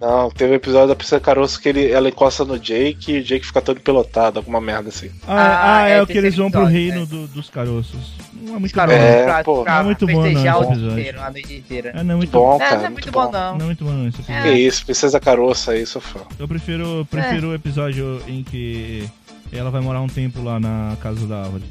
[0.00, 3.22] Não, teve um episódio da Princesa Caroço que ele, ela encosta no Jake e o
[3.22, 5.10] Jake fica todo pelotado, alguma merda assim.
[5.28, 8.12] Ah, Ah, ah, é, é o que eles vão pro reino episódio, do- dos caroços.
[8.42, 9.04] Não é muito Caroço, bom.
[9.04, 9.64] É, pra, pô.
[9.64, 10.90] Não é muito bom, não, o episódio.
[10.90, 11.90] inteiro, a noite inteira.
[11.94, 13.54] É, não é muito Bom, É, cara, não é muito bom, não.
[13.58, 14.08] Não é muito bom, não.
[14.08, 14.56] Esse Que episódio.
[14.56, 16.18] isso, Princesa Caroço aí, sou fã.
[16.36, 19.08] Eu prefiro, prefiro o episódio em que
[19.52, 21.62] ela vai morar um tempo lá na casa da árvore.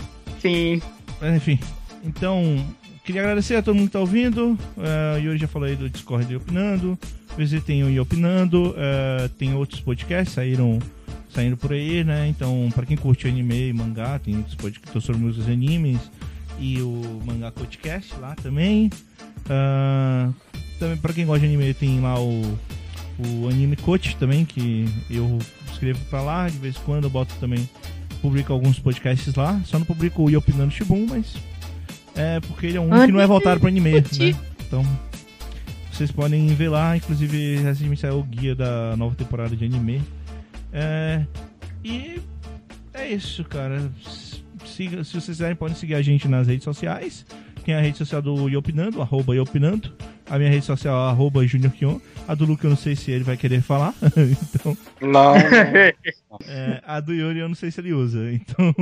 [0.41, 0.81] Sim.
[1.21, 1.59] Mas, enfim,
[2.03, 2.43] então,
[3.05, 4.57] queria agradecer a todo mundo que tá ouvindo.
[4.75, 6.97] O Yuri já falou aí do Discord de Opinando.
[7.37, 8.73] Visitem o I Opinando.
[8.75, 10.79] É, tem outros podcasts saíram
[11.29, 12.27] saindo por aí, né?
[12.27, 15.99] Então, pra quem curte anime e mangá, tem outros podcasts sobre músicas e animes.
[16.59, 18.89] E o Mangá Podcast lá também.
[19.49, 20.29] Ah,
[20.77, 22.41] também pra quem gosta de anime, tem lá o,
[23.17, 25.39] o Anime Coach também, que eu
[25.71, 26.49] escrevo pra lá.
[26.49, 27.67] De vez em quando eu boto também
[28.21, 29.59] publico alguns podcasts lá.
[29.65, 31.35] Só não publico o Yopinando Shibun, mas
[32.15, 34.03] é porque ele é um que não é voltado para anime, né?
[34.67, 34.85] Então
[35.91, 36.95] vocês podem ver lá.
[36.95, 40.01] Inclusive recentemente saiu o guia da nova temporada de anime.
[40.71, 41.25] É,
[41.83, 42.21] e
[42.93, 43.91] é isso, cara.
[44.65, 47.25] Siga, se vocês quiserem, podem seguir a gente nas redes sociais.
[47.63, 49.93] Tem a rede social do Iopinando, arroba Iopinando.
[50.29, 51.99] A minha rede social é arroba Junior Kion.
[52.27, 53.93] A do Luke eu não sei se ele vai querer falar.
[54.55, 56.39] então, Não, não.
[56.47, 58.31] é, a do Yuri eu não sei se ele usa.
[58.31, 58.73] Então,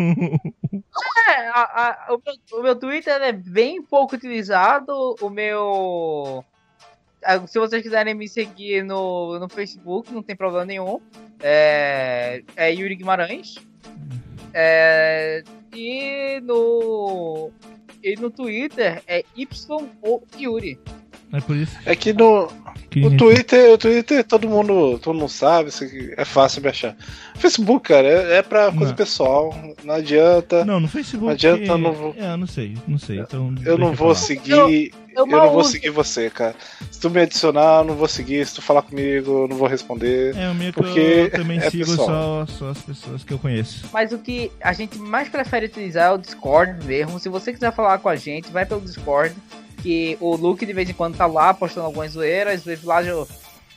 [1.27, 5.15] É, a- a- o, meu, o meu Twitter é bem pouco utilizado.
[5.21, 6.43] O meu.
[7.23, 10.99] ah, Se vocês quiserem me seguir no, no Facebook, não tem problema nenhum.
[11.41, 13.55] É, é Yuri Guimarães.
[14.53, 15.43] É,
[15.73, 17.51] e no.
[18.03, 20.79] E no Twitter é Y ou Yuri.
[21.33, 22.47] É por isso É que no,
[22.89, 23.01] que.
[23.01, 25.69] no Twitter, o Twitter todo mundo, todo mundo sabe,
[26.17, 26.95] é fácil de achar.
[27.35, 28.95] Facebook, cara, é, é pra coisa Não.
[28.95, 30.65] pessoal, não adianta.
[30.65, 31.25] Não, no Facebook.
[31.25, 33.19] Não adianta, eu não vou- É, eu não sei, não sei.
[33.19, 34.15] Então Eu não vou lá.
[34.15, 34.51] seguir.
[34.51, 35.71] Eu- Eu, eu não vou uso.
[35.71, 36.55] seguir você, cara.
[36.91, 38.45] Se tu me adicionar, eu não vou seguir.
[38.45, 40.35] Se tu falar comigo, eu não vou responder.
[40.37, 42.45] É, o meu que Porque eu também é sigo pessoal.
[42.47, 43.85] só, só as pessoas que eu conheço.
[43.91, 47.19] Mas o que a gente mais prefere utilizar é o Discord mesmo.
[47.19, 49.35] Se você quiser falar com a gente, vai pelo Discord.
[49.81, 52.65] Que o Luke de vez em quando tá lá postando algumas zoeiras.
[52.65, 53.27] O Evilage, o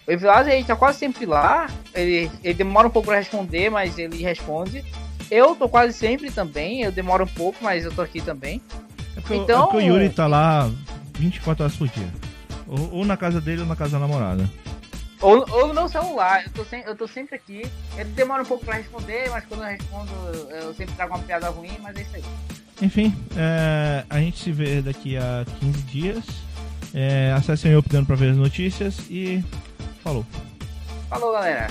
[0.09, 1.69] Evilage ele tá quase sempre lá.
[1.95, 4.85] Ele, ele demora um pouco pra responder, mas ele responde.
[5.31, 6.83] Eu tô quase sempre também.
[6.83, 8.61] Eu demoro um pouco, mas eu tô aqui também.
[9.17, 10.71] É o- Então- é o Yuri tá lá
[11.19, 12.09] 24 horas por dia.
[12.67, 14.49] Ou, ou na casa dele ou na casa da namorada.
[15.21, 16.43] Ou, ou no meu celular.
[16.47, 17.63] Eu tô, sem, eu tô sempre aqui.
[17.97, 20.11] Ele demora um pouco pra responder, mas quando eu respondo,
[20.51, 22.25] eu sempre trago uma piada ruim, mas é isso aí.
[22.83, 26.25] Enfim, é, a gente se vê daqui a 15 dias.
[26.93, 29.43] É, acessem o Opinando pra ver as notícias e
[30.03, 30.27] falou.
[31.09, 31.69] Falou, galera.